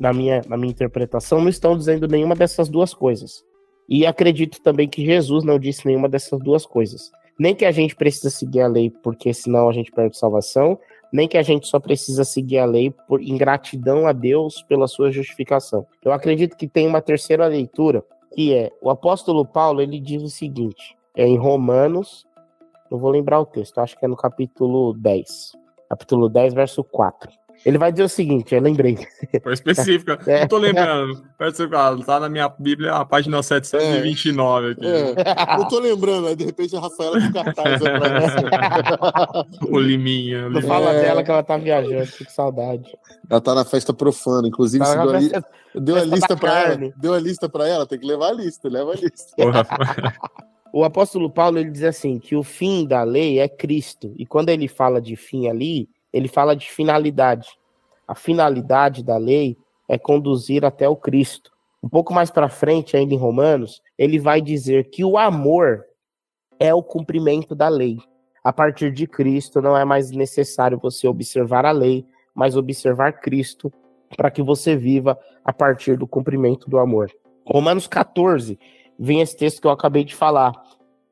na 0.00 0.12
minha, 0.12 0.40
na 0.48 0.56
minha 0.56 0.72
interpretação, 0.72 1.40
não 1.40 1.48
estão 1.48 1.76
dizendo 1.76 2.08
nenhuma 2.08 2.34
dessas 2.34 2.68
duas 2.68 2.94
coisas. 2.94 3.44
E 3.88 4.06
acredito 4.06 4.60
também 4.62 4.88
que 4.88 5.04
Jesus 5.04 5.44
não 5.44 5.58
disse 5.58 5.86
nenhuma 5.86 6.08
dessas 6.08 6.40
duas 6.40 6.64
coisas. 6.64 7.10
Nem 7.38 7.54
que 7.54 7.64
a 7.64 7.72
gente 7.72 7.94
precisa 7.94 8.30
seguir 8.30 8.60
a 8.60 8.66
lei 8.66 8.90
porque 9.02 9.34
senão 9.34 9.68
a 9.68 9.72
gente 9.72 9.92
perde 9.92 10.16
salvação, 10.16 10.78
nem 11.12 11.28
que 11.28 11.36
a 11.36 11.42
gente 11.42 11.66
só 11.66 11.78
precisa 11.78 12.24
seguir 12.24 12.58
a 12.58 12.64
lei 12.64 12.90
por 13.06 13.22
ingratidão 13.22 14.06
a 14.06 14.12
Deus 14.12 14.62
pela 14.62 14.88
sua 14.88 15.10
justificação. 15.10 15.86
Eu 16.02 16.12
acredito 16.12 16.56
que 16.56 16.66
tem 16.66 16.88
uma 16.88 17.02
terceira 17.02 17.46
leitura, 17.46 18.02
que 18.34 18.54
é 18.54 18.70
o 18.80 18.88
apóstolo 18.88 19.44
Paulo, 19.44 19.82
ele 19.82 20.00
diz 20.00 20.22
o 20.22 20.28
seguinte: 20.28 20.96
é 21.16 21.26
em 21.26 21.36
Romanos, 21.36 22.26
não 22.90 22.98
vou 22.98 23.10
lembrar 23.10 23.40
o 23.40 23.46
texto, 23.46 23.78
acho 23.78 23.98
que 23.98 24.04
é 24.04 24.08
no 24.08 24.16
capítulo 24.16 24.94
10. 24.94 25.52
Capítulo 25.88 26.28
10, 26.28 26.54
verso 26.54 26.82
4. 26.84 27.30
Ele 27.64 27.78
vai 27.78 27.92
dizer 27.92 28.04
o 28.04 28.08
seguinte, 28.08 28.54
eu 28.54 28.60
lembrei. 28.60 28.98
Foi 29.42 29.52
específica. 29.52 30.18
É. 30.26 30.40
Não 30.40 30.48
tô 30.48 30.58
lembrando. 30.58 31.22
Tá 32.04 32.20
na 32.20 32.28
minha 32.28 32.48
Bíblia, 32.48 32.94
a 32.94 33.04
página 33.04 33.42
729 33.42 34.72
aqui. 34.72 34.86
É. 34.86 35.56
Não 35.56 35.68
tô 35.68 35.78
lembrando, 35.78 36.28
aí 36.28 36.36
de 36.36 36.44
repente 36.44 36.76
a 36.76 36.80
Rafaela 36.80 37.20
de 37.20 37.32
cartaz 37.32 37.80
O 39.68 39.78
Liminha. 39.78 40.48
Não 40.48 40.62
fala 40.62 40.92
é. 40.92 41.02
dela 41.02 41.22
que 41.22 41.30
ela 41.30 41.42
tá 41.42 41.56
viajando, 41.56 42.06
que 42.06 42.30
saudade. 42.32 42.96
Ela 43.28 43.40
tá 43.40 43.54
na 43.54 43.64
festa 43.64 43.92
profana, 43.92 44.48
inclusive 44.48 44.84
tá 44.84 45.06
deu, 45.06 45.20
festa, 45.20 45.44
deu 45.74 45.96
a 45.96 46.04
lista 46.04 46.36
pra 46.36 46.60
ela. 46.60 46.92
Deu 46.96 47.14
a 47.14 47.20
lista 47.20 47.48
pra 47.48 47.68
ela, 47.68 47.86
tem 47.86 47.98
que 47.98 48.06
levar 48.06 48.28
a 48.28 48.32
lista, 48.32 48.68
leva 48.68 48.92
a 48.92 48.94
lista. 48.94 49.34
Porra. 49.36 49.66
O 50.72 50.84
apóstolo 50.84 51.30
Paulo 51.30 51.58
ele 51.58 51.70
diz 51.70 51.82
assim 51.82 52.18
que 52.18 52.34
o 52.34 52.42
fim 52.42 52.86
da 52.86 53.02
lei 53.02 53.38
é 53.38 53.48
Cristo. 53.48 54.12
E 54.16 54.24
quando 54.24 54.48
ele 54.48 54.66
fala 54.66 55.00
de 55.00 55.14
fim 55.16 55.46
ali, 55.48 55.88
ele 56.12 56.28
fala 56.28 56.56
de 56.56 56.70
finalidade. 56.70 57.48
A 58.08 58.14
finalidade 58.14 59.02
da 59.02 59.18
lei 59.18 59.56
é 59.88 59.98
conduzir 59.98 60.64
até 60.64 60.88
o 60.88 60.96
Cristo. 60.96 61.52
Um 61.82 61.88
pouco 61.88 62.14
mais 62.14 62.30
para 62.30 62.48
frente, 62.48 62.96
ainda 62.96 63.12
em 63.12 63.18
Romanos, 63.18 63.82
ele 63.98 64.18
vai 64.18 64.40
dizer 64.40 64.88
que 64.88 65.04
o 65.04 65.18
amor 65.18 65.84
é 66.58 66.72
o 66.72 66.82
cumprimento 66.82 67.54
da 67.54 67.68
lei. 67.68 67.98
A 68.42 68.52
partir 68.52 68.92
de 68.92 69.06
Cristo 69.06 69.60
não 69.60 69.76
é 69.76 69.84
mais 69.84 70.10
necessário 70.10 70.78
você 70.78 71.06
observar 71.06 71.66
a 71.66 71.70
lei, 71.70 72.06
mas 72.34 72.56
observar 72.56 73.20
Cristo 73.20 73.70
para 74.16 74.30
que 74.30 74.42
você 74.42 74.76
viva 74.76 75.18
a 75.44 75.52
partir 75.52 75.96
do 75.96 76.06
cumprimento 76.06 76.70
do 76.70 76.78
amor. 76.78 77.10
Romanos 77.46 77.86
14, 77.86 78.58
vem 78.98 79.20
esse 79.20 79.36
texto 79.36 79.60
que 79.60 79.66
eu 79.66 79.70
acabei 79.70 80.04
de 80.04 80.14
falar, 80.14 80.52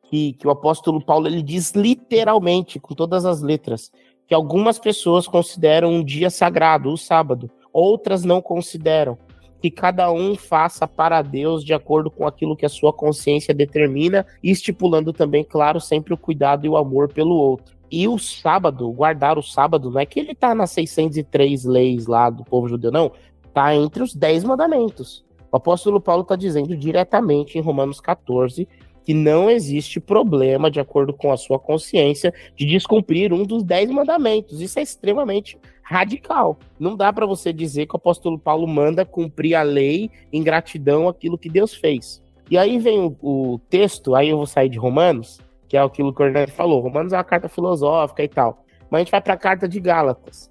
que, 0.04 0.32
que 0.34 0.46
o 0.46 0.50
apóstolo 0.50 1.04
Paulo 1.04 1.26
ele 1.26 1.42
diz 1.42 1.72
literalmente, 1.72 2.80
com 2.80 2.94
todas 2.94 3.24
as 3.24 3.40
letras, 3.40 3.90
que 4.26 4.34
algumas 4.34 4.78
pessoas 4.78 5.26
consideram 5.26 5.92
um 5.92 6.04
dia 6.04 6.30
sagrado, 6.30 6.90
o 6.90 6.96
sábado, 6.96 7.50
outras 7.72 8.24
não 8.24 8.40
consideram. 8.40 9.18
que 9.60 9.70
cada 9.70 10.10
um 10.10 10.36
faça 10.36 10.88
para 10.88 11.20
Deus 11.20 11.62
de 11.62 11.74
acordo 11.74 12.10
com 12.10 12.26
aquilo 12.26 12.56
que 12.56 12.64
a 12.64 12.68
sua 12.68 12.94
consciência 12.94 13.52
determina, 13.52 14.24
estipulando 14.42 15.12
também, 15.12 15.44
claro, 15.44 15.78
sempre 15.78 16.14
o 16.14 16.16
cuidado 16.16 16.64
e 16.64 16.68
o 16.68 16.78
amor 16.78 17.12
pelo 17.12 17.34
outro. 17.34 17.76
E 17.90 18.08
o 18.08 18.18
sábado, 18.18 18.90
guardar 18.90 19.36
o 19.36 19.42
sábado, 19.42 19.90
não 19.90 20.00
é 20.00 20.06
que 20.06 20.18
ele 20.18 20.34
tá 20.34 20.54
nas 20.54 20.70
603 20.70 21.64
leis 21.64 22.06
lá 22.06 22.30
do 22.30 22.42
povo 22.42 22.68
judeu, 22.68 22.90
não. 22.90 23.12
Tá 23.52 23.74
entre 23.74 24.02
os 24.02 24.14
10 24.14 24.44
mandamentos. 24.44 25.24
O 25.52 25.56
apóstolo 25.56 26.00
Paulo 26.00 26.22
está 26.22 26.36
dizendo 26.36 26.76
diretamente 26.76 27.58
em 27.58 27.60
Romanos 27.60 28.00
14 28.00 28.68
que 29.04 29.14
não 29.14 29.50
existe 29.50 29.98
problema, 29.98 30.70
de 30.70 30.78
acordo 30.78 31.12
com 31.12 31.32
a 31.32 31.36
sua 31.36 31.58
consciência, 31.58 32.32
de 32.54 32.66
descumprir 32.66 33.32
um 33.32 33.44
dos 33.44 33.62
10 33.62 33.90
mandamentos. 33.90 34.60
Isso 34.60 34.78
é 34.78 34.82
extremamente 34.82 35.58
radical. 35.82 36.58
Não 36.78 36.96
dá 36.96 37.12
para 37.12 37.26
você 37.26 37.52
dizer 37.52 37.86
que 37.86 37.94
o 37.94 37.96
apóstolo 37.96 38.38
Paulo 38.38 38.68
manda 38.68 39.04
cumprir 39.04 39.54
a 39.54 39.62
lei 39.62 40.10
em 40.32 40.42
gratidão 40.42 41.08
àquilo 41.08 41.38
que 41.38 41.48
Deus 41.48 41.74
fez. 41.74 42.22
E 42.50 42.58
aí 42.58 42.78
vem 42.78 43.00
o, 43.00 43.16
o 43.22 43.58
texto, 43.70 44.14
aí 44.14 44.28
eu 44.28 44.36
vou 44.36 44.46
sair 44.46 44.68
de 44.68 44.78
Romanos, 44.78 45.40
que 45.68 45.76
é 45.76 45.80
aquilo 45.80 46.14
que 46.14 46.22
o 46.22 46.26
Orlando 46.26 46.50
falou. 46.50 46.80
Romanos 46.80 47.12
é 47.12 47.16
uma 47.16 47.24
carta 47.24 47.48
filosófica 47.48 48.22
e 48.22 48.28
tal. 48.28 48.64
Mas 48.90 48.98
a 48.98 49.04
gente 49.04 49.10
vai 49.12 49.20
para 49.20 49.34
a 49.34 49.38
carta 49.38 49.68
de 49.68 49.80
Gálatas. 49.80 50.50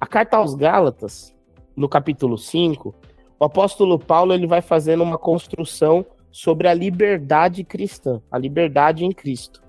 A 0.00 0.06
carta 0.06 0.36
aos 0.36 0.54
Gálatas, 0.54 1.34
no 1.74 1.88
capítulo 1.88 2.36
5, 2.36 2.94
o 3.38 3.44
apóstolo 3.44 3.98
Paulo 3.98 4.32
ele 4.32 4.46
vai 4.46 4.62
fazendo 4.62 5.02
uma 5.02 5.18
construção 5.18 6.04
sobre 6.30 6.68
a 6.68 6.74
liberdade 6.74 7.64
cristã, 7.64 8.20
a 8.30 8.38
liberdade 8.38 9.04
em 9.04 9.12
Cristo. 9.12 9.62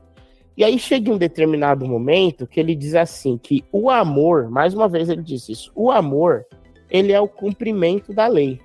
E 0.55 0.63
aí 0.63 0.79
chega 0.79 1.11
um 1.11 1.17
determinado 1.17 1.85
momento 1.85 2.47
que 2.47 2.59
ele 2.59 2.73
diz 2.73 2.95
assim 2.95 3.37
que 3.37 3.63
o 3.71 3.89
amor, 3.89 4.49
mais 4.49 4.73
uma 4.73 4.87
vez 4.87 5.07
ele 5.07 5.21
diz 5.21 5.47
isso, 5.49 5.71
o 5.75 5.91
amor, 5.91 6.45
ele 6.89 7.11
é 7.11 7.21
o 7.21 7.27
cumprimento 7.27 8.11
da 8.13 8.27
lei. 8.27 8.59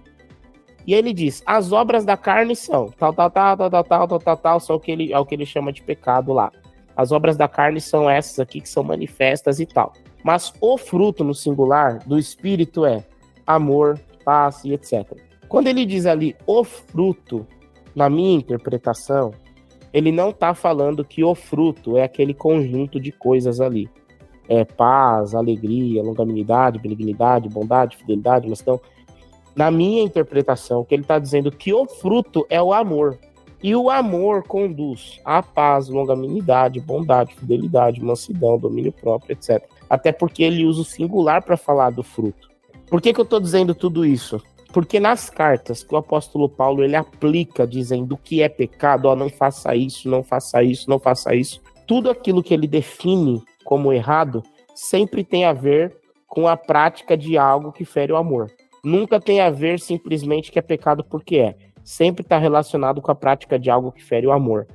E 0.87 0.95
ele 0.95 1.13
diz: 1.13 1.43
as 1.47 1.71
obras 1.71 2.05
da 2.05 2.17
carne 2.17 2.57
são 2.57 2.87
tal, 2.99 3.13
tal, 3.13 3.31
tal, 3.31 3.57
tal, 3.57 3.71
tal, 3.71 3.85
tal, 3.85 4.09
tal, 4.09 4.19
tal, 4.19 4.37
tal 4.37 4.61
são 4.61 4.77
o 4.77 4.81
que 4.81 4.91
ele, 4.91 5.13
é 5.13 5.19
o 5.19 5.27
que 5.27 5.35
ele 5.35 5.47
chama 5.47 5.73
de 5.73 5.83
pecado 5.83 6.33
lá. 6.33 6.51
As 6.97 7.13
obras 7.13 7.37
da 7.37 7.49
carne 7.49 7.81
são 7.81 8.09
essas 8.09 8.39
aqui 8.39 8.61
que 8.61 8.69
são 8.69 8.83
manifestas 8.83 9.61
e 9.61 9.67
tal. 9.67 9.93
Mas 10.23 10.53
o 10.61 10.77
fruto 10.77 11.25
no 11.25 11.35
singular 11.35 11.99
do 12.07 12.19
espírito 12.19 12.85
é 12.85 13.05
amor, 13.47 13.99
paz 14.25 14.65
e 14.65 14.73
etc. 14.73 15.17
Quando 15.49 15.67
ele 15.67 15.85
diz 15.85 16.07
ali 16.07 16.37
o 16.47 16.65
fruto, 16.65 17.47
na 17.95 18.09
minha 18.09 18.37
interpretação, 18.37 19.33
ele 19.93 20.11
não 20.11 20.31
está 20.31 20.55
falando 20.55 21.05
que 21.05 21.23
o 21.23 21.35
fruto 21.35 21.97
é 21.97 22.05
aquele 22.05 22.33
conjunto 22.33 22.99
de 22.99 23.13
coisas 23.13 23.61
ali. 23.61 23.89
É 24.49 24.65
paz, 24.65 25.35
alegria, 25.35 26.03
longanimidade, 26.03 26.79
benignidade, 26.79 27.49
bondade, 27.49 27.97
fidelidade, 27.97 28.49
mansidão 28.49 28.81
na 29.55 29.71
minha 29.71 30.03
interpretação, 30.03 30.85
que 30.85 30.95
ele 30.95 31.03
está 31.03 31.19
dizendo 31.19 31.53
que 31.53 31.73
o 31.73 31.87
fruto 31.87 32.47
é 32.49 32.61
o 32.61 32.73
amor. 32.73 33.19
E 33.63 33.77
o 33.77 33.91
amor 33.91 34.43
conduz 34.43 35.21
à 35.25 35.41
paz, 35.43 35.89
longanimidade, 35.89 36.81
bondade, 36.81 37.35
fidelidade, 37.35 38.03
mansidão, 38.03 38.59
domínio 38.59 38.91
próprio, 38.91 39.35
etc. 39.35 39.63
Até 39.89 40.11
porque 40.11 40.43
ele 40.43 40.65
usa 40.65 40.81
o 40.81 40.85
singular 40.85 41.43
para 41.43 41.57
falar 41.57 41.91
do 41.91 42.03
fruto. 42.03 42.51
Por 42.93 43.01
que, 43.01 43.15
que 43.15 43.19
eu 43.19 43.25
estou 43.25 43.41
dizendo 43.41 43.75
tudo 43.75 44.05
isso? 44.05 44.39
Porque 44.71 45.01
nas 45.01 45.31
cartas 45.31 45.83
que 45.83 45.95
o 45.95 45.97
apóstolo 45.97 46.47
Paulo 46.47 46.85
ele 46.85 46.95
aplica 46.95 47.67
dizendo 47.67 48.13
o 48.13 48.19
que 48.19 48.43
é 48.43 48.49
pecado, 48.49 49.07
ó, 49.07 49.17
não 49.17 49.31
faça 49.31 49.75
isso, 49.75 50.09
não 50.11 50.23
faça 50.23 50.63
isso, 50.63 50.91
não 50.91 50.99
faça 50.99 51.35
isso, 51.35 51.63
tudo 51.87 52.11
aquilo 52.11 52.43
que 52.43 52.53
ele 52.53 52.67
define 52.67 53.43
como 53.65 53.93
errado 53.93 54.43
sempre 54.75 55.25
tem 55.25 55.47
a 55.47 55.55
ver 55.55 55.97
com 56.27 56.47
a 56.47 56.57
prática 56.57 57.17
de 57.17 57.39
algo 57.39 57.73
que 57.73 57.85
fere 57.85 58.13
o 58.13 58.17
amor 58.17 58.51
nunca 58.83 59.21
tem 59.21 59.41
a 59.41 59.51
ver 59.51 59.79
simplesmente 59.79 60.51
que 60.51 60.59
é 60.59 60.63
pecado 60.63 61.05
porque 61.05 61.37
é. 61.37 61.57
Sempre 61.85 62.23
está 62.23 62.39
relacionado 62.39 63.01
com 63.01 63.11
a 63.11 63.15
prática 63.15 63.59
de 63.59 63.71
algo 63.71 63.93
que 63.93 64.03
fere 64.03 64.27
o 64.27 64.33
amor. 64.33 64.67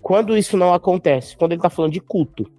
Quando 0.00 0.36
isso 0.36 0.56
não 0.56 0.72
acontece, 0.72 1.36
quando 1.36 1.52
ele 1.52 1.58
está 1.58 1.68
falando 1.68 1.92
de 1.92 2.00
culto, 2.00 2.50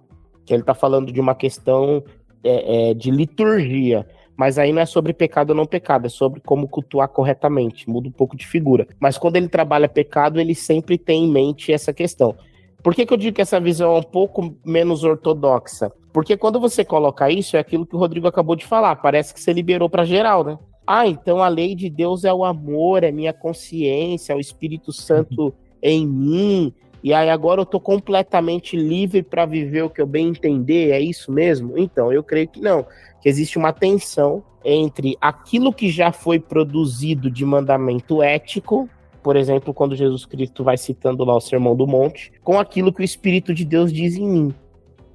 que 0.44 0.52
ele 0.52 0.62
está 0.62 0.74
falando 0.74 1.12
de 1.12 1.20
uma 1.20 1.34
questão 1.34 2.02
é, 2.44 2.90
é, 2.90 2.94
de 2.94 3.10
liturgia, 3.10 4.06
mas 4.36 4.58
aí 4.58 4.72
não 4.72 4.82
é 4.82 4.86
sobre 4.86 5.12
pecado 5.12 5.50
ou 5.50 5.56
não 5.56 5.66
pecado, 5.66 6.06
é 6.06 6.08
sobre 6.08 6.40
como 6.40 6.68
cultuar 6.68 7.08
corretamente, 7.08 7.88
muda 7.88 8.08
um 8.08 8.12
pouco 8.12 8.36
de 8.36 8.46
figura. 8.46 8.86
Mas 8.98 9.18
quando 9.18 9.36
ele 9.36 9.48
trabalha 9.48 9.88
pecado, 9.88 10.40
ele 10.40 10.54
sempre 10.54 10.98
tem 10.98 11.24
em 11.24 11.30
mente 11.30 11.72
essa 11.72 11.92
questão. 11.92 12.34
Por 12.82 12.94
que, 12.94 13.06
que 13.06 13.12
eu 13.12 13.16
digo 13.16 13.36
que 13.36 13.42
essa 13.42 13.60
visão 13.60 13.94
é 13.94 13.98
um 13.98 14.02
pouco 14.02 14.56
menos 14.64 15.04
ortodoxa? 15.04 15.92
Porque 16.12 16.36
quando 16.36 16.58
você 16.58 16.84
coloca 16.84 17.30
isso, 17.30 17.56
é 17.56 17.60
aquilo 17.60 17.86
que 17.86 17.94
o 17.94 17.98
Rodrigo 17.98 18.26
acabou 18.26 18.56
de 18.56 18.66
falar, 18.66 18.96
parece 18.96 19.32
que 19.32 19.40
você 19.40 19.52
liberou 19.52 19.88
para 19.88 20.04
geral, 20.04 20.44
né? 20.44 20.58
Ah, 20.86 21.06
então 21.06 21.42
a 21.42 21.48
lei 21.48 21.74
de 21.74 21.88
Deus 21.88 22.24
é 22.24 22.32
o 22.32 22.44
amor, 22.44 23.04
é 23.04 23.12
minha 23.12 23.32
consciência, 23.32 24.32
é 24.32 24.36
o 24.36 24.40
Espírito 24.40 24.92
Santo 24.92 25.54
em 25.80 26.06
mim. 26.06 26.74
E 27.04 27.12
aí 27.12 27.30
agora 27.30 27.60
eu 27.60 27.66
tô 27.66 27.80
completamente 27.80 28.76
livre 28.76 29.22
para 29.22 29.46
viver 29.46 29.82
o 29.82 29.90
que 29.90 30.00
eu 30.00 30.06
bem 30.06 30.28
entender, 30.28 30.90
é 30.90 31.00
isso 31.00 31.32
mesmo? 31.32 31.76
Então, 31.76 32.12
eu 32.12 32.22
creio 32.22 32.48
que 32.48 32.60
não, 32.60 32.86
que 33.22 33.28
existe 33.28 33.56
uma 33.56 33.72
tensão 33.72 34.42
entre 34.64 35.16
aquilo 35.20 35.72
que 35.72 35.90
já 35.90 36.12
foi 36.12 36.38
produzido 36.38 37.30
de 37.30 37.44
mandamento 37.44 38.22
ético, 38.22 38.88
por 39.22 39.36
exemplo, 39.36 39.72
quando 39.72 39.94
Jesus 39.94 40.24
Cristo 40.26 40.64
vai 40.64 40.76
citando 40.76 41.24
lá 41.24 41.36
o 41.36 41.40
Sermão 41.40 41.76
do 41.76 41.86
Monte, 41.86 42.32
com 42.42 42.58
aquilo 42.58 42.92
que 42.92 43.00
o 43.00 43.04
Espírito 43.04 43.54
de 43.54 43.64
Deus 43.64 43.92
diz 43.92 44.16
em 44.16 44.28
mim. 44.28 44.54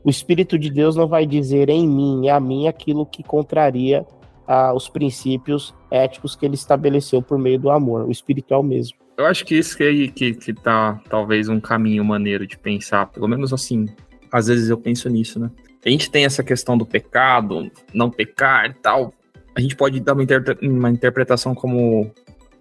O 0.04 0.10
Espírito 0.10 0.58
de 0.58 0.70
Deus 0.70 0.96
não 0.96 1.08
vai 1.08 1.26
dizer 1.26 1.70
em 1.70 1.86
mim, 1.86 2.30
a 2.30 2.40
mim, 2.40 2.68
aquilo 2.68 3.06
que 3.06 3.22
contraria 3.22 4.06
ah, 4.48 4.74
os 4.74 4.88
princípios 4.88 5.76
éticos 5.92 6.36
que 6.36 6.46
ele 6.46 6.56
estabeleceu 6.56 7.22
por 7.22 7.38
meio 7.38 7.60
do 7.60 7.70
amor, 7.70 8.06
o 8.06 8.12
espiritual 8.12 8.64
mesmo. 8.64 8.98
Eu 9.18 9.26
acho 9.26 9.44
que 9.44 9.58
isso 9.58 9.76
que, 9.76 9.84
é 9.84 10.08
que, 10.08 10.34
que 10.34 10.54
tá 10.54 11.02
talvez 11.10 11.50
um 11.50 11.60
caminho 11.60 12.06
maneiro 12.06 12.48
de 12.48 12.58
pensar, 12.58 13.08
pelo 13.08 13.28
menos 13.28 13.52
assim, 13.52 13.88
às 14.32 14.48
vezes 14.48 14.70
eu 14.70 14.78
penso 14.78 15.10
nisso, 15.10 15.40
né? 15.40 15.52
A 15.88 15.90
gente 15.90 16.12
tem 16.12 16.26
essa 16.26 16.44
questão 16.44 16.78
do 16.78 16.86
pecado, 16.86 17.72
não 17.94 18.12
pecar 18.12 18.70
e 18.70 18.74
tal. 18.74 19.14
A 19.56 19.62
gente 19.62 19.74
pode 19.74 20.02
dar 20.02 20.12
uma, 20.12 20.24
inter 20.24 20.44
uma 20.62 20.90
interpretação 20.90 21.56
como 21.56 22.12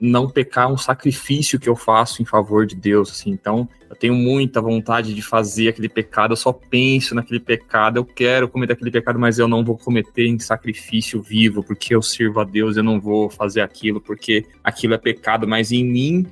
não 0.00 0.30
pecar 0.30 0.70
um 0.72 0.78
sacrifício 0.78 1.58
que 1.58 1.68
eu 1.68 1.74
faço 1.74 2.22
em 2.22 2.24
favor 2.24 2.64
de 2.64 2.76
Deus, 2.76 3.10
assim. 3.10 3.30
Então, 3.30 3.68
eu 3.90 3.96
tenho 3.96 4.14
muita 4.14 4.60
vontade 4.60 5.12
de 5.12 5.22
fazer 5.22 5.70
aquele 5.70 5.88
pecado, 5.88 6.32
eu 6.32 6.36
só 6.36 6.52
penso 6.52 7.16
naquele 7.16 7.40
pecado, 7.40 7.96
eu 7.96 8.04
quero 8.04 8.48
cometer 8.48 8.74
aquele 8.74 8.92
pecado, 8.92 9.18
mas 9.18 9.40
eu 9.40 9.48
não 9.48 9.64
vou 9.64 9.76
cometer 9.76 10.26
em 10.26 10.38
sacrifício 10.38 11.20
vivo, 11.20 11.64
porque 11.64 11.96
eu 11.96 12.02
sirvo 12.02 12.38
a 12.38 12.44
Deus, 12.44 12.76
eu 12.76 12.84
não 12.84 13.00
vou 13.00 13.28
fazer 13.28 13.60
aquilo, 13.60 14.00
porque 14.00 14.46
aquilo 14.62 14.94
é 14.94 14.98
pecado, 14.98 15.48
mas 15.48 15.72
em 15.72 15.84
mim 15.84 16.26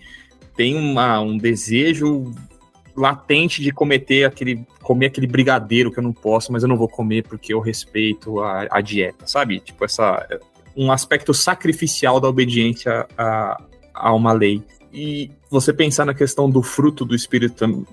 tem 0.57 0.77
uma, 0.77 1.21
um 1.21 1.37
desejo 1.37 2.33
latente 2.97 3.63
de 3.63 3.73
cometer 3.73 4.25
aquele 4.25 4.65
comer 4.83 5.07
aquele 5.07 5.27
brigadeiro 5.27 5.91
que 5.91 5.99
eu 5.99 6.03
não 6.03 6.13
posso, 6.13 6.53
mas 6.53 6.63
eu 6.63 6.69
não 6.69 6.77
vou 6.77 6.89
comer 6.89 7.25
porque 7.25 7.53
eu 7.53 7.61
respeito 7.61 8.41
a, 8.41 8.67
a 8.71 8.81
dieta, 8.81 9.27
sabe? 9.27 9.61
Tipo 9.61 9.85
essa 9.85 10.27
um 10.77 10.91
aspecto 10.91 11.33
sacrificial 11.33 12.19
da 12.21 12.29
obediência 12.29 13.07
a, 13.17 13.63
a 13.93 14.13
uma 14.13 14.33
lei. 14.33 14.63
E 14.93 15.31
você 15.51 15.73
pensar 15.73 16.05
na 16.05 16.15
questão 16.15 16.49
do 16.49 16.63
fruto 16.63 17.05
do 17.05 17.15
espírito 17.15 17.87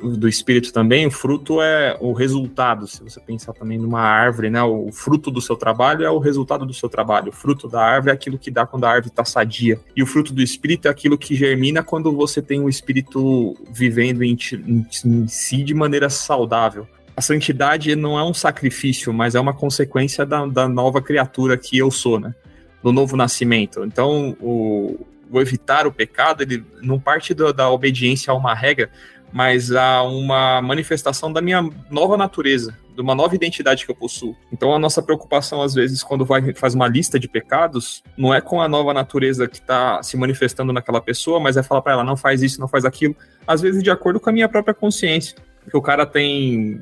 do 0.00 0.28
espírito 0.28 0.72
também, 0.72 1.06
o 1.06 1.10
fruto 1.10 1.60
é 1.60 1.96
o 2.00 2.12
resultado. 2.12 2.86
Se 2.86 3.02
você 3.02 3.20
pensar 3.20 3.52
também 3.52 3.78
numa 3.78 4.00
árvore, 4.00 4.50
né, 4.50 4.62
o 4.62 4.90
fruto 4.92 5.30
do 5.30 5.40
seu 5.40 5.56
trabalho 5.56 6.04
é 6.04 6.10
o 6.10 6.18
resultado 6.18 6.64
do 6.64 6.72
seu 6.72 6.88
trabalho. 6.88 7.30
O 7.30 7.32
fruto 7.32 7.68
da 7.68 7.82
árvore 7.82 8.10
é 8.10 8.14
aquilo 8.14 8.38
que 8.38 8.50
dá 8.50 8.66
quando 8.66 8.84
a 8.84 8.90
árvore 8.90 9.08
está 9.08 9.24
sadia. 9.24 9.80
E 9.96 10.02
o 10.02 10.06
fruto 10.06 10.32
do 10.32 10.42
espírito 10.42 10.88
é 10.88 10.90
aquilo 10.90 11.18
que 11.18 11.34
germina 11.34 11.82
quando 11.82 12.12
você 12.12 12.40
tem 12.40 12.60
o 12.60 12.68
espírito 12.68 13.56
vivendo 13.72 14.22
em, 14.22 14.36
em, 14.52 14.86
em 15.04 15.28
si 15.28 15.62
de 15.62 15.74
maneira 15.74 16.08
saudável 16.08 16.86
a 17.18 17.20
santidade 17.20 17.96
não 17.96 18.16
é 18.16 18.22
um 18.22 18.32
sacrifício, 18.32 19.12
mas 19.12 19.34
é 19.34 19.40
uma 19.40 19.52
consequência 19.52 20.24
da, 20.24 20.46
da 20.46 20.68
nova 20.68 21.02
criatura 21.02 21.58
que 21.58 21.76
eu 21.76 21.90
sou, 21.90 22.20
né? 22.20 22.32
Do 22.80 22.92
novo 22.92 23.16
nascimento. 23.16 23.84
Então, 23.84 24.36
o, 24.40 25.04
o 25.28 25.40
evitar 25.40 25.84
o 25.84 25.92
pecado, 25.92 26.44
ele 26.44 26.64
não 26.80 27.00
parte 27.00 27.34
do, 27.34 27.52
da 27.52 27.68
obediência 27.70 28.32
a 28.32 28.36
uma 28.36 28.54
regra, 28.54 28.88
mas 29.32 29.72
a 29.72 30.02
uma 30.02 30.60
manifestação 30.62 31.32
da 31.32 31.40
minha 31.40 31.68
nova 31.90 32.16
natureza, 32.16 32.76
de 32.94 33.00
uma 33.00 33.14
nova 33.14 33.34
identidade 33.34 33.84
que 33.84 33.90
eu 33.90 33.94
possuo. 33.94 34.36
Então 34.52 34.74
a 34.74 34.78
nossa 34.78 35.02
preocupação 35.02 35.62
às 35.62 35.74
vezes 35.74 36.02
quando 36.02 36.24
vai 36.24 36.52
faz 36.54 36.74
uma 36.74 36.88
lista 36.88 37.18
de 37.18 37.28
pecados, 37.28 38.02
não 38.16 38.34
é 38.34 38.40
com 38.40 38.60
a 38.60 38.68
nova 38.68 38.92
natureza 38.92 39.46
que 39.46 39.58
está 39.58 40.02
se 40.02 40.16
manifestando 40.16 40.72
naquela 40.72 41.00
pessoa, 41.00 41.38
mas 41.38 41.56
é 41.56 41.62
falar 41.62 41.82
para 41.82 41.92
ela 41.92 42.04
não 42.04 42.16
faz 42.16 42.42
isso, 42.42 42.60
não 42.60 42.68
faz 42.68 42.84
aquilo, 42.84 43.14
às 43.46 43.60
vezes 43.60 43.82
de 43.82 43.90
acordo 43.90 44.18
com 44.18 44.30
a 44.30 44.32
minha 44.32 44.48
própria 44.48 44.74
consciência 44.74 45.36
porque 45.68 45.76
o 45.76 45.82
cara 45.82 46.06
tem 46.06 46.80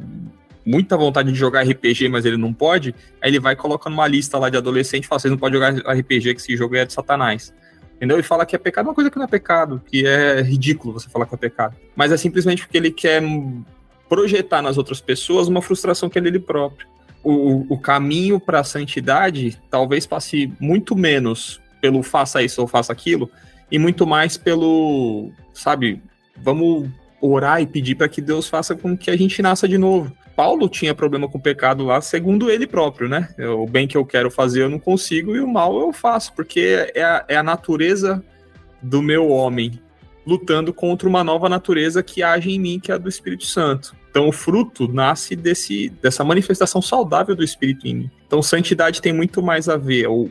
muita 0.65 0.97
vontade 0.97 1.31
de 1.31 1.39
jogar 1.39 1.63
RPG, 1.63 2.09
mas 2.09 2.25
ele 2.25 2.37
não 2.37 2.53
pode, 2.53 2.95
aí 3.21 3.31
ele 3.31 3.41
vai 3.41 3.57
colocando 3.57 3.95
uma 3.95 4.07
lista 4.07 4.39
lá 4.39 4.49
de 4.49 4.57
adolescente 4.57 5.05
e 5.05 5.07
fala, 5.07 5.19
vocês 5.19 5.31
não 5.31 5.39
podem 5.39 5.61
jogar 5.61 5.71
RPG, 5.93 6.35
que 6.35 6.41
esse 6.41 6.57
jogo 6.57 6.77
é 6.77 6.85
de 6.85 6.93
satanás. 6.93 7.53
Entendeu? 7.97 8.19
E 8.19 8.23
fala 8.23 8.45
que 8.45 8.55
é 8.55 8.59
pecado, 8.59 8.87
uma 8.87 8.95
coisa 8.95 9.11
que 9.11 9.17
não 9.17 9.25
é 9.25 9.29
pecado, 9.29 9.83
que 9.91 10.07
é 10.07 10.43
ridículo 10.43 10.93
você 10.93 11.09
falar 11.09 11.27
que 11.27 11.35
é 11.35 11.39
pecado. 11.39 11.77
Mas 11.95 12.13
é 12.13 12.17
simplesmente 12.17 12.63
porque 12.63 12.77
ele 12.77 12.91
quer 12.91 13.23
projetar 14.09 14.61
nas 14.61 14.77
outras 14.77 15.01
pessoas 15.01 15.49
uma 15.49 15.63
frustração 15.63 16.09
que 16.09 16.19
é 16.19 16.23
dele 16.23 16.39
próprio. 16.39 16.87
O, 17.25 17.75
o 17.75 17.79
caminho 17.79 18.39
para 18.39 18.61
a 18.61 18.65
santidade 18.65 19.59
talvez 19.71 20.07
passe 20.07 20.53
muito 20.61 20.95
menos 20.95 21.61
pelo 21.81 22.03
faça 22.03 22.43
isso 22.43 22.61
ou 22.61 22.69
faça 22.69 22.93
aquilo, 22.93 23.31
e 23.71 23.79
muito 23.79 24.07
mais 24.07 24.37
pelo, 24.37 25.31
sabe, 25.53 26.01
vamos 26.37 26.89
orar 27.21 27.61
e 27.61 27.67
pedir 27.67 27.95
para 27.95 28.09
que 28.09 28.21
Deus 28.21 28.49
faça 28.49 28.75
com 28.77 28.97
que 28.97 29.11
a 29.11 29.17
gente 29.17 29.41
nasça 29.43 29.67
de 29.67 29.79
novo. 29.79 30.13
Paulo 30.37 30.69
tinha 30.69 30.95
problema 30.95 31.27
com 31.27 31.39
o 31.39 31.41
pecado 31.41 31.85
lá, 31.87 31.99
segundo 32.03 32.51
ele 32.51 32.67
próprio, 32.67 33.09
né? 33.09 33.31
O 33.39 33.67
bem 33.67 33.89
que 33.89 33.97
eu 33.97 34.05
quero 34.05 34.31
fazer 34.31 34.63
eu 34.63 34.69
não 34.69 34.79
consigo 34.79 35.35
e 35.35 35.41
o 35.41 35.49
mal 35.49 35.81
eu 35.81 35.95
faço, 35.95 36.35
porque 36.35 36.93
é 36.95 37.03
a, 37.03 37.25
é 37.27 37.37
a 37.37 37.43
natureza 37.43 38.23
do 38.83 39.01
meu 39.01 39.31
homem 39.31 39.81
lutando 40.27 40.75
contra 40.75 41.09
uma 41.09 41.25
nova 41.25 41.49
natureza 41.49 42.03
que 42.03 42.23
age 42.23 42.51
em 42.51 42.59
mim, 42.59 42.79
que 42.79 42.93
é 42.93 42.97
a 42.97 42.99
do 42.99 43.09
Espírito 43.09 43.47
Santo. 43.47 43.97
Então, 44.11 44.29
o 44.29 44.33
fruto 44.33 44.89
nasce 44.89 45.37
desse, 45.37 45.89
dessa 45.89 46.25
manifestação 46.25 46.83
saudável 46.83 47.35
do 47.35 47.45
Espírito 47.45 47.87
em 47.87 47.95
mim. 47.95 48.11
Então, 48.27 48.43
santidade 48.43 49.01
tem 49.01 49.13
muito 49.13 49.41
mais 49.43 49.69
a 49.69 49.77
ver, 49.77 50.07
ou 50.07 50.31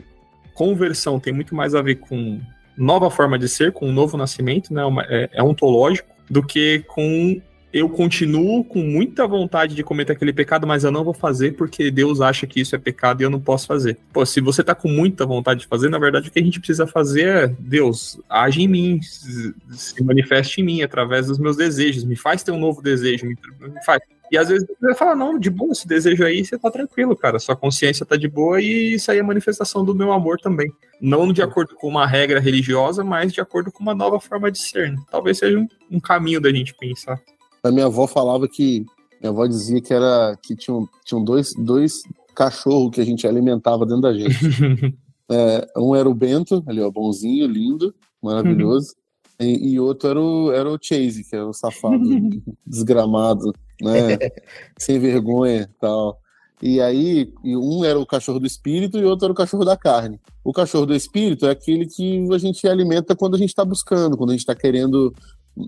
conversão 0.54 1.18
tem 1.18 1.32
muito 1.32 1.54
mais 1.54 1.74
a 1.74 1.82
ver 1.82 1.96
com 1.96 2.40
nova 2.76 3.10
forma 3.10 3.38
de 3.38 3.48
ser, 3.48 3.72
com 3.72 3.88
um 3.88 3.92
novo 3.92 4.16
nascimento, 4.16 4.72
né? 4.72 4.82
é, 5.08 5.30
é 5.32 5.42
ontológico, 5.42 6.08
do 6.28 6.42
que 6.42 6.84
com 6.86 7.40
eu 7.76 7.90
continuo 7.90 8.64
com 8.64 8.78
muita 8.78 9.26
vontade 9.26 9.74
de 9.74 9.84
cometer 9.84 10.14
aquele 10.14 10.32
pecado, 10.32 10.66
mas 10.66 10.82
eu 10.82 10.90
não 10.90 11.04
vou 11.04 11.12
fazer 11.12 11.54
porque 11.56 11.90
Deus 11.90 12.22
acha 12.22 12.46
que 12.46 12.58
isso 12.58 12.74
é 12.74 12.78
pecado 12.78 13.20
e 13.20 13.24
eu 13.24 13.28
não 13.28 13.38
posso 13.38 13.66
fazer. 13.66 13.98
Pô, 14.14 14.24
se 14.24 14.40
você 14.40 14.64
tá 14.64 14.74
com 14.74 14.88
muita 14.88 15.26
vontade 15.26 15.60
de 15.60 15.66
fazer, 15.66 15.90
na 15.90 15.98
verdade 15.98 16.28
o 16.28 16.32
que 16.32 16.38
a 16.38 16.42
gente 16.42 16.58
precisa 16.58 16.86
fazer 16.86 17.26
é, 17.26 17.54
Deus, 17.58 18.18
age 18.30 18.62
em 18.62 18.68
mim, 18.68 19.00
se 19.02 20.02
manifeste 20.02 20.62
em 20.62 20.64
mim 20.64 20.82
através 20.82 21.26
dos 21.26 21.38
meus 21.38 21.54
desejos, 21.54 22.02
me 22.02 22.16
faz 22.16 22.42
ter 22.42 22.50
um 22.50 22.58
novo 22.58 22.80
desejo, 22.80 23.26
me, 23.26 23.36
faz. 23.84 24.00
E 24.32 24.38
às 24.38 24.48
vezes 24.48 24.66
você 24.80 24.94
fala, 24.94 25.14
não, 25.14 25.38
de 25.38 25.50
boa, 25.50 25.72
esse 25.72 25.86
desejo 25.86 26.24
aí, 26.24 26.44
você 26.44 26.58
tá 26.58 26.70
tranquilo, 26.70 27.14
cara. 27.14 27.38
Sua 27.38 27.54
consciência 27.54 28.06
tá 28.06 28.16
de 28.16 28.26
boa 28.26 28.58
e 28.58 28.94
isso 28.94 29.10
aí 29.10 29.18
é 29.18 29.22
manifestação 29.22 29.84
do 29.84 29.94
meu 29.94 30.12
amor 30.12 30.38
também. 30.38 30.72
Não 30.98 31.30
de 31.30 31.42
acordo 31.42 31.74
com 31.74 31.88
uma 31.88 32.06
regra 32.06 32.40
religiosa, 32.40 33.04
mas 33.04 33.34
de 33.34 33.40
acordo 33.40 33.70
com 33.70 33.82
uma 33.82 33.94
nova 33.94 34.18
forma 34.18 34.50
de 34.50 34.58
ser. 34.58 34.92
Né? 34.92 34.98
Talvez 35.10 35.38
seja 35.38 35.58
um, 35.58 35.68
um 35.90 36.00
caminho 36.00 36.40
da 36.40 36.50
gente 36.50 36.74
pensar. 36.74 37.20
A 37.66 37.72
minha 37.72 37.86
avó 37.86 38.06
falava 38.06 38.48
que. 38.48 38.84
Minha 39.20 39.30
avó 39.30 39.46
dizia 39.46 39.80
que 39.80 39.92
era 39.92 40.36
que 40.42 40.54
tinham, 40.54 40.86
tinham 41.04 41.24
dois, 41.24 41.52
dois 41.56 42.02
cachorros 42.34 42.94
que 42.94 43.00
a 43.00 43.04
gente 43.04 43.26
alimentava 43.26 43.86
dentro 43.86 44.02
da 44.02 44.12
gente. 44.12 44.36
é, 45.30 45.66
um 45.76 45.96
era 45.96 46.08
o 46.08 46.14
Bento, 46.14 46.62
ali, 46.66 46.80
ó, 46.80 46.90
bonzinho, 46.90 47.46
lindo, 47.46 47.94
maravilhoso. 48.22 48.94
E, 49.40 49.72
e, 49.72 49.80
outro 49.80 50.10
era 50.10 50.20
o, 50.20 50.52
era 50.52 50.70
o 50.70 50.78
Chase, 50.80 51.24
que 51.24 51.34
era 51.34 51.46
o 51.46 51.52
safado, 51.52 51.98
desgramado, 52.66 53.52
né? 53.80 54.18
Sem 54.78 54.98
vergonha 54.98 55.68
tal. 55.80 56.18
E 56.62 56.80
aí, 56.80 57.30
um 57.44 57.84
era 57.84 57.98
o 57.98 58.06
cachorro 58.06 58.40
do 58.40 58.46
espírito 58.46 58.98
e 58.98 59.04
outro 59.04 59.26
era 59.26 59.32
o 59.32 59.36
cachorro 59.36 59.64
da 59.64 59.76
carne. 59.76 60.18
O 60.42 60.54
cachorro 60.54 60.86
do 60.86 60.94
espírito 60.94 61.46
é 61.46 61.50
aquele 61.50 61.86
que 61.86 62.26
a 62.32 62.38
gente 62.38 62.66
alimenta 62.66 63.14
quando 63.14 63.34
a 63.34 63.38
gente 63.38 63.50
está 63.50 63.62
buscando, 63.62 64.16
quando 64.16 64.30
a 64.30 64.32
gente 64.32 64.40
está 64.40 64.54
querendo 64.54 65.14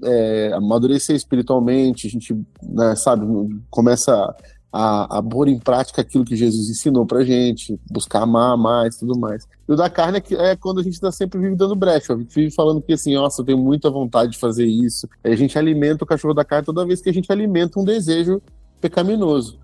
é, 0.04 0.52
amadurecer 0.54 1.16
espiritualmente, 1.16 2.06
a 2.06 2.10
gente, 2.10 2.34
né, 2.62 2.94
sabe, 2.94 3.26
começa 3.70 4.34
a, 4.72 5.18
a 5.18 5.22
pôr 5.22 5.48
em 5.48 5.58
prática 5.58 6.02
aquilo 6.02 6.24
que 6.24 6.36
Jesus 6.36 6.68
ensinou 6.68 7.06
pra 7.06 7.24
gente, 7.24 7.78
buscar 7.90 8.22
amar 8.22 8.56
mais 8.56 8.96
tudo 8.96 9.18
mais. 9.18 9.46
E 9.68 9.72
o 9.72 9.76
da 9.76 9.88
carne 9.88 10.18
é, 10.18 10.50
é 10.50 10.56
quando 10.56 10.80
a 10.80 10.82
gente 10.82 10.94
está 10.94 11.10
sempre 11.10 11.40
vive 11.40 11.56
dando 11.56 11.74
brecha, 11.74 12.14
vive 12.14 12.50
falando 12.50 12.82
que 12.82 12.92
assim, 12.92 13.14
nossa, 13.14 13.40
eu 13.40 13.46
tenho 13.46 13.58
muita 13.58 13.90
vontade 13.90 14.32
de 14.32 14.38
fazer 14.38 14.66
isso. 14.66 15.08
Aí 15.24 15.32
a 15.32 15.36
gente 15.36 15.58
alimenta 15.58 16.04
o 16.04 16.06
cachorro 16.06 16.34
da 16.34 16.44
carne 16.44 16.66
toda 16.66 16.86
vez 16.86 17.00
que 17.00 17.08
a 17.08 17.14
gente 17.14 17.30
alimenta 17.32 17.80
um 17.80 17.84
desejo 17.84 18.42
pecaminoso. 18.80 19.58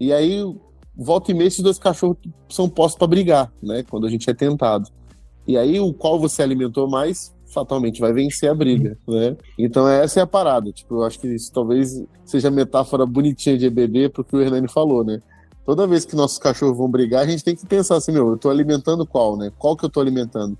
E 0.00 0.12
aí, 0.12 0.44
volta 0.96 1.30
e 1.30 1.34
meia, 1.34 1.48
esses 1.48 1.62
dois 1.62 1.78
cachorros 1.78 2.18
são 2.48 2.68
postos 2.68 2.98
para 2.98 3.06
brigar, 3.06 3.52
né? 3.62 3.84
Quando 3.88 4.06
a 4.06 4.10
gente 4.10 4.28
é 4.28 4.34
tentado. 4.34 4.88
E 5.46 5.56
aí, 5.56 5.80
o 5.80 5.92
qual 5.92 6.20
você 6.20 6.42
alimentou 6.42 6.88
mais 6.88 7.34
fatalmente 7.52 8.00
vai 8.00 8.12
vencer 8.12 8.50
a 8.50 8.54
briga, 8.54 8.96
né? 9.06 9.36
Então 9.58 9.88
essa 9.88 10.20
é 10.20 10.22
a 10.22 10.26
parada. 10.26 10.72
Tipo, 10.72 10.96
eu 10.96 11.04
acho 11.04 11.18
que 11.18 11.28
isso 11.28 11.52
talvez 11.52 12.02
seja 12.24 12.48
a 12.48 12.50
metáfora 12.50 13.06
bonitinha 13.06 13.56
de 13.56 13.66
EBB 13.66 14.10
pro 14.10 14.24
que 14.24 14.36
o 14.36 14.40
Hernani 14.40 14.68
falou, 14.68 15.04
né? 15.04 15.20
Toda 15.64 15.86
vez 15.86 16.04
que 16.04 16.16
nossos 16.16 16.38
cachorros 16.38 16.76
vão 16.76 16.90
brigar, 16.90 17.22
a 17.22 17.26
gente 17.26 17.44
tem 17.44 17.54
que 17.54 17.66
pensar 17.66 17.96
assim, 17.96 18.12
meu, 18.12 18.30
eu 18.30 18.38
tô 18.38 18.48
alimentando 18.48 19.06
qual, 19.06 19.36
né? 19.36 19.52
Qual 19.58 19.76
que 19.76 19.84
eu 19.84 19.90
tô 19.90 20.00
alimentando? 20.00 20.56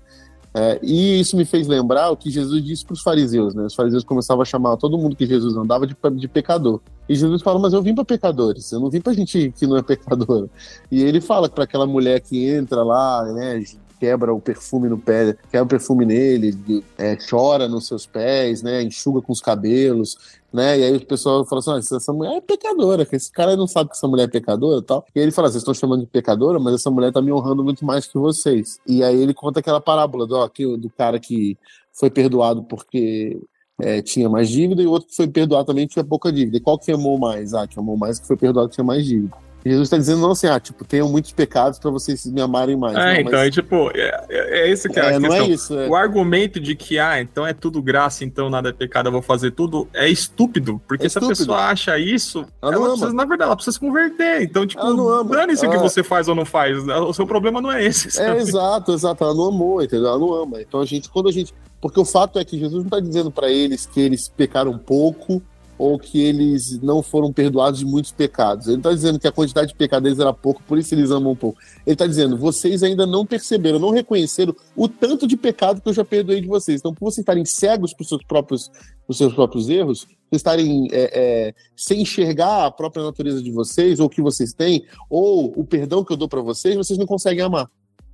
É, 0.53 0.79
e 0.81 1.19
isso 1.19 1.37
me 1.37 1.45
fez 1.45 1.67
lembrar 1.67 2.09
o 2.09 2.17
que 2.17 2.31
Jesus 2.31 2.63
disse 2.63 2.83
para 2.83 2.93
os 2.93 3.01
fariseus, 3.01 3.53
né? 3.53 3.63
Os 3.63 3.75
fariseus 3.75 4.03
começavam 4.03 4.41
a 4.41 4.45
chamar 4.45 4.77
todo 4.77 4.97
mundo 4.97 5.15
que 5.15 5.25
Jesus 5.25 5.55
andava 5.55 5.85
de, 5.85 5.95
de 6.15 6.27
pecador. 6.27 6.81
E 7.07 7.15
Jesus 7.15 7.41
fala, 7.41 7.59
mas 7.59 7.73
eu 7.73 7.81
vim 7.81 7.93
para 7.93 8.03
pecadores, 8.03 8.71
eu 8.71 8.79
não 8.79 8.89
vim 8.89 8.99
para 9.01 9.13
gente 9.13 9.53
que 9.57 9.67
não 9.67 9.77
é 9.77 9.83
pecador. 9.83 10.49
E 10.91 11.03
ele 11.03 11.21
fala 11.21 11.47
para 11.47 11.63
aquela 11.63 11.85
mulher 11.85 12.19
que 12.19 12.47
entra 12.47 12.83
lá, 12.83 13.23
né, 13.31 13.63
quebra 13.99 14.33
o 14.33 14.39
perfume 14.39 14.87
no 14.87 14.97
pé, 14.97 15.35
quebra 15.51 15.63
o 15.63 15.67
perfume 15.67 16.05
nele, 16.05 16.83
é, 16.97 17.17
chora 17.17 17.67
nos 17.67 17.87
seus 17.87 18.05
pés, 18.05 18.63
né? 18.63 18.81
Enxuga 18.81 19.21
com 19.21 19.33
os 19.33 19.41
cabelos, 19.41 20.17
né? 20.51 20.79
E 20.79 20.83
aí 20.83 20.95
o 20.95 21.05
pessoal 21.05 21.45
fala 21.45 21.59
assim: 21.59 21.71
ah, 21.71 21.97
essa 21.97 22.13
mulher 22.13 22.37
é 22.37 22.41
pecadora, 22.41 23.05
que 23.05 23.15
esse 23.15 23.31
cara 23.31 23.55
não 23.55 23.67
sabe 23.67 23.89
que 23.89 23.95
essa 23.95 24.07
mulher 24.07 24.23
é 24.23 24.27
pecadora 24.27 24.79
e 24.79 24.83
tal. 24.83 25.05
E 25.13 25.19
ele 25.19 25.31
fala: 25.31 25.49
vocês 25.49 25.61
estão 25.61 25.73
chamando 25.73 26.01
de 26.01 26.07
pecadora, 26.07 26.59
mas 26.59 26.75
essa 26.75 26.89
mulher 26.89 27.11
tá 27.11 27.21
me 27.21 27.31
honrando 27.31 27.63
muito 27.63 27.85
mais 27.85 28.07
que 28.07 28.17
vocês. 28.17 28.79
E 28.87 29.03
aí 29.03 29.21
ele 29.21 29.33
conta 29.33 29.59
aquela 29.59 29.81
parábola 29.81 30.25
do, 30.25 30.35
ó, 30.35 30.47
do 30.47 30.89
cara 30.97 31.19
que 31.19 31.57
foi 31.93 32.09
perdoado 32.09 32.63
porque 32.63 33.41
é, 33.81 34.01
tinha 34.01 34.29
mais 34.29 34.49
dívida 34.49 34.81
e 34.81 34.87
outro 34.87 35.09
que 35.09 35.15
foi 35.15 35.27
perdoado 35.27 35.65
também 35.65 35.87
tinha 35.87 36.03
pouca 36.03 36.31
dívida. 36.31 36.57
E 36.57 36.61
qual 36.61 36.79
que 36.79 36.91
amou 36.91 37.17
mais? 37.17 37.53
Ah, 37.53 37.67
que 37.67 37.77
amou 37.79 37.97
mais 37.97 38.19
que 38.19 38.27
foi 38.27 38.37
perdoado 38.37 38.69
que 38.69 38.75
tinha 38.75 38.85
mais 38.85 39.05
dívida. 39.05 39.48
Jesus 39.65 39.87
está 39.87 39.97
dizendo 39.97 40.21
não 40.21 40.31
assim, 40.31 40.47
ah, 40.47 40.59
tipo, 40.59 40.85
tenham 40.85 41.09
muitos 41.09 41.31
pecados 41.31 41.79
para 41.79 41.91
vocês 41.91 42.25
me 42.25 42.41
amarem 42.41 42.77
mais. 42.77 42.95
É, 42.95 43.13
não, 43.15 43.21
então, 43.21 43.39
mas... 43.39 43.47
é 43.47 43.51
tipo, 43.51 43.91
é, 43.93 44.25
é, 44.29 44.59
é 44.61 44.71
isso 44.71 44.87
que 44.89 44.99
é, 44.99 45.03
a 45.03 45.05
é, 45.05 45.19
questão. 45.19 45.29
Não 45.29 45.35
é 45.35 45.47
isso, 45.47 45.77
é. 45.77 45.87
O 45.87 45.95
argumento 45.95 46.59
de 46.59 46.75
que, 46.75 46.97
ah, 46.97 47.19
então 47.19 47.45
é 47.45 47.53
tudo 47.53 47.81
graça, 47.81 48.23
então 48.23 48.49
nada 48.49 48.69
é 48.69 48.73
pecado, 48.73 49.07
eu 49.07 49.11
vou 49.11 49.21
fazer 49.21 49.51
tudo, 49.51 49.87
é 49.93 50.07
estúpido. 50.07 50.81
Porque 50.87 51.05
é 51.05 51.09
se 51.09 51.17
estúpido. 51.17 51.33
a 51.33 51.37
pessoa 51.37 51.57
acha 51.65 51.97
isso, 51.97 52.45
ela, 52.61 52.73
ela 52.73 52.87
precisa, 52.89 53.13
na 53.13 53.25
verdade, 53.25 53.47
ela 53.47 53.55
precisa 53.55 53.73
se 53.73 53.79
converter. 53.79 54.41
Então, 54.43 54.65
tipo, 54.65 55.23
dane-se 55.25 55.65
o 55.65 55.69
que 55.69 55.77
você 55.77 56.03
faz 56.03 56.27
ou 56.27 56.35
não 56.35 56.45
faz. 56.45 56.77
O 56.87 57.13
seu 57.13 57.27
problema 57.27 57.61
não 57.61 57.71
é 57.71 57.83
esse. 57.83 58.07
É, 58.07 58.11
sabe? 58.11 58.37
É, 58.37 58.41
exato, 58.41 58.93
exato. 58.93 59.23
Ela 59.23 59.33
não 59.33 59.45
amou, 59.45 59.83
entendeu? 59.83 60.07
Ela 60.07 60.19
não 60.19 60.33
ama. 60.33 60.61
Então, 60.61 60.79
a 60.79 60.85
gente, 60.85 61.09
quando 61.09 61.29
a 61.29 61.31
gente. 61.31 61.53
Porque 61.81 61.99
o 61.99 62.05
fato 62.05 62.39
é 62.39 62.43
que 62.43 62.59
Jesus 62.59 62.79
não 62.79 62.87
está 62.87 62.99
dizendo 62.99 63.31
para 63.31 63.49
eles 63.49 63.85
que 63.85 64.01
eles 64.01 64.27
pecaram 64.27 64.77
pouco 64.77 65.41
ou 65.79 65.97
que 65.97 66.21
eles 66.21 66.77
não 66.81 67.01
foram 67.01 67.31
perdoados 67.31 67.79
de 67.79 67.85
muitos 67.85 68.11
pecados. 68.11 68.67
Ele 68.67 68.77
está 68.77 68.91
dizendo 68.91 69.17
que 69.17 69.27
a 69.27 69.31
quantidade 69.31 69.69
de 69.69 69.75
pecados 69.75 70.03
deles 70.03 70.19
era 70.19 70.33
pouco, 70.33 70.61
por 70.67 70.77
isso 70.77 70.93
eles 70.93 71.09
amam 71.09 71.31
um 71.31 71.35
pouco. 71.35 71.57
Ele 71.85 71.93
está 71.93 72.05
dizendo, 72.05 72.37
vocês 72.37 72.83
ainda 72.83 73.07
não 73.07 73.25
perceberam, 73.25 73.79
não 73.79 73.89
reconheceram 73.89 74.53
o 74.75 74.89
tanto 74.89 75.25
de 75.25 75.37
pecado 75.37 75.79
que 75.79 75.87
eu 75.87 75.93
já 75.93 76.03
perdoei 76.03 76.41
de 76.41 76.47
vocês. 76.47 76.81
Então, 76.81 76.93
por 76.93 77.05
vocês 77.05 77.19
estarem 77.19 77.45
cegos 77.45 77.93
para 77.93 78.03
os 78.03 78.09
seus 78.09 78.23
próprios, 78.25 78.69
os 79.07 79.17
seus 79.17 79.33
próprios 79.33 79.69
erros, 79.69 80.05
estarem 80.29 80.89
é, 80.91 81.47
é, 81.47 81.53
sem 81.77 82.01
enxergar 82.01 82.65
a 82.65 82.71
própria 82.71 83.01
natureza 83.01 83.41
de 83.41 83.49
vocês, 83.49 84.01
ou 84.01 84.07
o 84.07 84.09
que 84.09 84.21
vocês 84.21 84.51
têm, 84.51 84.83
ou 85.09 85.53
o 85.55 85.63
perdão 85.63 86.03
que 86.03 86.11
eu 86.11 86.17
dou 86.17 86.27
para 86.27 86.41
vocês, 86.41 86.75
vocês 86.75 86.99
não 86.99 87.05
conseguem 87.05 87.41
amar. 87.41 87.69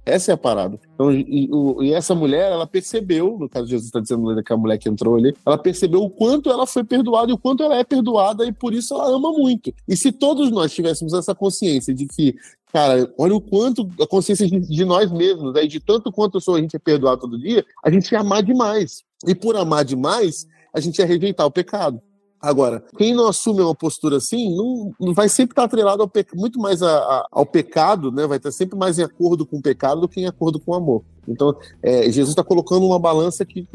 Essa 0.06 0.32
é 0.32 0.34
a 0.36 0.38
parada. 0.38 0.80
Então, 0.94 1.12
e, 1.12 1.50
e, 1.82 1.94
essa 1.94 2.14
mulher, 2.14 2.52
ela 2.52 2.68
percebeu, 2.68 3.38
no 3.40 3.50
caso 3.50 3.68
Jesus 3.68 3.88
está 3.88 4.00
dizendo 4.00 4.44
que 4.44 4.54
a 4.54 4.58
mulher 4.58 4.78
que 4.78 4.88
entrou 4.88 5.16
ali, 5.16 5.36
ela 5.44 5.58
percebeu 5.58 6.04
o 6.04 6.10
quanto 6.10 6.50
ela 6.50 6.68
foi 6.68 6.84
perdoada 6.84 7.32
e 7.32 7.34
o 7.34 7.38
quanto 7.38 7.64
ela 7.64 7.76
é 7.76 7.84
perdoada 7.84 8.46
e 8.46 8.52
por 8.52 8.74
isso 8.74 8.94
ela 8.94 9.08
ama 9.08 9.32
muito. 9.32 9.74
E 9.88 9.98
se 9.98 10.12
todos 10.12 10.52
nós 10.52 10.72
tivéssemos 10.72 11.14
essa 11.14 11.34
consciência 11.34 11.92
de 11.92 12.06
que, 12.06 12.36
cara, 12.72 13.12
olha 13.18 13.36
o 13.36 13.42
quanto 13.42 13.90
a 14.00 14.06
consciência 14.06 14.48
de, 14.48 14.60
de 14.60 14.86
nós 14.86 15.12
mesmos, 15.12 15.54
né, 15.54 15.66
de 15.66 15.80
tanto 15.80 16.12
quanto 16.12 16.38
a 16.38 16.60
gente 16.60 16.76
é 16.76 16.80
perdoado 16.80 17.22
todo 17.22 17.40
dia, 17.40 17.66
a 17.84 17.90
gente 17.90 18.12
ia 18.12 18.20
amar 18.20 18.44
demais. 18.44 19.04
E 19.26 19.34
por 19.34 19.56
amar 19.56 19.84
demais, 19.84 20.46
a 20.72 20.80
gente 20.80 21.00
ia 21.00 21.06
rejeitar 21.06 21.48
o 21.48 21.52
pecado. 21.52 22.00
Agora, 22.46 22.84
quem 22.96 23.12
não 23.12 23.28
assume 23.28 23.62
uma 23.62 23.74
postura 23.74 24.18
assim, 24.18 24.56
não, 24.56 24.94
não 25.00 25.16
vai 25.16 25.28
sempre 25.28 25.54
estar 25.54 25.64
atrelado 25.64 26.04
ao 26.04 26.12
muito 26.36 26.60
mais 26.60 26.84
a, 26.84 26.96
a, 26.96 27.28
ao 27.32 27.44
pecado, 27.44 28.12
né? 28.12 28.28
Vai 28.28 28.38
estar 28.38 28.52
sempre 28.52 28.78
mais 28.78 29.00
em 29.00 29.02
acordo 29.02 29.48
com 29.48 29.58
o 29.58 29.62
pecado 29.64 30.02
do 30.02 30.08
que 30.08 30.22
em 30.22 30.28
acordo 30.28 30.60
com 30.60 30.72
o 30.72 30.76
amor. 30.76 31.02
Então, 31.28 31.56
é, 31.82 32.04
Jesus 32.04 32.30
está 32.30 32.44
colocando 32.44 32.86
uma 32.86 33.00
balança 33.00 33.42
aqui, 33.42 33.68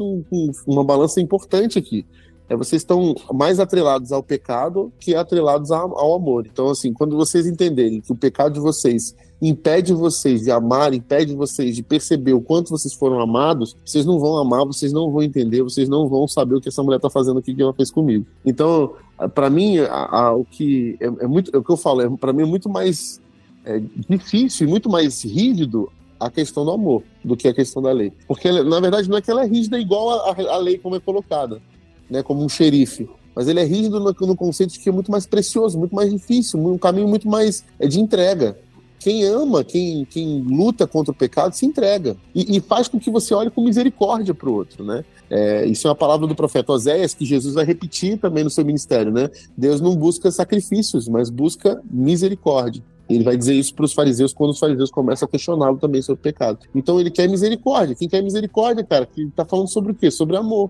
uma 0.65 0.85
balança 0.85 1.19
importante 1.19 1.77
aqui. 1.77 2.05
É, 2.47 2.55
vocês 2.55 2.81
estão 2.81 3.13
mais 3.33 3.59
atrelados 3.59 4.13
ao 4.13 4.23
pecado 4.23 4.89
que 4.97 5.15
atrelados 5.15 5.69
ao 5.69 6.15
amor. 6.15 6.47
Então, 6.49 6.69
assim, 6.69 6.93
quando 6.93 7.17
vocês 7.17 7.45
entenderem 7.45 7.99
que 7.99 8.13
o 8.13 8.15
pecado 8.15 8.53
de 8.53 8.61
vocês 8.61 9.13
impede 9.41 9.93
vocês 9.93 10.41
de 10.43 10.51
amar, 10.51 10.93
impede 10.93 11.33
vocês 11.33 11.75
de 11.75 11.81
perceber 11.81 12.33
o 12.33 12.41
quanto 12.41 12.69
vocês 12.69 12.93
foram 12.93 13.19
amados, 13.19 13.75
vocês 13.83 14.05
não 14.05 14.19
vão 14.19 14.37
amar, 14.37 14.65
vocês 14.65 14.93
não 14.93 15.11
vão 15.11 15.23
entender, 15.23 15.63
vocês 15.63 15.89
não 15.89 16.07
vão 16.07 16.27
saber 16.27 16.55
o 16.55 16.61
que 16.61 16.69
essa 16.69 16.83
mulher 16.83 16.97
está 16.97 17.09
fazendo 17.09 17.39
aqui 17.39 17.55
que 17.55 17.61
ela 17.61 17.73
fez 17.73 17.89
comigo. 17.89 18.25
Então, 18.45 18.93
para 19.33 19.49
mim, 19.49 19.79
a, 19.79 20.27
a, 20.27 20.35
o 20.35 20.45
que 20.45 20.95
é, 20.99 21.05
é, 21.05 21.27
muito, 21.27 21.55
é 21.55 21.57
o 21.57 21.63
que 21.63 21.71
eu 21.71 21.77
falo, 21.77 22.01
é, 22.01 22.09
para 22.09 22.33
mim 22.33 22.43
é 22.43 22.45
muito 22.45 22.69
mais 22.69 23.19
é, 23.65 23.81
difícil 24.07 24.67
e 24.67 24.69
muito 24.69 24.89
mais 24.89 25.23
rígido 25.23 25.89
a 26.19 26.29
questão 26.29 26.63
do 26.63 26.71
amor 26.71 27.03
do 27.25 27.35
que 27.35 27.47
a 27.47 27.53
questão 27.53 27.81
da 27.81 27.91
lei. 27.91 28.13
Porque, 28.27 28.51
na 28.51 28.79
verdade, 28.79 29.09
não 29.09 29.17
é 29.17 29.21
que 29.21 29.31
ela 29.31 29.43
é 29.43 29.47
rígida 29.47 29.79
igual 29.79 30.11
a, 30.11 30.53
a 30.53 30.57
lei 30.57 30.77
como 30.77 30.95
é 30.95 30.99
colocada, 30.99 31.59
né, 32.07 32.21
como 32.21 32.43
um 32.43 32.49
xerife. 32.49 33.09
Mas 33.35 33.47
ele 33.47 33.59
é 33.59 33.63
rígido 33.63 33.99
no, 33.99 34.13
no 34.27 34.35
conceito 34.35 34.73
de 34.73 34.79
que 34.79 34.89
é 34.89 34.91
muito 34.91 35.11
mais 35.11 35.25
precioso, 35.25 35.79
muito 35.79 35.95
mais 35.95 36.11
difícil, 36.11 36.59
um 36.59 36.77
caminho 36.77 37.07
muito 37.07 37.27
mais 37.27 37.63
é, 37.79 37.87
de 37.87 37.99
entrega. 37.99 38.57
Quem 39.01 39.23
ama, 39.23 39.63
quem, 39.63 40.05
quem 40.05 40.41
luta 40.43 40.85
contra 40.85 41.11
o 41.11 41.15
pecado, 41.15 41.53
se 41.53 41.65
entrega. 41.65 42.15
E, 42.35 42.57
e 42.57 42.61
faz 42.61 42.87
com 42.87 42.99
que 42.99 43.09
você 43.09 43.33
olhe 43.33 43.49
com 43.49 43.63
misericórdia 43.63 44.31
para 44.31 44.47
o 44.47 44.53
outro, 44.53 44.83
né? 44.85 45.03
É, 45.27 45.65
isso 45.65 45.87
é 45.87 45.89
uma 45.89 45.95
palavra 45.95 46.27
do 46.27 46.35
profeta 46.35 46.71
Oséias 46.71 47.15
que 47.15 47.25
Jesus 47.25 47.55
vai 47.55 47.65
repetir 47.65 48.19
também 48.19 48.43
no 48.43 48.49
seu 48.51 48.63
ministério, 48.63 49.11
né? 49.11 49.27
Deus 49.57 49.81
não 49.81 49.95
busca 49.95 50.29
sacrifícios, 50.29 51.07
mas 51.07 51.31
busca 51.31 51.81
misericórdia. 51.89 52.83
Ele 53.09 53.23
vai 53.23 53.35
dizer 53.35 53.55
isso 53.55 53.73
para 53.73 53.85
os 53.85 53.93
fariseus 53.93 54.33
quando 54.33 54.51
os 54.51 54.59
fariseus 54.59 54.91
começam 54.91 55.25
a 55.25 55.29
questioná-lo 55.29 55.77
também 55.77 56.01
sobre 56.03 56.19
o 56.19 56.23
pecado. 56.23 56.59
Então 56.75 56.99
ele 56.99 57.09
quer 57.09 57.27
misericórdia. 57.27 57.95
Quem 57.95 58.07
quer 58.07 58.21
misericórdia, 58.21 58.83
cara, 58.83 59.07
que 59.07 59.23
está 59.23 59.43
falando 59.43 59.67
sobre 59.67 59.93
o 59.93 59.95
quê? 59.95 60.11
Sobre 60.11 60.37
amor. 60.37 60.69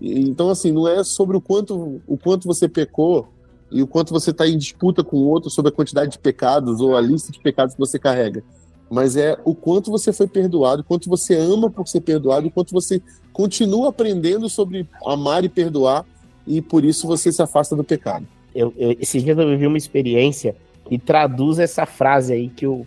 Então, 0.00 0.48
assim, 0.48 0.72
não 0.72 0.88
é 0.88 1.04
sobre 1.04 1.36
o 1.36 1.40
quanto, 1.40 2.00
o 2.06 2.16
quanto 2.16 2.46
você 2.46 2.68
pecou 2.68 3.28
e 3.70 3.82
o 3.82 3.86
quanto 3.86 4.12
você 4.12 4.30
está 4.30 4.46
em 4.46 4.56
disputa 4.56 5.02
com 5.02 5.16
o 5.16 5.26
outro 5.26 5.50
sobre 5.50 5.70
a 5.70 5.74
quantidade 5.74 6.12
de 6.12 6.18
pecados 6.18 6.80
ou 6.80 6.96
a 6.96 7.00
lista 7.00 7.32
de 7.32 7.40
pecados 7.40 7.74
que 7.74 7.80
você 7.80 7.98
carrega. 7.98 8.42
Mas 8.90 9.16
é 9.16 9.36
o 9.44 9.54
quanto 9.54 9.90
você 9.90 10.12
foi 10.12 10.28
perdoado, 10.28 10.82
o 10.82 10.84
quanto 10.84 11.08
você 11.08 11.36
ama 11.36 11.68
por 11.68 11.86
ser 11.88 12.00
perdoado, 12.00 12.46
o 12.46 12.50
quanto 12.50 12.72
você 12.72 13.02
continua 13.32 13.88
aprendendo 13.88 14.48
sobre 14.48 14.88
amar 15.04 15.44
e 15.44 15.48
perdoar, 15.48 16.04
e 16.46 16.62
por 16.62 16.84
isso 16.84 17.06
você 17.06 17.32
se 17.32 17.42
afasta 17.42 17.74
do 17.74 17.82
pecado. 17.82 18.26
Eu, 18.54 18.72
eu, 18.76 18.96
esses 19.00 19.22
dias 19.22 19.36
eu 19.36 19.48
vivi 19.48 19.66
uma 19.66 19.76
experiência 19.76 20.54
e 20.88 20.98
traduz 20.98 21.58
essa 21.58 21.84
frase 21.84 22.32
aí 22.32 22.48
que 22.48 22.66
o, 22.66 22.86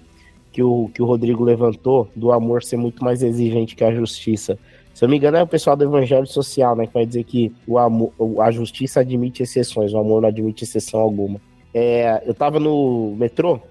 que, 0.52 0.64
o, 0.64 0.90
que 0.94 1.02
o 1.02 1.06
Rodrigo 1.06 1.44
levantou, 1.44 2.10
do 2.16 2.32
amor 2.32 2.64
ser 2.64 2.78
muito 2.78 3.04
mais 3.04 3.22
exigente 3.22 3.76
que 3.76 3.84
a 3.84 3.94
justiça. 3.94 4.58
Se 5.00 5.06
eu 5.06 5.08
não 5.08 5.12
me 5.12 5.18
engano, 5.18 5.38
é 5.38 5.44
o 5.44 5.48
pessoal 5.48 5.78
do 5.78 5.86
Evangelho 5.86 6.28
Social, 6.28 6.76
né? 6.76 6.86
Que 6.86 6.94
vai 6.94 7.06
dizer 7.06 7.24
que 7.24 7.56
o 7.66 7.78
amor, 7.78 8.12
a 8.42 8.52
justiça 8.52 9.00
admite 9.00 9.42
exceções, 9.42 9.94
o 9.94 9.98
amor 9.98 10.22
não 10.22 10.28
admite 10.28 10.66
exceção 10.66 11.00
alguma. 11.00 11.40
É, 11.74 12.22
eu 12.26 12.34
tava 12.34 12.60
no 12.60 13.16
metrô, 13.18 13.62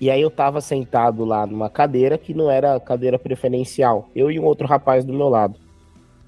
e 0.00 0.10
aí 0.10 0.20
eu 0.20 0.32
tava 0.32 0.60
sentado 0.60 1.24
lá 1.24 1.46
numa 1.46 1.70
cadeira 1.70 2.18
que 2.18 2.34
não 2.34 2.50
era 2.50 2.80
cadeira 2.80 3.20
preferencial. 3.20 4.08
Eu 4.16 4.32
e 4.32 4.40
um 4.40 4.44
outro 4.44 4.66
rapaz 4.66 5.04
do 5.04 5.12
meu 5.12 5.28
lado. 5.28 5.54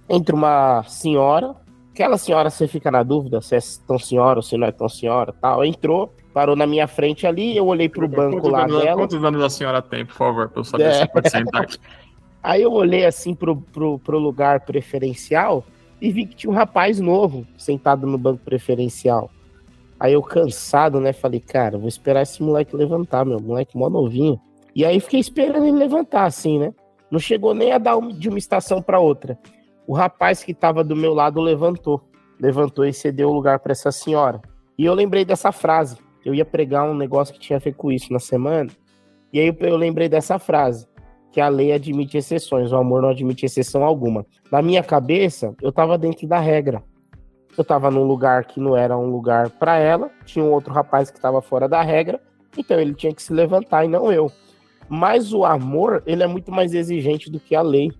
Entre 0.08 0.32
uma 0.32 0.84
senhora, 0.84 1.56
aquela 1.92 2.16
senhora 2.16 2.50
você 2.50 2.68
fica 2.68 2.88
na 2.88 3.02
dúvida 3.02 3.40
se 3.40 3.56
é 3.56 3.58
tão 3.84 3.98
senhora 3.98 4.38
ou 4.38 4.44
se 4.44 4.56
não 4.56 4.68
é 4.68 4.70
tão 4.70 4.88
senhora, 4.88 5.34
tal. 5.40 5.64
Entrou, 5.64 6.14
parou 6.32 6.54
na 6.54 6.68
minha 6.68 6.86
frente 6.86 7.26
ali, 7.26 7.56
eu 7.56 7.66
olhei 7.66 7.88
pro 7.88 8.06
banco 8.06 8.48
lá 8.48 8.62
anos, 8.62 8.80
dela. 8.80 8.96
Quantos 8.96 9.24
anos 9.24 9.42
a 9.42 9.50
senhora 9.50 9.82
tem, 9.82 10.06
por 10.06 10.14
favor, 10.14 10.48
pra 10.50 10.60
eu 10.60 10.64
saber 10.64 10.84
é. 10.84 10.92
se 11.00 11.08
pode 11.08 11.28
sentar 11.28 11.62
aqui? 11.62 11.78
Aí 12.42 12.62
eu 12.62 12.72
olhei 12.72 13.04
assim 13.04 13.34
pro, 13.34 13.56
pro, 13.56 13.98
pro 13.98 14.18
lugar 14.18 14.60
preferencial 14.60 15.64
e 16.00 16.10
vi 16.10 16.26
que 16.26 16.34
tinha 16.34 16.50
um 16.50 16.56
rapaz 16.56 16.98
novo 16.98 17.46
sentado 17.58 18.06
no 18.06 18.16
banco 18.16 18.42
preferencial. 18.42 19.30
Aí 19.98 20.14
eu 20.14 20.22
cansado, 20.22 20.98
né, 20.98 21.12
falei, 21.12 21.40
cara, 21.40 21.76
vou 21.76 21.88
esperar 21.88 22.22
esse 22.22 22.42
moleque 22.42 22.74
levantar, 22.74 23.26
meu 23.26 23.38
moleque 23.38 23.76
mó 23.76 23.90
novinho. 23.90 24.40
E 24.74 24.84
aí 24.84 24.98
fiquei 24.98 25.20
esperando 25.20 25.66
ele 25.66 25.76
levantar, 25.76 26.24
assim, 26.24 26.58
né? 26.58 26.72
Não 27.10 27.18
chegou 27.18 27.52
nem 27.52 27.72
a 27.72 27.78
dar 27.78 27.98
um, 27.98 28.08
de 28.08 28.28
uma 28.28 28.38
estação 28.38 28.80
para 28.80 28.98
outra. 28.98 29.38
O 29.86 29.92
rapaz 29.92 30.42
que 30.42 30.54
tava 30.54 30.82
do 30.82 30.96
meu 30.96 31.12
lado 31.12 31.40
levantou. 31.40 32.00
Levantou 32.40 32.86
e 32.86 32.92
cedeu 32.92 33.28
o 33.28 33.32
lugar 33.32 33.58
para 33.58 33.72
essa 33.72 33.92
senhora. 33.92 34.40
E 34.78 34.86
eu 34.86 34.94
lembrei 34.94 35.24
dessa 35.24 35.52
frase. 35.52 35.98
Eu 36.24 36.34
ia 36.34 36.44
pregar 36.44 36.88
um 36.88 36.94
negócio 36.94 37.34
que 37.34 37.40
tinha 37.40 37.56
a 37.56 37.60
ver 37.60 37.74
com 37.74 37.90
isso 37.92 38.12
na 38.12 38.20
semana. 38.20 38.70
E 39.32 39.40
aí 39.40 39.54
eu 39.60 39.76
lembrei 39.76 40.08
dessa 40.08 40.38
frase 40.38 40.86
que 41.32 41.40
a 41.40 41.48
lei 41.48 41.72
admite 41.72 42.16
exceções, 42.16 42.72
o 42.72 42.76
amor 42.76 43.02
não 43.02 43.10
admite 43.10 43.46
exceção 43.46 43.84
alguma. 43.84 44.26
Na 44.50 44.60
minha 44.60 44.82
cabeça, 44.82 45.54
eu 45.62 45.70
estava 45.70 45.96
dentro 45.96 46.26
da 46.26 46.38
regra. 46.40 46.82
Eu 47.56 47.62
estava 47.62 47.90
num 47.90 48.04
lugar 48.04 48.44
que 48.44 48.60
não 48.60 48.76
era 48.76 48.96
um 48.96 49.10
lugar 49.10 49.50
para 49.50 49.76
ela, 49.76 50.10
tinha 50.24 50.44
um 50.44 50.52
outro 50.52 50.72
rapaz 50.72 51.10
que 51.10 51.18
estava 51.18 51.40
fora 51.42 51.68
da 51.68 51.82
regra, 51.82 52.20
então 52.56 52.78
ele 52.78 52.94
tinha 52.94 53.14
que 53.14 53.22
se 53.22 53.32
levantar 53.32 53.84
e 53.84 53.88
não 53.88 54.10
eu. 54.12 54.30
Mas 54.88 55.32
o 55.32 55.44
amor, 55.44 56.02
ele 56.04 56.22
é 56.22 56.26
muito 56.26 56.50
mais 56.50 56.74
exigente 56.74 57.30
do 57.30 57.38
que 57.38 57.54
a 57.54 57.62
lei. 57.62 57.92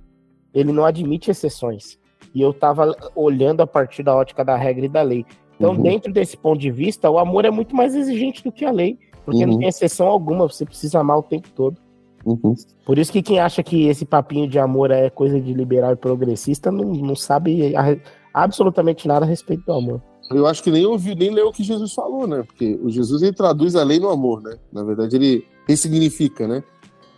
Ele 0.53 0.73
não 0.73 0.85
admite 0.85 1.31
exceções. 1.31 1.99
E 2.35 2.43
eu 2.43 2.51
estava 2.51 2.97
olhando 3.15 3.61
a 3.61 3.67
partir 3.67 4.03
da 4.03 4.15
ótica 4.15 4.45
da 4.45 4.57
regra 4.57 4.87
e 4.87 4.89
da 4.89 5.03
lei. 5.03 5.25
Então, 5.55 5.73
uhum. 5.73 5.83
dentro 5.83 6.13
desse 6.13 6.37
ponto 6.37 6.59
de 6.59 6.71
vista, 6.71 7.09
o 7.09 7.19
amor 7.19 7.45
é 7.45 7.51
muito 7.51 7.77
mais 7.77 7.95
exigente 7.95 8.43
do 8.43 8.51
que 8.51 8.65
a 8.65 8.73
lei, 8.73 8.99
porque 9.25 9.45
uhum. 9.45 9.53
não 9.53 9.59
tem 9.59 9.69
exceção 9.69 10.09
alguma, 10.09 10.49
você 10.49 10.65
precisa 10.65 10.99
amar 10.99 11.19
o 11.19 11.23
tempo 11.23 11.49
todo. 11.51 11.81
Uhum. 12.25 12.55
Por 12.85 12.99
isso 12.99 13.13
que 13.13 13.23
quem 13.23 13.41
acha 13.41 13.63
que 13.63 13.87
esse 13.87 14.05
papinho 14.05 14.49
de 14.49 14.59
amor 14.59 14.91
é 14.91 15.09
coisa 15.09 15.41
de 15.41 15.53
liberal 15.53 15.93
e 15.93 15.97
progressista 15.97 16.71
não, 16.71 16.85
não 16.85 17.17
sabe 17.17 17.75
a, 17.77 17.97
absolutamente 18.33 19.09
nada 19.09 19.25
a 19.25 19.29
respeito 19.29 19.65
do 19.65 19.73
amor. 19.73 20.03
Eu 20.31 20.47
acho 20.47 20.63
que 20.63 20.71
nem 20.71 20.87
ouviu, 20.87 21.15
nem 21.17 21.31
leu 21.31 21.49
o 21.49 21.53
que 21.53 21.65
Jesus 21.65 21.93
falou, 21.93 22.27
né? 22.27 22.45
Porque 22.47 22.79
o 22.83 22.89
Jesus 22.89 23.23
ele 23.23 23.33
traduz 23.33 23.75
a 23.75 23.83
lei 23.83 23.99
no 23.99 24.09
amor, 24.09 24.41
né? 24.41 24.57
Na 24.73 24.85
verdade, 24.85 25.17
ele 25.17 25.45
ressignifica, 25.67 26.47
né? 26.47 26.63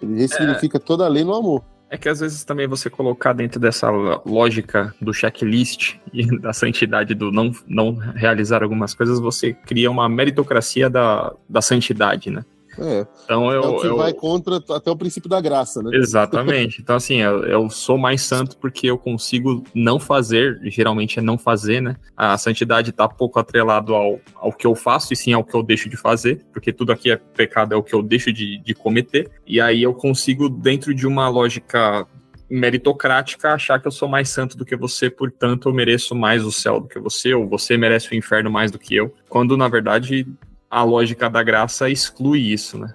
Ele 0.01 0.15
ressignifica 0.19 0.79
é... 0.79 0.81
toda 0.81 1.05
a 1.05 1.09
lei 1.09 1.23
no 1.23 1.35
amor. 1.35 1.63
É 1.91 1.99
que 1.99 2.09
às 2.09 2.21
vezes 2.21 2.43
também 2.43 2.67
você 2.67 2.89
colocar 2.89 3.35
dentro 3.35 3.61
dessa 3.61 3.91
lógica 4.25 4.95
do 4.99 5.13
checklist 5.13 5.97
e 6.11 6.25
da 6.41 6.55
santidade 6.55 7.15
do 7.15 7.31
não, 7.31 7.53
não 7.67 7.93
realizar 7.95 8.63
algumas 8.63 8.95
coisas, 8.95 9.21
você 9.21 9.53
cria 9.53 9.91
uma 9.91 10.09
meritocracia 10.09 10.89
da, 10.89 11.35
da 11.47 11.61
santidade, 11.61 12.31
né? 12.31 12.43
É. 12.79 13.07
Então 13.25 13.51
eu, 13.51 13.63
é 13.63 13.67
o 13.67 13.81
que 13.81 13.87
eu... 13.87 13.97
vai 13.97 14.13
contra 14.13 14.57
até 14.57 14.91
o 14.91 14.97
princípio 14.97 15.29
da 15.29 15.41
graça, 15.41 15.83
né? 15.83 15.91
Exatamente. 15.95 16.81
Então, 16.81 16.97
assim, 16.97 17.17
eu, 17.17 17.45
eu, 17.45 17.71
sou 17.71 17.99
mais 17.99 18.23
santo 18.23 18.57
porque 18.57 18.87
eu 18.87 18.99
consigo 18.99 19.63
não 19.75 19.99
fazer, 19.99 20.59
geralmente 20.65 21.19
é 21.19 21.23
não 21.23 21.37
fazer, 21.37 21.81
né? 21.81 21.97
A 22.17 22.37
santidade 22.39 22.91
está 22.91 23.09
pouco 23.09 23.39
atrelado 23.39 23.95
ao, 23.95 24.21
ao 24.37 24.53
que 24.53 24.67
eu 24.67 24.75
faço 24.75 25.13
e 25.13 25.17
sim 25.17 25.33
ao 25.33 25.45
que 25.45 25.55
eu 25.55 25.63
deixo 25.63 25.89
de 25.89 25.97
fazer, 25.97 26.45
porque 26.53 26.73
tudo 26.73 26.93
aqui 26.93 27.11
é 27.11 27.17
pecado, 27.17 27.75
é 27.75 27.77
o 27.77 27.83
que 27.83 27.95
eu 27.95 28.03
deixo 28.03 28.33
de, 28.33 28.59
de 28.59 28.75
cometer. 28.75 29.31
E 29.47 29.61
aí 29.61 29.83
eu 29.83 29.95
consigo, 29.95 30.49
dentro 30.49 30.95
de 30.95 31.07
uma 31.07 31.29
lógica 31.29 32.07
meritocrática 32.53 33.55
achar 33.55 33.81
que 33.81 33.89
eu 33.89 33.93
sou 33.93 34.07
mais 34.07 34.29
santo 34.29 34.59
do 34.59 34.65
que 34.65 34.77
você, 34.77 35.09
portanto 35.09 35.71
eu 35.71 35.75
mereço 35.75 36.15
mais 36.15 36.45
o 36.45 36.53
céu 36.53 36.81
do 36.81 36.87
que 36.87 36.99
você, 36.99 37.33
ou 37.33 37.49
você 37.49 37.79
merece 37.79 38.13
o 38.13 38.15
inferno 38.15 38.51
mais 38.51 38.71
do 38.71 38.79
que 38.79 38.95
eu, 38.95 39.15
quando 39.27 39.57
na 39.57 39.69
verdade 39.69 40.27
a 40.73 40.83
lógica 40.83 41.29
da 41.29 41.43
graça 41.43 41.91
exclui 41.91 42.41
isso, 42.51 42.79
né? 42.79 42.95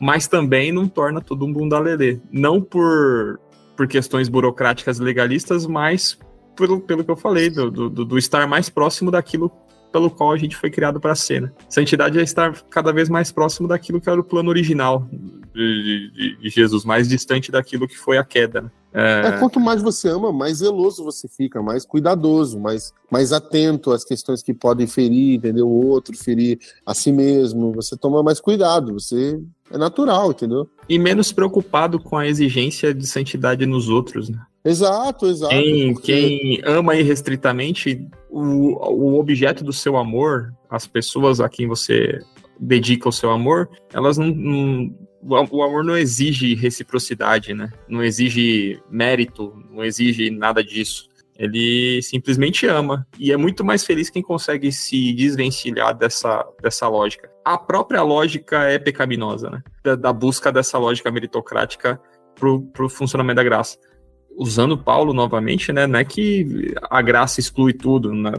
Mas 0.00 0.26
também 0.26 0.72
não 0.72 0.88
torna 0.88 1.20
todo 1.20 1.44
um 1.44 1.52
bunda 1.52 1.78
lelê. 1.78 2.18
Não 2.32 2.58
por, 2.58 3.38
por 3.76 3.86
questões 3.86 4.30
burocráticas 4.30 4.98
legalistas, 4.98 5.66
mas 5.66 6.18
pelo, 6.56 6.80
pelo 6.80 7.04
que 7.04 7.10
eu 7.10 7.16
falei, 7.16 7.50
do, 7.50 7.70
do, 7.70 7.90
do 7.90 8.16
estar 8.16 8.46
mais 8.46 8.70
próximo 8.70 9.10
daquilo 9.10 9.52
pelo 9.92 10.10
qual 10.10 10.32
a 10.32 10.38
gente 10.38 10.56
foi 10.56 10.70
criado 10.70 10.98
para 10.98 11.14
ser. 11.14 11.42
Né? 11.42 11.52
Santidade 11.68 12.18
é 12.18 12.22
estar 12.22 12.62
cada 12.70 12.94
vez 12.94 13.10
mais 13.10 13.30
próximo 13.30 13.68
daquilo 13.68 14.00
que 14.00 14.08
era 14.08 14.18
o 14.18 14.24
plano 14.24 14.48
original 14.48 15.06
de, 15.52 16.10
de, 16.10 16.36
de 16.40 16.48
Jesus, 16.48 16.82
mais 16.86 17.08
distante 17.08 17.52
daquilo 17.52 17.86
que 17.86 17.98
foi 17.98 18.16
a 18.16 18.24
queda. 18.24 18.62
Né? 18.62 18.70
É... 18.98 19.28
é... 19.28 19.38
quanto 19.38 19.60
mais 19.60 19.80
você 19.80 20.08
ama, 20.08 20.32
mais 20.32 20.58
zeloso 20.58 21.04
você 21.04 21.28
fica, 21.28 21.62
mais 21.62 21.86
cuidadoso, 21.86 22.58
mais, 22.58 22.92
mais 23.10 23.32
atento 23.32 23.92
às 23.92 24.04
questões 24.04 24.42
que 24.42 24.52
podem 24.52 24.86
ferir, 24.86 25.36
entendeu? 25.36 25.68
O 25.68 25.86
outro, 25.86 26.16
ferir 26.16 26.58
a 26.84 26.92
si 26.94 27.12
mesmo. 27.12 27.72
Você 27.72 27.96
toma 27.96 28.22
mais 28.22 28.40
cuidado, 28.40 28.94
você 28.94 29.40
é 29.70 29.78
natural, 29.78 30.32
entendeu? 30.32 30.68
E 30.88 30.98
menos 30.98 31.30
preocupado 31.30 32.00
com 32.00 32.16
a 32.16 32.26
exigência 32.26 32.92
de 32.92 33.06
santidade 33.06 33.64
nos 33.66 33.88
outros, 33.88 34.28
né? 34.28 34.40
Exato, 34.64 35.26
exato. 35.26 35.54
Quem, 35.54 35.94
porque... 35.94 36.12
quem 36.12 36.62
ama 36.64 36.96
irrestritamente, 36.96 38.04
o, 38.28 38.74
o 38.92 39.18
objeto 39.18 39.62
do 39.62 39.72
seu 39.72 39.96
amor, 39.96 40.52
as 40.68 40.86
pessoas 40.86 41.40
a 41.40 41.48
quem 41.48 41.68
você 41.68 42.18
dedica 42.58 43.08
o 43.08 43.12
seu 43.12 43.30
amor, 43.30 43.68
elas 43.92 44.18
não, 44.18 44.26
não 44.26 44.94
o 45.22 45.62
amor 45.62 45.84
não 45.84 45.96
exige 45.96 46.54
reciprocidade, 46.54 47.54
né? 47.54 47.70
Não 47.88 48.02
exige 48.02 48.80
mérito, 48.90 49.52
não 49.70 49.84
exige 49.84 50.30
nada 50.30 50.62
disso. 50.62 51.08
Ele 51.38 52.00
simplesmente 52.02 52.66
ama. 52.66 53.06
E 53.16 53.30
é 53.32 53.36
muito 53.36 53.64
mais 53.64 53.84
feliz 53.84 54.10
quem 54.10 54.22
consegue 54.22 54.72
se 54.72 55.12
desvencilhar 55.12 55.96
dessa, 55.96 56.44
dessa 56.60 56.88
lógica. 56.88 57.30
A 57.44 57.56
própria 57.56 58.02
lógica 58.02 58.64
é 58.64 58.78
pecaminosa, 58.78 59.48
né? 59.48 59.62
Da, 59.84 59.94
da 59.94 60.12
busca 60.12 60.50
dessa 60.50 60.78
lógica 60.78 61.10
meritocrática 61.10 62.00
pro, 62.34 62.62
pro 62.62 62.88
funcionamento 62.88 63.36
da 63.36 63.44
graça. 63.44 63.78
Usando 64.36 64.78
Paulo 64.78 65.12
novamente, 65.12 65.72
né? 65.72 65.86
Não 65.86 65.98
é 65.98 66.04
que 66.04 66.74
a 66.90 67.00
graça 67.00 67.38
exclui 67.38 67.72
tudo. 67.72 68.12
Né? 68.12 68.32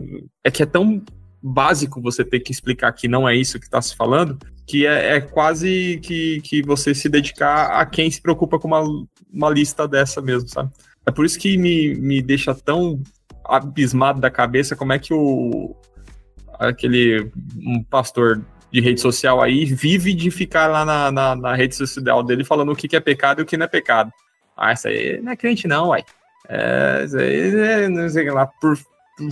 É 0.44 0.52
que 0.52 0.64
é 0.64 0.66
tão 0.66 1.02
básico 1.42 2.02
você 2.02 2.24
ter 2.24 2.40
que 2.40 2.52
explicar 2.52 2.92
que 2.92 3.08
não 3.08 3.28
é 3.28 3.36
isso 3.36 3.60
que 3.60 3.66
está 3.66 3.82
se 3.82 3.96
falando, 3.96 4.38
que 4.68 4.86
é, 4.86 5.18
é, 5.18 5.22
quase 5.22 6.00
que, 6.04 6.42
que 6.42 6.62
você 6.62 6.94
se 6.94 7.10
dedicar 7.10 7.80
a 7.80 7.86
quem 7.86 8.10
se 8.12 8.22
preocupa 8.22 8.60
com 8.60 8.68
uma, 8.68 8.84
uma 9.32 9.50
lista 9.50 9.88
dessa 9.88 10.22
mesmo, 10.22 10.50
sabe? 10.50 10.72
É 11.06 11.12
por 11.12 11.26
isso 11.26 11.40
que 11.40 11.58
me, 11.58 11.96
me 11.96 12.22
deixa 12.22 12.54
tão 12.54 13.02
abismado 13.44 14.22
da 14.22 14.30
cabeça 14.30 14.76
como 14.76 14.94
é 14.94 15.00
que 15.00 15.14
o 15.14 15.76
aquele 16.60 17.32
um 17.58 17.82
pastor 17.82 18.42
de 18.72 18.82
rede 18.82 19.02
social 19.02 19.42
aí 19.42 19.66
vive 19.66 20.14
de 20.14 20.30
ficar 20.30 20.68
lá 20.68 20.86
na, 20.86 21.12
na, 21.12 21.36
na 21.36 21.56
rede 21.56 21.76
social 21.76 22.22
dele 22.22 22.44
falando 22.44 22.72
o 22.72 22.76
que, 22.76 22.88
que 22.88 22.96
é 22.96 23.00
pecado 23.00 23.40
e 23.40 23.44
o 23.44 23.46
que 23.46 23.58
não 23.58 23.66
é 23.66 23.68
pecado. 23.68 24.12
Ah, 24.56 24.74
isso 24.74 24.88
aí 24.88 25.20
não 25.22 25.32
é 25.32 25.36
crente 25.36 25.68
não, 25.68 25.88
uai. 25.88 26.04
É, 26.48 27.04
isso 27.06 27.18
aí 27.18 27.60
é, 27.60 27.90
não 27.90 28.08
sei 28.10 28.30
lá, 28.30 28.46
por 28.46 28.78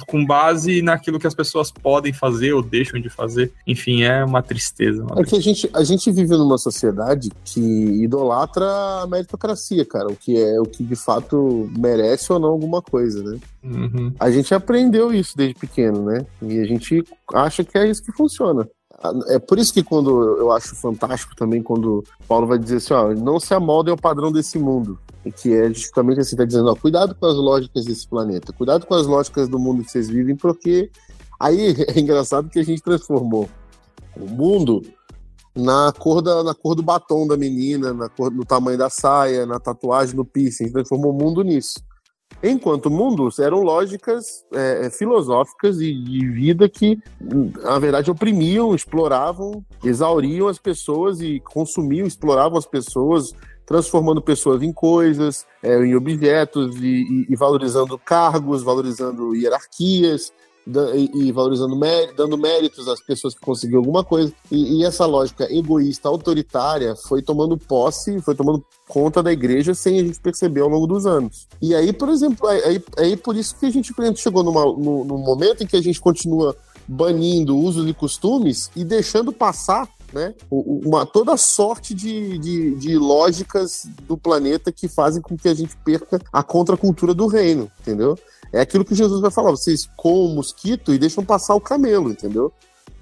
com 0.07 0.25
base 0.25 0.81
naquilo 0.81 1.19
que 1.19 1.27
as 1.27 1.35
pessoas 1.35 1.71
podem 1.71 2.13
fazer 2.13 2.53
ou 2.53 2.61
deixam 2.61 2.99
de 2.99 3.09
fazer. 3.09 3.51
Enfim, 3.65 4.03
é 4.03 4.23
uma 4.23 4.41
tristeza. 4.41 5.03
Uma 5.03 5.21
é 5.21 5.23
que 5.23 5.35
a 5.35 5.41
gente, 5.41 5.69
a 5.73 5.83
gente 5.83 6.11
vive 6.11 6.35
numa 6.35 6.57
sociedade 6.57 7.29
que 7.45 7.59
idolatra 7.59 8.65
a 8.65 9.07
meritocracia, 9.07 9.85
cara, 9.85 10.07
o 10.07 10.15
que 10.15 10.37
é 10.37 10.59
o 10.59 10.65
que 10.65 10.83
de 10.83 10.95
fato 10.95 11.69
merece 11.77 12.31
ou 12.31 12.39
não 12.39 12.49
alguma 12.49 12.81
coisa, 12.81 13.23
né? 13.23 13.39
Uhum. 13.63 14.13
A 14.19 14.31
gente 14.31 14.53
aprendeu 14.53 15.13
isso 15.13 15.35
desde 15.35 15.55
pequeno, 15.55 16.03
né? 16.03 16.25
E 16.41 16.59
a 16.59 16.65
gente 16.65 17.03
acha 17.33 17.63
que 17.63 17.77
é 17.77 17.89
isso 17.89 18.03
que 18.03 18.11
funciona. 18.11 18.67
É 19.27 19.37
por 19.37 19.59
isso 19.59 19.73
que 19.73 19.83
quando 19.83 20.37
eu 20.37 20.51
acho 20.51 20.75
fantástico 20.75 21.35
também 21.35 21.61
quando 21.61 22.03
Paulo 22.27 22.47
vai 22.47 22.57
dizer 22.57 22.77
assim, 22.77 22.93
ó, 22.93 23.13
não 23.13 23.39
se 23.39 23.53
amoldem 23.53 23.91
ao 23.91 23.97
padrão 23.97 24.31
desse 24.31 24.57
mundo. 24.57 24.97
Que 25.31 25.53
é 25.53 25.73
justamente 25.73 26.19
assim, 26.19 26.35
tá 26.35 26.45
dizendo, 26.45 26.69
ó, 26.69 26.75
cuidado 26.75 27.15
com 27.15 27.25
as 27.25 27.35
lógicas 27.35 27.85
desse 27.85 28.07
planeta, 28.07 28.53
cuidado 28.53 28.85
com 28.85 28.93
as 28.93 29.05
lógicas 29.05 29.47
do 29.47 29.59
mundo 29.59 29.83
que 29.83 29.91
vocês 29.91 30.09
vivem, 30.09 30.35
porque 30.35 30.89
aí 31.39 31.75
é 31.87 31.99
engraçado 31.99 32.49
que 32.49 32.59
a 32.59 32.63
gente 32.63 32.81
transformou 32.81 33.49
o 34.15 34.27
mundo 34.27 34.81
na 35.55 35.91
cor, 35.91 36.21
da, 36.21 36.43
na 36.43 36.53
cor 36.53 36.75
do 36.75 36.83
batom 36.83 37.27
da 37.27 37.35
menina, 37.35 37.93
na 37.93 38.07
cor, 38.09 38.31
no 38.31 38.45
tamanho 38.45 38.77
da 38.77 38.89
saia, 38.89 39.45
na 39.45 39.59
tatuagem, 39.59 40.15
no 40.15 40.23
piercing, 40.23 40.63
a 40.63 40.67
gente 40.67 40.73
transformou 40.73 41.11
o 41.11 41.17
mundo 41.17 41.43
nisso. 41.43 41.79
Enquanto 42.43 42.91
mundos 42.91 43.39
eram 43.39 43.63
lógicas 43.63 44.45
é, 44.53 44.85
é, 44.85 44.89
filosóficas 44.91 45.81
e 45.81 45.91
de 45.91 46.27
vida 46.29 46.69
que, 46.69 46.99
na 47.19 47.79
verdade, 47.79 48.11
oprimiam, 48.11 48.75
exploravam, 48.75 49.65
exauriam 49.83 50.47
as 50.47 50.59
pessoas 50.59 51.19
e 51.19 51.39
consumiam, 51.39 52.05
exploravam 52.05 52.57
as 52.59 52.67
pessoas, 52.67 53.33
transformando 53.67 54.21
pessoas 54.21 54.63
em 54.63 54.71
coisas, 54.71 55.45
é, 55.61 55.77
em 55.85 55.93
objetos 55.93 56.77
e, 56.77 56.87
e, 56.87 57.27
e 57.29 57.35
valorizando 57.35 57.99
cargos, 57.99 58.63
valorizando 58.63 59.35
hierarquias, 59.35 60.31
e, 60.95 61.31
valorizando 61.31 61.77
dando 62.15 62.37
méritos 62.37 62.87
às 62.87 63.01
pessoas 63.01 63.33
que 63.33 63.41
conseguiram 63.41 63.79
alguma 63.79 64.03
coisa. 64.03 64.33
E, 64.51 64.83
essa 64.83 65.05
lógica 65.05 65.47
egoísta, 65.53 66.09
autoritária, 66.09 66.95
foi 66.95 67.21
tomando 67.21 67.57
posse, 67.57 68.21
foi 68.21 68.35
tomando 68.35 68.63
conta 68.87 69.23
da 69.23 69.31
igreja 69.31 69.73
sem 69.73 69.99
a 69.99 70.03
gente 70.03 70.19
perceber 70.19 70.61
ao 70.61 70.69
longo 70.69 70.87
dos 70.87 71.05
anos. 71.05 71.47
E 71.61 71.73
aí, 71.73 71.93
por 71.93 72.09
exemplo, 72.09 72.47
aí, 72.47 72.83
aí 72.97 73.17
por 73.17 73.35
isso 73.35 73.57
que 73.57 73.65
a 73.65 73.69
gente 73.69 73.93
chegou 74.15 74.43
numa, 74.43 74.65
no, 74.65 75.05
no 75.05 75.17
momento 75.17 75.63
em 75.63 75.67
que 75.67 75.77
a 75.77 75.81
gente 75.81 76.01
continua 76.01 76.55
banindo 76.87 77.57
usos 77.57 77.87
e 77.87 77.93
costumes 77.93 78.71
e 78.75 78.83
deixando 78.83 79.31
passar 79.31 79.89
né? 80.13 80.33
Uma, 80.49 81.05
toda 81.05 81.37
sorte 81.37 81.93
de, 81.93 82.37
de, 82.37 82.75
de, 82.75 82.97
lógicas 82.97 83.87
do 84.07 84.17
planeta 84.17 84.71
que 84.71 84.87
fazem 84.87 85.21
com 85.21 85.37
que 85.37 85.49
a 85.49 85.53
gente 85.53 85.75
perca 85.77 86.19
a 86.31 86.43
contracultura 86.43 87.13
do 87.13 87.27
reino, 87.27 87.71
entendeu? 87.79 88.17
É 88.51 88.61
aquilo 88.61 88.85
que 88.85 88.95
Jesus 88.95 89.21
vai 89.21 89.31
falar: 89.31 89.51
vocês 89.51 89.89
com 89.95 90.25
o 90.25 90.35
mosquito 90.35 90.93
e 90.93 90.97
deixam 90.97 91.23
passar 91.23 91.55
o 91.55 91.61
camelo, 91.61 92.11
entendeu? 92.11 92.51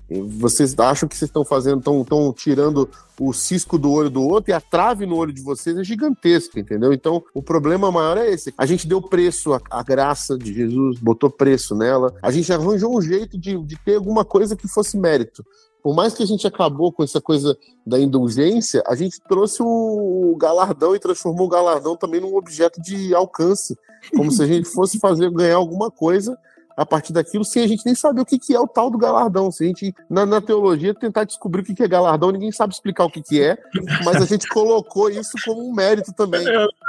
E 0.10 0.22
vocês 0.22 0.78
acham 0.78 1.10
que 1.10 1.18
vocês 1.18 1.30
estão 1.30 1.44
fazendo, 1.44 1.80
estão 1.80 2.32
tirando 2.32 2.88
o 3.20 3.34
cisco 3.34 3.78
do 3.78 3.92
olho 3.92 4.10
do 4.10 4.22
outro 4.22 4.52
e 4.52 4.54
a 4.54 4.62
trave 4.62 5.06
no 5.06 5.16
olho 5.16 5.34
de 5.34 5.42
vocês 5.42 5.76
é 5.78 5.84
gigantesca, 5.84 6.60
entendeu? 6.60 6.94
Então, 6.94 7.24
o 7.34 7.42
problema 7.42 7.92
maior 7.92 8.18
é 8.18 8.30
esse. 8.30 8.54
A 8.56 8.68
gente 8.68 8.88
deu 8.88 9.02
preço 9.02 9.54
à, 9.54 9.62
à 9.70 9.82
graça 9.82 10.38
de 10.38 10.54
Jesus, 10.54 11.00
botou 11.00 11.30
preço 11.30 11.76
nela. 11.76 12.14
A 12.22 12.30
gente 12.30 12.54
arranjou 12.54 12.96
um 12.96 13.02
jeito 13.02 13.36
de, 13.36 13.58
de 13.58 13.78
ter 13.78 13.96
alguma 13.96 14.24
coisa 14.24 14.56
que 14.56 14.68
fosse 14.68 14.96
mérito 14.96 15.44
por 15.86 15.94
mais 15.94 16.16
que 16.16 16.24
a 16.24 16.26
gente 16.26 16.48
acabou 16.48 16.92
com 16.92 17.04
essa 17.04 17.22
coisa 17.22 17.56
da 17.86 18.00
indulgência, 18.00 18.82
a 18.88 18.96
gente 18.96 19.22
trouxe 19.22 19.62
o 19.62 20.36
galardão 20.36 20.96
e 20.96 21.00
transformou 21.00 21.46
o 21.46 21.50
galardão 21.50 21.96
também 21.96 22.20
num 22.20 22.36
objeto 22.36 22.82
de 22.82 23.14
alcance, 23.14 23.78
como 24.16 24.32
se 24.32 24.42
a 24.42 24.48
gente 24.48 24.68
fosse 24.68 25.00
fazer 25.00 25.30
ganhar 25.30 25.58
alguma 25.58 25.92
coisa 25.92 26.36
a 26.76 26.88
partir 26.88 27.14
daquilo 27.14 27.46
sem 27.46 27.64
a 27.64 27.68
gente 27.68 27.86
nem 27.86 27.94
saber 27.94 28.22
o 28.22 28.26
que, 28.26 28.40
que 28.40 28.56
é 28.56 28.60
o 28.60 28.68
tal 28.68 28.90
do 28.90 28.98
galardão. 28.98 29.52
Se 29.52 29.64
a 29.64 29.68
gente, 29.68 29.94
na, 30.10 30.26
na 30.26 30.42
teologia, 30.42 30.92
tentar 30.92 31.24
descobrir 31.24 31.62
o 31.62 31.64
que, 31.64 31.76
que 31.76 31.84
é 31.84 31.88
galardão, 31.88 32.32
ninguém 32.32 32.52
sabe 32.52 32.74
explicar 32.74 33.06
o 33.06 33.12
que, 33.12 33.22
que 33.22 33.40
é, 33.40 33.56
mas 34.04 34.16
a 34.16 34.26
gente 34.26 34.50
colocou 34.50 35.08
isso 35.08 35.38
como 35.46 35.70
um 35.70 35.72
mérito 35.72 36.12
também. 36.14 36.44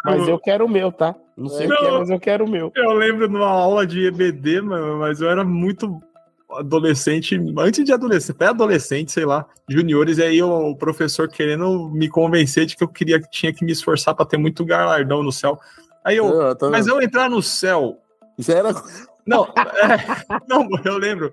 Mas 0.06 0.26
eu 0.26 0.38
quero 0.38 0.64
o 0.64 0.70
meu, 0.70 0.90
tá? 0.90 1.14
Não 1.36 1.50
sei 1.50 1.66
é. 1.66 1.68
o 1.68 1.76
que 1.76 1.84
é, 1.84 1.90
mas 1.98 2.08
eu 2.08 2.18
quero 2.18 2.46
o 2.46 2.50
meu. 2.50 2.72
Eu 2.74 2.94
lembro 2.94 3.28
numa 3.28 3.50
aula 3.50 3.86
de 3.86 4.06
EBD, 4.06 4.62
mas 4.62 5.20
eu 5.20 5.28
era 5.28 5.44
muito 5.44 6.00
adolescente, 6.50 7.38
antes 7.58 7.84
de 7.84 7.92
adolescente, 7.92 8.36
até 8.36 8.46
adolescente, 8.46 9.12
sei 9.12 9.24
lá, 9.24 9.46
juniores, 9.68 10.18
e 10.18 10.22
aí 10.22 10.42
o 10.42 10.74
professor 10.76 11.28
querendo 11.28 11.88
me 11.90 12.08
convencer 12.08 12.66
de 12.66 12.76
que 12.76 12.84
eu 12.84 12.88
queria, 12.88 13.20
tinha 13.20 13.52
que 13.52 13.64
me 13.64 13.72
esforçar 13.72 14.14
para 14.14 14.26
ter 14.26 14.36
muito 14.36 14.64
galardão 14.64 15.22
no 15.22 15.32
céu. 15.32 15.58
Aí 16.04 16.16
eu, 16.16 16.26
eu 16.26 16.54
tô... 16.54 16.70
mas 16.70 16.86
eu 16.86 17.00
entrar 17.02 17.28
no 17.28 17.42
céu. 17.42 17.98
Já 18.38 18.54
era. 18.54 18.72
Não, 19.26 19.44
é, 19.56 20.38
não, 20.46 20.68
eu 20.84 20.96
lembro. 20.98 21.32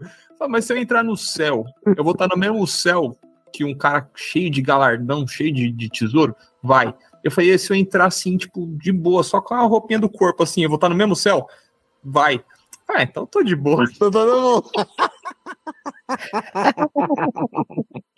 Mas 0.49 0.65
se 0.65 0.73
eu 0.73 0.77
entrar 0.77 1.03
no 1.03 1.15
céu, 1.15 1.63
eu 1.95 2.03
vou 2.03 2.13
estar 2.13 2.27
no 2.27 2.35
mesmo 2.35 2.65
céu 2.65 3.15
que 3.51 3.63
um 3.63 3.77
cara 3.77 4.09
cheio 4.15 4.49
de 4.49 4.63
galardão, 4.63 5.27
cheio 5.27 5.53
de, 5.53 5.71
de 5.71 5.89
tesouro? 5.89 6.35
Vai. 6.59 6.91
Eu 7.23 7.29
falei, 7.29 7.55
se 7.59 7.71
eu 7.71 7.77
entrar 7.77 8.07
assim, 8.07 8.35
tipo, 8.35 8.65
de 8.79 8.91
boa, 8.91 9.23
só 9.23 9.39
com 9.39 9.53
a 9.53 9.61
roupinha 9.61 9.99
do 9.99 10.09
corpo, 10.09 10.41
assim, 10.41 10.63
eu 10.63 10.69
vou 10.69 10.77
estar 10.77 10.89
no 10.89 10.95
mesmo 10.95 11.15
céu? 11.15 11.47
Vai. 12.03 12.43
Ah, 12.95 13.03
então 13.03 13.25
tô 13.25 13.43
de 13.43 13.55
boa. 13.55 13.85
Tô 13.97 14.09
dando 14.09 14.63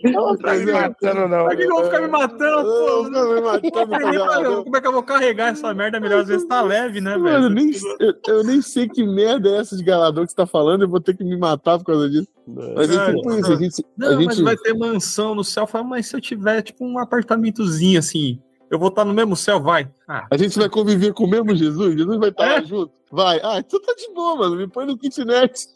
não 0.03 0.37
tá 0.37 0.53
me 0.55 0.71
matando, 0.71 1.27
não. 1.27 1.45
Por 1.45 1.55
que 1.55 1.63
eu 1.63 1.69
vou 1.69 1.83
ficar 1.85 2.01
me 2.01 2.07
matando, 2.07 2.63
pô? 2.63 3.03
Me 3.03 3.41
matando, 3.41 4.63
Como 4.63 4.77
é 4.77 4.81
que 4.81 4.87
eu 4.87 4.91
vou 4.91 5.03
carregar 5.03 5.49
essa 5.49 5.73
merda? 5.73 5.99
Melhor 5.99 6.21
às 6.21 6.27
vezes 6.27 6.47
tá 6.47 6.61
leve, 6.61 7.01
né, 7.01 7.17
velho? 7.17 7.45
Eu 7.45 7.49
nem, 7.49 7.71
eu, 7.99 8.13
eu, 8.27 8.43
nem 8.43 8.61
sei 8.61 8.87
que 8.87 9.03
merda 9.05 9.49
é 9.49 9.57
essa 9.59 9.75
de 9.75 9.83
galador 9.83 10.25
que 10.25 10.31
você 10.31 10.35
tá 10.35 10.45
falando, 10.45 10.83
eu 10.83 10.89
vou 10.89 10.99
ter 10.99 11.15
que 11.15 11.23
me 11.23 11.37
matar 11.37 11.77
por 11.77 11.85
causa 11.85 12.09
disso. 12.09 12.27
Mas 12.47 12.89
é, 12.89 13.13
tipo 13.13 13.31
isso, 13.33 13.51
a 13.51 13.55
gente. 13.55 13.85
Não, 13.97 14.09
a 14.09 14.11
gente... 14.13 14.25
mas 14.25 14.39
vai 14.39 14.57
ter 14.57 14.73
mansão 14.73 15.33
no 15.33 15.43
céu. 15.43 15.65
Fala, 15.65 15.83
mas 15.83 16.07
se 16.07 16.15
eu 16.15 16.21
tiver, 16.21 16.61
tipo, 16.61 16.85
um 16.85 16.99
apartamentozinho 16.99 17.99
assim, 17.99 18.39
eu 18.69 18.79
vou 18.79 18.89
estar 18.89 19.05
no 19.05 19.13
mesmo 19.13 19.35
céu, 19.35 19.61
vai. 19.61 19.87
Ah. 20.07 20.25
A 20.31 20.37
gente 20.37 20.57
vai 20.57 20.69
conviver 20.69 21.13
com 21.13 21.25
o 21.25 21.29
mesmo 21.29 21.55
Jesus? 21.55 21.95
Jesus 21.95 22.19
vai 22.19 22.29
estar 22.29 22.45
é? 22.45 22.53
lá 22.55 22.61
junto? 22.63 22.91
Vai. 23.11 23.39
Ah, 23.43 23.59
então 23.59 23.79
tá 23.81 23.93
de 23.93 24.13
boa, 24.13 24.35
mano. 24.35 24.55
Me 24.55 24.67
põe 24.67 24.85
no 24.85 24.97
kitnet. 24.97 25.67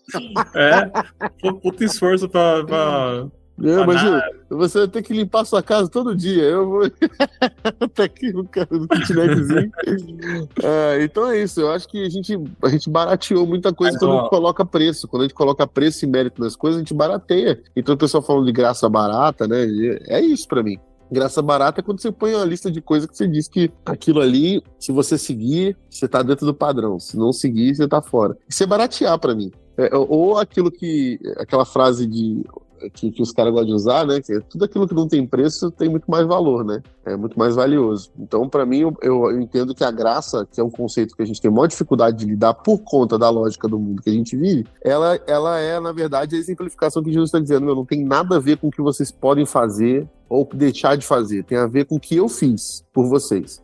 É. 0.56 1.52
Puta 1.62 1.84
esforço 1.84 2.28
pra. 2.28 2.66
pra... 2.66 3.28
Não, 3.58 3.86
mas 3.86 4.02
você 4.50 4.80
vai 4.80 4.88
ter 4.88 5.04
que 5.04 5.14
limpar 5.14 5.46
sua 5.46 5.62
casa 5.62 5.90
todo 5.90 6.16
dia. 6.16 6.44
Eu 6.44 6.68
vou. 6.68 6.90
tá 7.94 8.06
aqui 8.06 8.32
no, 8.32 8.44
no 8.44 8.88
kitnetzinho. 8.88 9.72
é, 10.64 11.04
então 11.04 11.30
é 11.30 11.42
isso. 11.42 11.60
Eu 11.60 11.72
acho 11.72 11.88
que 11.88 12.06
a 12.06 12.10
gente, 12.10 12.40
a 12.64 12.70
gente 12.70 12.90
barateou 12.90 13.46
muita 13.46 13.74
coisa 13.74 13.94
mas, 13.94 14.00
quando 14.00 14.12
ó... 14.12 14.18
a 14.18 14.22
gente 14.22 14.30
coloca 14.30 14.66
preço. 14.66 15.08
Quando 15.08 15.24
a 15.24 15.26
gente 15.26 15.36
coloca 15.36 15.68
preço 15.68 16.06
e 16.06 16.08
mérito 16.08 16.42
nas 16.42 16.56
coisas, 16.56 16.78
a 16.78 16.80
gente 16.80 16.94
barateia. 16.94 17.62
Então 17.76 17.96
o 17.96 17.98
pessoal 17.98 18.24
falando 18.24 18.46
de 18.46 18.52
graça 18.54 18.90
barata, 18.90 19.46
né? 19.46 19.66
É 20.08 20.22
isso 20.22 20.48
pra 20.48 20.64
mim. 20.64 20.80
Graça 21.12 21.42
barata 21.42 21.82
é 21.82 21.84
quando 21.84 22.02
você 22.02 22.12
põe 22.12 22.36
uma 22.36 22.46
lista 22.46 22.70
de 22.70 22.82
coisas 22.82 23.10
que 23.10 23.18
você 23.18 23.28
diz 23.28 23.48
que 23.48 23.72
aquilo 23.86 24.22
ali, 24.22 24.64
se 24.80 24.92
você 24.92 25.18
seguir, 25.18 25.76
você 25.90 26.08
tá 26.08 26.22
dentro 26.22 26.46
do 26.46 26.54
padrão. 26.54 27.00
Se 27.00 27.18
não 27.18 27.34
seguir, 27.34 27.76
você 27.76 27.88
tá 27.88 28.02
fora. 28.02 28.38
Isso 28.48 28.64
é 28.64 28.68
baratear 28.68 29.18
para 29.18 29.34
mim. 29.34 29.52
É, 29.78 29.96
ou 29.96 30.38
aquilo 30.38 30.70
que. 30.70 31.20
aquela 31.38 31.66
frase 31.66 32.06
de 32.06 32.44
que, 32.94 33.12
que 33.12 33.22
os 33.22 33.32
caras 33.32 33.52
gostam 33.52 33.68
de 33.68 33.74
usar, 33.74 34.06
né? 34.06 34.22
Que 34.22 34.34
é 34.34 34.40
tudo 34.40 34.64
aquilo 34.66 34.88
que 34.88 34.94
não 34.94 35.08
tem 35.08 35.26
preço 35.26 35.72
tem 35.72 35.90
muito 35.90 36.10
mais 36.10 36.26
valor, 36.26 36.64
né? 36.64 36.82
É 37.06 37.16
muito 37.18 37.38
mais 37.38 37.56
valioso. 37.56 38.12
Então, 38.18 38.48
para 38.48 38.66
mim, 38.66 38.80
eu, 38.80 38.96
eu, 39.02 39.42
entendo 39.42 39.76
que 39.76 39.84
a 39.84 39.92
graça, 39.92 40.48
que 40.50 40.62
é 40.62 40.64
um 40.64 40.70
conceito 40.70 41.16
que 41.16 41.22
a 41.22 41.26
gente 41.26 41.42
tem 41.42 41.52
maior 41.52 41.68
dificuldade 41.68 42.18
de 42.18 42.26
lidar 42.26 42.54
por 42.54 42.80
conta 42.80 43.18
da 43.18 43.30
lógica 43.30 43.68
do 43.68 43.80
mundo 43.80 44.02
que 44.02 44.10
a 44.10 44.14
gente 44.14 44.38
vive, 44.38 44.66
ela, 44.82 45.20
ela 45.28 45.60
é, 45.60 45.80
na 45.80 45.92
verdade, 45.92 46.36
a 46.36 46.40
exemplificação 46.40 47.04
que 47.04 47.12
Jesus 47.12 47.30
está 47.30 47.40
dizendo. 47.40 47.66
Meu, 47.66 47.76
não 47.76 47.86
tem 47.86 48.06
nada 48.06 48.38
a 48.38 48.40
ver 48.40 48.58
com 48.58 48.68
o 48.68 48.72
que 48.72 48.82
vocês 48.82 49.12
podem 49.12 49.46
fazer 49.46 50.08
ou 50.30 50.48
deixar 50.54 50.96
de 50.96 51.06
fazer. 51.06 51.44
Tem 51.44 51.58
a 51.58 51.68
ver 51.68 51.86
com 51.86 51.96
o 51.96 52.00
que 52.00 52.16
eu 52.16 52.30
fiz 52.30 52.86
por 52.94 53.08
vocês. 53.08 53.62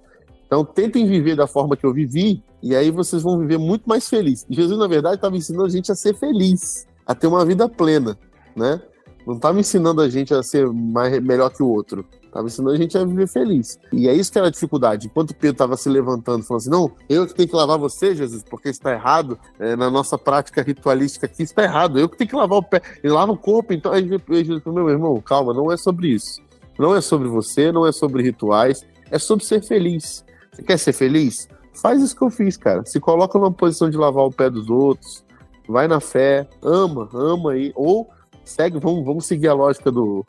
Então, 0.48 0.66
tentem 0.66 1.08
viver 1.08 1.36
da 1.36 1.48
forma 1.48 1.78
que 1.78 1.86
eu 1.86 1.94
vivi, 1.94 2.44
e 2.62 2.76
aí 2.76 2.92
vocês 2.92 3.22
vão 3.22 3.40
viver 3.40 3.58
muito 3.58 3.88
mais 3.88 4.10
felizes. 4.10 4.46
Jesus, 4.50 4.78
na 4.78 4.88
verdade, 4.88 5.16
estava 5.16 5.38
ensinando 5.38 5.66
a 5.66 5.70
gente 5.70 5.92
a 5.92 5.96
ser 5.96 6.16
feliz, 6.16 6.88
a 7.06 7.14
ter 7.14 7.28
uma 7.28 7.46
vida 7.46 7.70
plena, 7.70 8.18
né? 8.56 8.82
Não 9.26 9.36
estava 9.36 9.60
ensinando 9.60 10.02
a 10.02 10.10
gente 10.10 10.34
a 10.34 10.44
ser 10.44 10.68
mais, 10.68 11.20
melhor 11.20 11.50
que 11.50 11.64
o 11.64 11.68
outro. 11.68 12.06
Estava 12.36 12.48
ensinando 12.48 12.76
a 12.76 12.78
gente 12.78 12.98
a 12.98 13.04
viver 13.04 13.28
feliz. 13.28 13.80
E 13.94 14.10
é 14.10 14.14
isso 14.14 14.32
que 14.32 14.38
era 14.38 14.50
a 14.50 14.52
dificuldade. 14.52 15.08
Enquanto 15.08 15.34
Pedro 15.34 15.54
estava 15.54 15.78
se 15.78 15.90
levantando, 15.90 16.44
falando 16.44 16.62
assim: 16.62 16.70
não, 16.70 16.92
eu 17.08 17.26
que 17.26 17.34
tenho 17.34 17.48
que 17.48 17.56
lavar 17.56 17.80
você, 17.80 18.14
Jesus, 18.14 18.44
porque 18.44 18.70
está 18.70 18.92
errado. 18.92 19.40
É, 19.58 19.76
na 19.76 19.90
nossa 19.90 20.18
prática 20.18 20.62
ritualística 20.62 21.26
aqui 21.26 21.44
está 21.44 21.64
errado. 21.64 21.98
Eu 21.98 22.10
que 22.10 22.18
tenho 22.18 22.30
que 22.30 22.36
lavar 22.36 22.60
o 22.60 22.64
pé. 22.64 22.82
Ele 23.02 23.14
lava 23.14 23.32
o 23.32 23.38
corpo, 23.38 23.74
então. 23.74 23.92
Aí 23.92 24.06
Jesus 24.08 24.62
falou: 24.62 24.84
meu 24.84 24.90
irmão, 24.90 25.20
calma, 25.22 25.54
não 25.54 25.72
é 25.72 25.78
sobre 25.78 26.10
isso. 26.10 26.42
Não 26.78 26.96
é 26.96 27.02
sobre 27.02 27.28
você, 27.28 27.72
não 27.72 27.86
é 27.86 27.92
sobre 27.92 28.24
rituais. 28.24 28.86
É 29.10 29.20
sobre 29.20 29.46
ser 29.46 29.62
feliz. 29.64 30.26
Você 30.52 30.64
quer 30.64 30.78
ser 30.78 30.94
feliz? 30.94 31.48
Faz 31.74 32.02
isso 32.02 32.16
que 32.16 32.22
eu 32.22 32.30
fiz, 32.30 32.58
cara. 32.58 32.86
Se 32.86 33.00
coloca 33.00 33.38
numa 33.38 33.52
posição 33.52 33.90
de 33.90 33.98
lavar 33.98 34.26
o 34.26 34.32
pé 34.32 34.50
dos 34.50 34.70
outros. 34.70 35.24
Vai 35.68 35.88
na 35.88 36.00
fé, 36.00 36.48
ama, 36.62 37.10
ama 37.14 37.52
aí. 37.52 37.72
Ou 37.76 38.10
segue, 38.44 38.80
vamos, 38.80 39.04
vamos 39.04 39.26
seguir 39.26 39.48
a 39.48 39.54
lógica 39.54 39.92
do, 39.92 40.26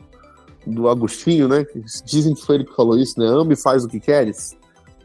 do 0.66 0.88
Agostinho, 0.88 1.47
né? 1.47 1.64
Dizem 2.05 2.34
que 2.34 2.44
foi 2.44 2.57
ele 2.57 2.64
que 2.64 2.74
falou 2.74 2.99
isso, 2.99 3.18
né? 3.20 3.26
Ame 3.26 3.55
e 3.55 3.57
faz 3.57 3.84
o 3.84 3.88
que 3.88 4.01
queres. 4.01 4.57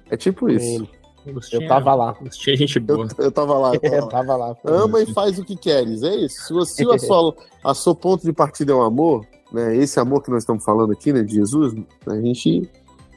É 0.10 0.18
tipo 0.18 0.50
isso. 0.50 0.88
Agostinho, 1.28 1.62
Eu 1.62 1.68
tava 1.68 1.94
lá. 1.94 2.10
Agostinho 2.12 2.54
é 2.56 2.58
gente 2.58 2.80
boa. 2.80 3.08
Eu, 3.18 3.26
eu 3.26 3.32
tava 3.32 3.58
lá. 3.58 3.74
Eu 3.76 3.80
tava 3.82 3.96
Eu 3.96 4.02
lá. 4.02 4.08
tava 4.10 4.36
lá. 4.36 4.58
Ama 4.66 5.02
e 5.02 5.14
faz 5.14 5.38
o 5.38 5.44
que 5.46 5.56
queres, 5.56 6.02
é 6.02 6.16
isso. 6.16 6.48
Se, 6.48 6.54
você, 6.54 6.84
se 6.84 6.92
a, 6.92 6.98
sua, 7.00 7.36
a 7.64 7.74
seu 7.74 7.94
ponto 7.94 8.24
de 8.24 8.34
partida 8.34 8.72
é 8.72 8.76
o 8.76 8.82
amor, 8.82 9.26
né? 9.52 9.76
Esse 9.76 10.00
amor 10.00 10.22
que 10.24 10.30
nós 10.32 10.44
estamos 10.44 10.64
falando 10.64 10.92
aqui, 10.92 11.12
né, 11.12 11.24
de 11.24 11.36
Jesus, 11.36 11.74
a 12.08 12.16
gente 12.20 12.70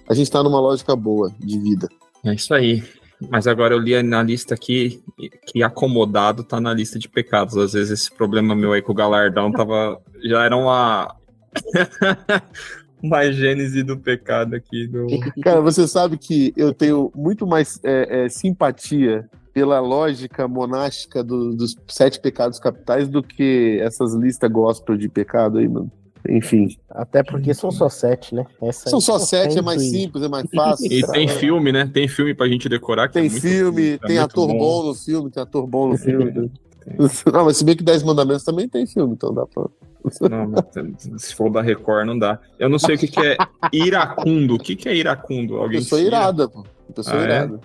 a 0.08 0.14
gente 0.14 0.30
tá 0.30 0.42
numa 0.42 0.60
lógica 0.60 0.94
boa 0.94 1.32
de 1.38 1.58
vida. 1.58 1.88
É 2.24 2.34
isso 2.34 2.52
aí. 2.52 2.82
Mas 3.30 3.46
agora 3.46 3.74
eu 3.74 3.78
li 3.78 4.00
na 4.02 4.22
lista 4.22 4.54
aqui 4.54 5.02
que 5.46 5.62
acomodado 5.62 6.42
tá 6.44 6.60
na 6.60 6.74
lista 6.74 6.98
de 6.98 7.08
pecados. 7.08 7.56
Às 7.56 7.72
vezes 7.72 8.00
esse 8.00 8.10
problema 8.12 8.54
meu 8.54 8.72
aí 8.72 8.82
com 8.82 8.92
o 8.92 8.94
galardão 8.94 9.50
tava. 9.50 10.00
Já 10.22 10.44
era 10.44 10.56
uma. 10.56 11.14
uma 13.02 13.30
gênese 13.30 13.82
do 13.82 13.98
pecado 13.98 14.54
aqui. 14.56 14.86
Do... 14.86 15.06
Cara, 15.42 15.60
você 15.60 15.86
sabe 15.86 16.18
que 16.18 16.52
eu 16.56 16.72
tenho 16.72 17.12
muito 17.14 17.46
mais 17.46 17.78
é, 17.84 18.24
é, 18.24 18.28
simpatia 18.28 19.28
pela 19.52 19.78
lógica 19.78 20.48
monástica 20.48 21.22
do- 21.22 21.54
dos 21.54 21.76
sete 21.86 22.20
pecados 22.20 22.58
capitais 22.58 23.08
do 23.08 23.22
que 23.22 23.78
essas 23.80 24.14
listas 24.14 24.50
gospel 24.50 24.96
de 24.96 25.08
pecado 25.08 25.58
aí, 25.58 25.68
mano. 25.68 25.90
Enfim. 26.28 26.76
Até 26.90 27.22
porque 27.22 27.52
são 27.52 27.70
só 27.70 27.88
sete, 27.88 28.34
né? 28.34 28.46
Essa 28.62 28.88
São 28.88 29.00
só 29.00 29.18
sete, 29.18 29.58
é 29.58 29.62
mais 29.62 29.82
e- 29.82 29.90
simples, 29.90 30.24
é 30.24 30.28
mais 30.28 30.46
fácil. 30.54 30.86
E 30.92 31.06
tem 31.08 31.28
filme, 31.28 31.70
né? 31.70 31.90
Tem 31.92 32.08
filme 32.08 32.34
pra 32.34 32.48
gente 32.48 32.68
decorar. 32.68 33.08
Que 33.08 33.14
Tem 33.14 33.26
é 33.26 33.30
muito- 33.30 33.42
filme, 33.42 33.90
é 33.92 33.98
tem 33.98 34.18
ator 34.18 34.48
bom. 34.48 34.84
no 34.86 34.94
filme, 34.94 35.30
tem 35.30 35.42
ator 35.42 35.66
bom 35.66 35.88
no 35.90 35.98
filme. 35.98 36.50
Não, 37.32 37.44
mas 37.46 37.56
se 37.56 37.64
bem 37.64 37.74
que 37.76 37.82
Dez 37.82 38.02
Mandamentos 38.02 38.44
também 38.44 38.68
tem 38.68 38.86
filme, 38.86 39.14
então 39.14 39.32
dá 39.32 39.46
pra. 39.46 39.64
Não, 40.28 41.18
se 41.18 41.34
for 41.34 41.50
da 41.50 41.62
Record, 41.62 42.06
não 42.06 42.18
dá. 42.18 42.38
Eu 42.58 42.68
não 42.68 42.78
sei 42.78 42.94
o 42.94 42.98
que, 42.98 43.08
que 43.08 43.20
é 43.20 43.38
iracundo. 43.72 44.54
O 44.54 44.58
que, 44.58 44.76
que 44.76 44.86
é 44.88 44.94
iracundo? 44.94 45.56
Alguém 45.56 45.80
Pessoa 45.80 45.98
se- 46.00 46.06
irada, 46.06 46.46
pô. 46.46 46.62
Pessoa 46.94 47.16
Ah, 47.16 47.20
é? 47.20 47.24
irada. 47.24 47.60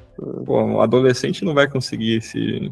Pô, 0.45 0.63
um 0.63 0.79
adolescente 0.79 1.43
não 1.43 1.53
vai 1.53 1.67
conseguir 1.67 2.21
se, 2.21 2.71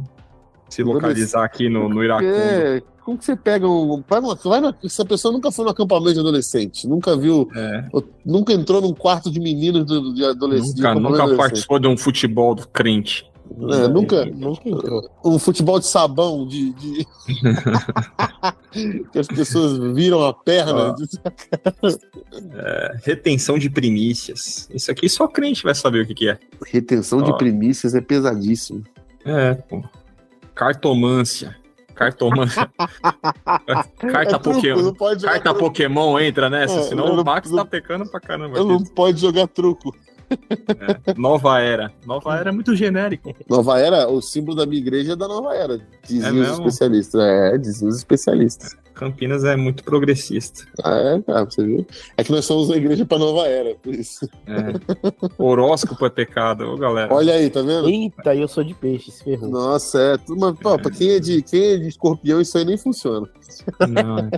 se 0.69 0.83
localizar 0.83 1.43
aqui 1.43 1.69
no, 1.69 1.87
no 1.89 2.03
iracundo. 2.03 2.29
É, 2.31 2.81
como 3.03 3.17
que 3.17 3.23
você 3.25 3.35
pega 3.35 3.67
um. 3.67 4.03
Vai 4.07 4.19
vai 4.21 4.59
numa- 4.61 4.77
essa 4.83 5.05
pessoa 5.05 5.31
nunca 5.31 5.51
foi 5.51 5.63
no 5.65 5.71
acampamento 5.71 6.13
de 6.15 6.19
adolescente, 6.19 6.87
nunca 6.87 7.15
viu, 7.15 7.49
É, 7.55 7.85
nunca 8.25 8.51
entrou 8.53 8.81
num 8.81 8.93
quarto 8.93 9.31
de 9.31 9.39
meninos 9.39 9.85
do- 9.85 10.13
de 10.13 10.25
adolescente. 10.25 10.75
de 10.75 10.81
nunca 10.81 10.89
acampamento 10.91 11.03
nunca 11.03 11.15
de 11.17 11.21
adolescente. 11.23 11.37
participou 11.49 11.79
de 11.79 11.87
um 11.87 11.97
futebol 11.97 12.53
do 12.55 12.67
crente. 12.67 13.25
É, 13.71 13.87
nunca. 13.87 14.25
Nunca 14.25 14.67
entrou. 14.67 15.09
Um 15.23 15.39
futebol 15.39 15.79
de 15.79 15.85
sabão, 15.87 16.45
de. 16.45 16.73
de- 16.73 17.07
que 19.11 19.19
as 19.19 19.27
pessoas 19.27 19.77
viram 19.95 20.21
a 20.25 20.33
perna. 20.33 20.93
Ó. 20.93 20.95
Retenção 23.03 23.57
de 23.57 23.69
primícias. 23.69 24.69
Isso 24.73 24.91
aqui 24.91 25.07
só 25.09 25.27
crente 25.27 25.63
vai 25.63 25.73
saber 25.75 26.03
o 26.03 26.07
que, 26.07 26.13
que 26.13 26.29
é. 26.29 26.37
Retenção 26.65 27.21
de 27.21 27.35
primícias 27.37 27.95
é 27.95 28.01
pesadíssimo. 28.01 28.83
É, 29.25 29.53
pô. 29.53 29.81
Cartomância. 30.57 31.55
Cartomância. 31.95 32.69
Carta 34.11 34.35
É 34.35 34.39
truco, 34.39 34.53
Pokémon. 34.55 34.81
não 34.81 34.93
pode 34.93 35.23
Carta 35.25 35.41
truco. 35.49 35.59
Pokémon 35.59 36.19
entra 36.19 36.49
nessa, 36.49 36.79
É, 36.79 36.83
senão 36.83 37.07
eu 37.07 37.13
o 37.13 37.15
não- 37.17 37.23
Max 37.23 37.49
não- 37.49 37.57
tá 37.59 37.65
pecando 37.65 38.09
pra 38.09 38.19
caramba. 38.19 38.59
Não 38.63 38.83
pode 38.83 39.19
jogar 39.21 39.47
truco. 39.47 39.95
É, 40.29 41.13
Nova 41.15 41.59
Era. 41.61 41.91
Nova 42.05 42.35
Era 42.37 42.49
é 42.49 42.51
muito 42.51 42.75
genérico. 42.75 43.33
Nova 43.49 43.79
Era, 43.79 44.09
o 44.09 44.21
símbolo 44.21 44.57
da 44.57 44.65
minha 44.65 44.81
igreja 44.81 45.13
é 45.13 45.15
da 45.15 45.27
Nova 45.27 45.55
Era, 45.55 45.79
diziam 46.05 46.27
É 46.27 46.31
os 46.31 46.37
mesmo? 46.49 46.67
especialistas. 46.67 47.21
É, 47.21 47.57
diziam 47.57 47.89
os 47.89 47.95
especialistas. 47.97 48.75
Campinas 48.97 49.43
é 49.43 49.55
muito 49.55 49.83
progressista. 49.83 50.65
Ah, 50.83 50.97
é, 50.97 51.21
cara, 51.21 51.45
você 51.45 51.63
viu? 51.63 51.85
É 52.17 52.23
que 52.23 52.31
nós 52.31 52.45
somos 52.45 52.69
a 52.71 52.75
igreja 52.77 53.05
pra 53.05 53.17
Nova 53.19 53.47
Era, 53.47 53.75
por 53.75 53.93
isso. 53.93 54.27
É. 54.47 54.73
Horóscopo 55.37 56.05
é 56.05 56.09
pecado, 56.09 56.65
ô 56.65 56.77
galera. 56.77 57.13
Olha 57.13 57.33
aí, 57.33 57.49
tá 57.49 57.61
vendo? 57.61 57.87
Eita, 57.89 58.35
eu 58.35 58.47
sou 58.47 58.63
de 58.63 58.73
peixe, 58.73 59.11
se 59.11 59.23
ferrou. 59.23 59.49
Nossa, 59.49 59.99
é. 59.99 60.17
Tudo, 60.17 60.39
mas, 60.39 60.57
pô, 60.59 60.77
pra 60.77 60.91
quem 60.91 61.11
é, 61.11 61.19
de, 61.19 61.41
quem 61.41 61.63
é 61.63 61.77
de 61.77 61.87
escorpião, 61.87 62.41
isso 62.41 62.57
aí 62.57 62.65
nem 62.65 62.77
funciona. 62.77 63.27
Não. 63.87 64.29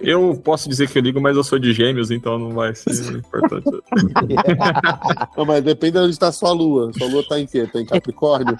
Eu 0.00 0.40
posso 0.44 0.68
dizer 0.68 0.88
que 0.88 0.96
eu 0.98 1.02
ligo, 1.02 1.20
mas 1.20 1.36
eu 1.36 1.42
sou 1.42 1.58
de 1.58 1.72
gêmeos, 1.72 2.10
então 2.10 2.38
não 2.38 2.50
vai 2.50 2.74
ser 2.74 3.16
importante. 3.16 3.68
Não, 5.36 5.44
mas 5.44 5.62
depende 5.64 5.92
de 5.92 5.98
onde 5.98 6.10
está 6.10 6.28
a 6.28 6.32
sua 6.32 6.52
lua. 6.52 6.92
Sua 6.96 7.08
lua 7.08 7.24
tá 7.28 7.38
em 7.40 7.46
quê? 7.46 7.66
Tá 7.66 7.80
em 7.80 7.84
Capricórnio? 7.86 8.56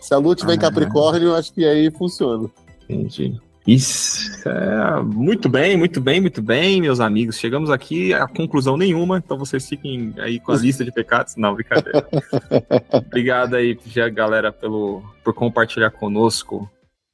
Se 0.00 0.14
a 0.14 0.18
lua 0.18 0.34
tiver 0.34 0.54
em 0.54 0.58
Ah. 0.58 0.60
Capricórnio, 0.62 1.28
eu 1.28 1.34
acho 1.34 1.52
que 1.52 1.64
aí 1.64 1.90
funciona. 1.90 2.48
Entendi. 2.88 3.38
Isso. 3.68 4.48
É, 4.48 5.02
muito 5.02 5.46
bem, 5.46 5.76
muito 5.76 6.00
bem, 6.00 6.22
muito 6.22 6.40
bem, 6.40 6.80
meus 6.80 7.00
amigos. 7.00 7.36
Chegamos 7.36 7.68
aqui 7.68 8.14
a 8.14 8.26
conclusão 8.26 8.78
nenhuma, 8.78 9.18
então 9.18 9.36
vocês 9.36 9.68
fiquem 9.68 10.14
aí 10.16 10.40
com 10.40 10.52
a 10.52 10.56
lista 10.58 10.82
de 10.82 10.90
pecados. 10.90 11.36
Não, 11.36 11.54
brincadeira. 11.54 12.08
Obrigado 12.90 13.56
aí, 13.56 13.78
já, 13.84 14.08
galera, 14.08 14.50
pelo, 14.50 15.02
por 15.22 15.34
compartilhar 15.34 15.90
conosco 15.90 16.66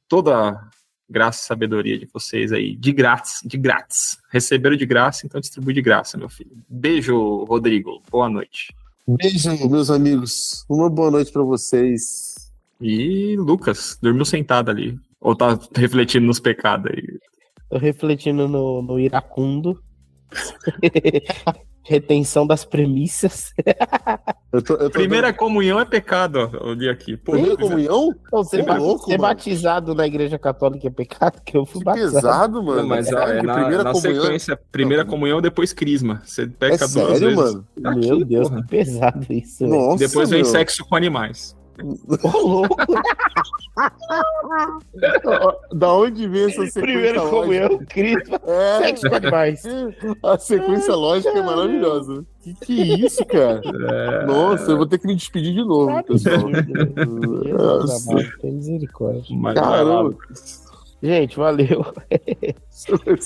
toda 0.07 0.33
a 0.33 0.69
graça 1.09 1.43
e 1.43 1.45
sabedoria 1.45 1.99
de 1.99 2.05
vocês 2.05 2.53
aí, 2.53 2.73
de 2.73 2.93
grátis, 2.93 3.41
de 3.43 3.57
grátis. 3.57 4.17
Receberam 4.31 4.77
de 4.77 4.85
graça, 4.85 5.25
então 5.25 5.41
distribui 5.41 5.73
de 5.73 5.81
graça, 5.81 6.17
meu 6.17 6.29
filho. 6.29 6.51
Beijo, 6.69 7.43
Rodrigo. 7.43 8.01
Boa 8.09 8.29
noite. 8.29 8.73
Beijo, 9.05 9.69
meus 9.69 9.91
amigos. 9.91 10.63
Uma 10.69 10.89
boa 10.89 11.11
noite 11.11 11.33
pra 11.33 11.43
vocês. 11.43 12.33
E 12.79 13.35
Lucas, 13.37 13.97
dormiu 14.01 14.23
sentado 14.23 14.71
ali. 14.71 14.97
Ou 15.25 15.35
tá 15.35 15.57
refletindo 15.75 16.25
nos 16.27 16.39
pecados 16.39 16.91
aí? 16.91 17.03
Tô 17.69 17.77
refletindo 17.79 18.47
no, 18.47 18.81
no 18.83 18.99
iracundo. 18.99 19.81
Retenção 21.87 22.47
das 22.47 22.65
premissas. 22.65 23.53
Eu 24.53 24.61
tô, 24.63 24.73
eu 24.75 24.89
tô 24.89 24.91
Primeira 24.91 25.33
comunhão 25.33 25.77
é 25.77 25.83
pecado, 25.83 26.37
ó. 26.53 26.57
Eu 26.69 26.73
li 26.75 26.87
aqui. 26.87 27.17
Pô, 27.17 27.33
Primeira 27.33 27.57
primeira- 27.57 27.89
comunhão? 27.89 28.15
Então, 28.25 28.41
ser, 28.41 28.57
Você 28.57 28.61
é 28.61 28.65
ba- 28.65 28.77
louco, 28.77 29.03
ser 29.05 29.17
batizado 29.17 29.93
na 29.93 30.07
igreja 30.07 30.39
católica 30.39 30.87
é 30.87 30.89
pecado, 30.89 31.41
que 31.43 31.57
eu 31.57 31.65
fui 31.65 31.79
Que 31.79 31.85
batizado. 31.85 32.13
pesado, 32.15 32.63
mano. 32.63 32.81
Não, 32.83 32.87
mas 32.87 33.07
é, 33.11 33.39
que 33.41 33.45
na, 33.45 33.53
primeira 33.55 33.83
na 33.83 33.91
comunhão. 33.91 34.21
sequência, 34.23 34.57
primeira 34.71 35.03
comunhão, 35.03 35.41
depois 35.41 35.73
crisma. 35.73 36.21
Você 36.23 36.47
peca 36.47 36.75
É 36.75 36.77
duas 36.77 36.91
sério, 36.91 37.19
vezes. 37.19 37.35
mano? 37.35 37.67
Tá 37.83 37.91
aqui, 37.91 38.07
Meu 38.07 38.23
Deus, 38.23 38.47
porra. 38.47 38.61
que 38.61 38.67
pesado 38.69 39.25
isso. 39.33 39.67
Nossa, 39.67 40.07
Depois 40.07 40.29
vem 40.29 40.41
meu. 40.43 40.49
sexo 40.49 40.85
com 40.85 40.95
animais. 40.95 41.53
Ô, 42.23 42.37
louco. 42.47 42.75
Da 45.73 45.93
onde 45.93 46.27
vem 46.27 46.43
essa 46.45 46.53
sequência 46.65 46.81
Primeira 46.81 47.21
lógica? 47.21 47.41
comunhão, 47.41 47.79
Cristo, 47.89 48.39
É, 48.47 48.77
sexo 48.79 49.09
com 49.09 49.15
animais. 49.15 49.63
a 50.23 50.37
sequência 50.37 50.95
lógica 50.95 51.37
é 51.37 51.41
maravilhosa. 51.41 52.25
Que 52.41 52.53
que 52.53 52.81
é 52.81 52.85
isso, 53.05 53.25
cara? 53.25 53.61
É, 53.65 54.25
Nossa, 54.25 54.71
eu 54.71 54.77
vou 54.77 54.85
ter 54.85 54.99
que 54.99 55.07
me 55.07 55.15
despedir 55.15 55.53
de 55.53 55.63
novo, 55.65 56.01
pessoal. 56.03 56.37
Tem 58.41 58.51
misericórdia. 58.53 59.23
Caramba. 59.55 60.15
Gente, 61.03 61.35
valeu. 61.37 61.85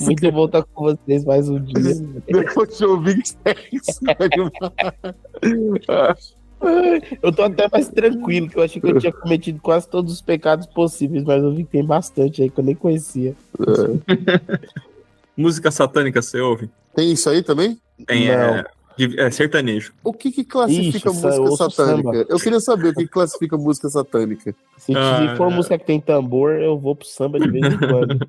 Muito 0.00 0.32
bom 0.32 0.46
estar 0.46 0.62
com 0.64 0.84
vocês 0.84 1.24
mais 1.24 1.48
um 1.48 1.60
dia. 1.62 1.94
Depois 2.26 2.76
de 2.76 2.84
ouvir 2.84 3.22
sexo. 3.24 4.00
Eu 7.22 7.32
tô 7.32 7.42
até 7.42 7.68
mais 7.70 7.88
tranquilo, 7.88 8.48
que 8.48 8.56
eu 8.58 8.62
achei 8.62 8.80
que 8.80 8.88
eu 8.88 8.98
tinha 8.98 9.12
cometido 9.12 9.60
quase 9.60 9.88
todos 9.88 10.12
os 10.12 10.20
pecados 10.20 10.66
possíveis, 10.66 11.24
mas 11.24 11.42
eu 11.42 11.52
vi 11.54 11.64
que 11.64 11.70
tem 11.70 11.84
bastante 11.84 12.42
aí 12.42 12.50
que 12.50 12.60
eu 12.60 12.64
nem 12.64 12.74
conhecia. 12.74 13.34
Música 15.36 15.70
satânica, 15.70 16.20
você 16.20 16.40
ouve? 16.40 16.70
Tem 16.94 17.12
isso 17.12 17.28
aí 17.30 17.42
também? 17.42 17.78
Tem, 18.06 18.28
Não. 18.28 18.34
é, 18.34 18.64
é 19.18 19.30
sertanejo. 19.30 19.92
O 20.04 20.12
que 20.12 20.30
que 20.30 20.44
classifica 20.44 20.98
Ixi, 20.98 21.06
eu 21.06 21.14
música 21.14 21.70
satânica? 21.70 22.12
samba. 22.12 22.26
Eu 22.28 22.38
queria 22.38 22.60
saber 22.60 22.88
o 22.88 22.94
que 22.94 23.02
que 23.04 23.08
classifica 23.10 23.56
música 23.56 23.88
satânica. 23.88 24.54
Se, 24.76 24.92
Ah, 24.96 25.34
for 25.36 25.50
é. 25.50 25.54
música 25.54 25.78
que 25.78 25.86
tem 25.86 26.00
tambor, 26.00 26.52
eu 26.56 26.78
vou 26.78 26.94
pro 26.94 27.06
samba 27.06 27.38
de 27.40 27.50
vez 27.50 27.64
em 27.72 27.78
quando. 27.78 28.28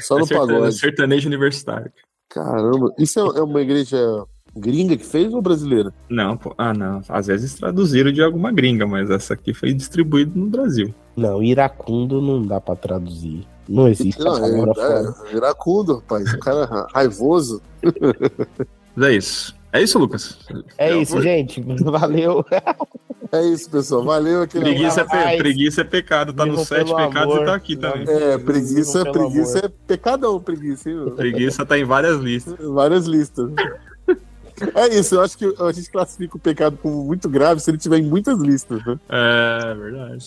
Só 0.00 0.16
é 0.16 0.20
no 0.20 0.26
serta- 0.26 0.46
pagode. 0.46 0.74
sertanejo 0.74 1.28
universitário. 1.28 1.90
Caramba, 2.28 2.92
isso 2.98 3.18
é 3.20 3.38
é 3.38 3.42
uma 3.42 3.60
igreja 3.62 3.96
gringa 4.58 4.96
que 4.96 5.04
fez 5.06 5.32
ou 5.32 5.40
brasileira? 5.40 5.92
Não, 6.08 6.36
pô, 6.36 6.54
ah, 6.58 6.74
não. 6.74 7.00
Às 7.08 7.26
vezes 7.28 7.54
traduziram 7.54 8.12
de 8.12 8.22
alguma 8.22 8.50
gringa, 8.52 8.86
mas 8.86 9.08
essa 9.10 9.34
aqui 9.34 9.54
foi 9.54 9.72
distribuída 9.72 10.32
no 10.34 10.46
Brasil. 10.46 10.94
Não, 11.16 11.42
iracundo 11.42 12.20
não 12.20 12.42
dá 12.42 12.60
pra 12.60 12.76
traduzir. 12.76 13.46
Não 13.68 13.86
existe 13.88 14.18
Não, 14.22 14.32
essa 14.32 14.40
palavra 14.40 14.74
fora. 14.74 15.14
é, 15.28 15.32
é 15.32 15.36
iracundo, 15.36 15.94
rapaz. 15.96 16.32
O 16.32 16.38
cara 16.38 16.64
ra- 16.64 16.86
raivoso. 16.94 17.60
Mas 18.96 19.08
é 19.08 19.12
isso. 19.16 19.56
É 19.72 19.82
isso, 19.82 19.98
Lucas? 19.98 20.38
É 20.78 20.92
Eu 20.92 21.02
isso, 21.02 21.12
vou- 21.12 21.22
gente. 21.22 21.60
Valeu. 21.84 22.42
É 23.30 23.42
isso, 23.44 23.68
pessoal. 23.70 24.02
Valeu 24.02 24.40
aquele 24.42 24.64
Preguiça 24.64 25.02
é, 25.12 25.36
preguiça 25.36 25.80
é 25.82 25.84
pecado, 25.84 26.32
tá 26.32 26.46
nos 26.46 26.66
sete 26.66 26.86
pecados 26.94 27.34
amor. 27.34 27.42
e 27.42 27.44
tá 27.44 27.54
aqui 27.54 27.76
também. 27.76 28.08
É, 28.08 28.38
preguiça, 28.38 29.02
Pelo 29.02 29.12
preguiça 29.12 29.58
amor. 29.58 29.64
é 29.66 29.72
pecadão, 29.86 30.40
preguiça, 30.40 30.88
hein? 30.90 31.12
Preguiça 31.14 31.66
tá 31.66 31.78
em 31.78 31.84
várias 31.84 32.16
listas. 32.18 32.54
Várias 32.66 33.04
listas. 33.06 33.50
É 34.74 34.88
isso, 34.94 35.14
eu 35.16 35.20
acho 35.22 35.36
que 35.38 35.44
a 35.60 35.72
gente 35.72 35.90
classifica 35.90 36.36
o 36.36 36.40
pecado 36.40 36.76
como 36.82 37.04
muito 37.04 37.28
grave 37.28 37.60
se 37.60 37.70
ele 37.70 37.78
tiver 37.78 37.98
em 37.98 38.08
muitas 38.08 38.38
listas, 38.38 38.84
né? 38.84 38.98
É 39.08 39.74
verdade. 39.74 40.24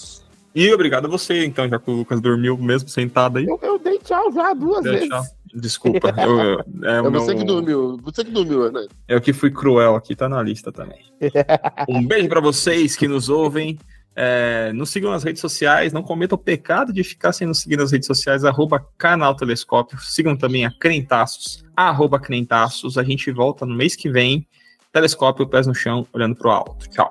E 0.54 0.74
obrigado 0.74 1.06
a 1.06 1.08
você, 1.10 1.46
então, 1.46 1.68
já 1.70 1.80
que 1.80 1.90
o 1.90 1.94
Lucas 1.96 2.20
dormiu 2.20 2.58
mesmo 2.58 2.90
sentado 2.90 3.38
aí. 3.38 3.46
Eu, 3.48 3.58
eu 3.62 3.80
dei 3.80 3.98
tchau 4.00 4.32
já 4.34 4.54
duas 4.54 4.84
Deu 4.84 4.94
vezes. 4.94 5.08
tchau. 5.10 5.24
Desculpa. 5.54 6.14
Eu, 6.18 6.40
eu- 6.40 6.60
é, 6.84 6.98
É 6.98 7.02
o 7.02 7.12
você 7.12 7.28
meu- 7.34 7.38
que 7.38 7.44
dormiu. 7.46 7.98
Você 8.04 8.24
que 8.26 8.32
dormiu, 8.32 8.72
né? 8.72 8.86
Eu 9.08 9.22
que 9.22 9.32
fui 9.34 9.50
cruel 9.52 9.96
aqui, 9.96 10.14
tá 10.16 10.28
na 10.28 10.42
lista 10.44 10.72
também. 10.72 11.00
Um 11.88 12.06
beijo 12.06 12.28
pra 12.28 12.42
vocês 12.42 12.96
que 12.96 13.08
nos 13.08 13.30
ouvem. 13.30 13.78
É, 14.16 14.74
nos 14.74 14.90
sigam 14.90 15.12
nas 15.12 15.24
redes 15.24 15.40
sociais, 15.40 15.94
não 15.94 16.04
cometam 16.04 16.38
o 16.38 16.42
pecado 16.42 16.92
de 16.92 17.04
ficar 17.04 17.32
sem 17.32 17.48
nos 17.48 17.60
seguir 17.62 17.78
nas 17.78 17.92
redes 17.92 18.08
sociais, 18.08 18.44
arroba 18.44 18.86
canal 18.98 19.36
Telescópio. 19.36 20.00
Sigam 20.00 20.36
também 20.36 20.66
a 20.66 20.72
Crentaços, 20.72 21.64
arroba 21.76 22.20
Crentaços. 22.20 22.98
A 22.98 23.04
gente 23.04 23.32
volta 23.32 23.66
no 23.66 23.76
mês 23.76 23.96
que 23.96 24.10
vem. 24.10 24.48
Telescópio, 24.92 25.48
pés 25.48 25.66
no 25.66 25.74
chão, 25.74 26.06
olhando 26.14 26.36
pro 26.36 26.50
alto. 26.50 26.90
Tchau. 26.90 27.10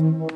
Mamãe! 0.00 0.28
É 0.30 0.33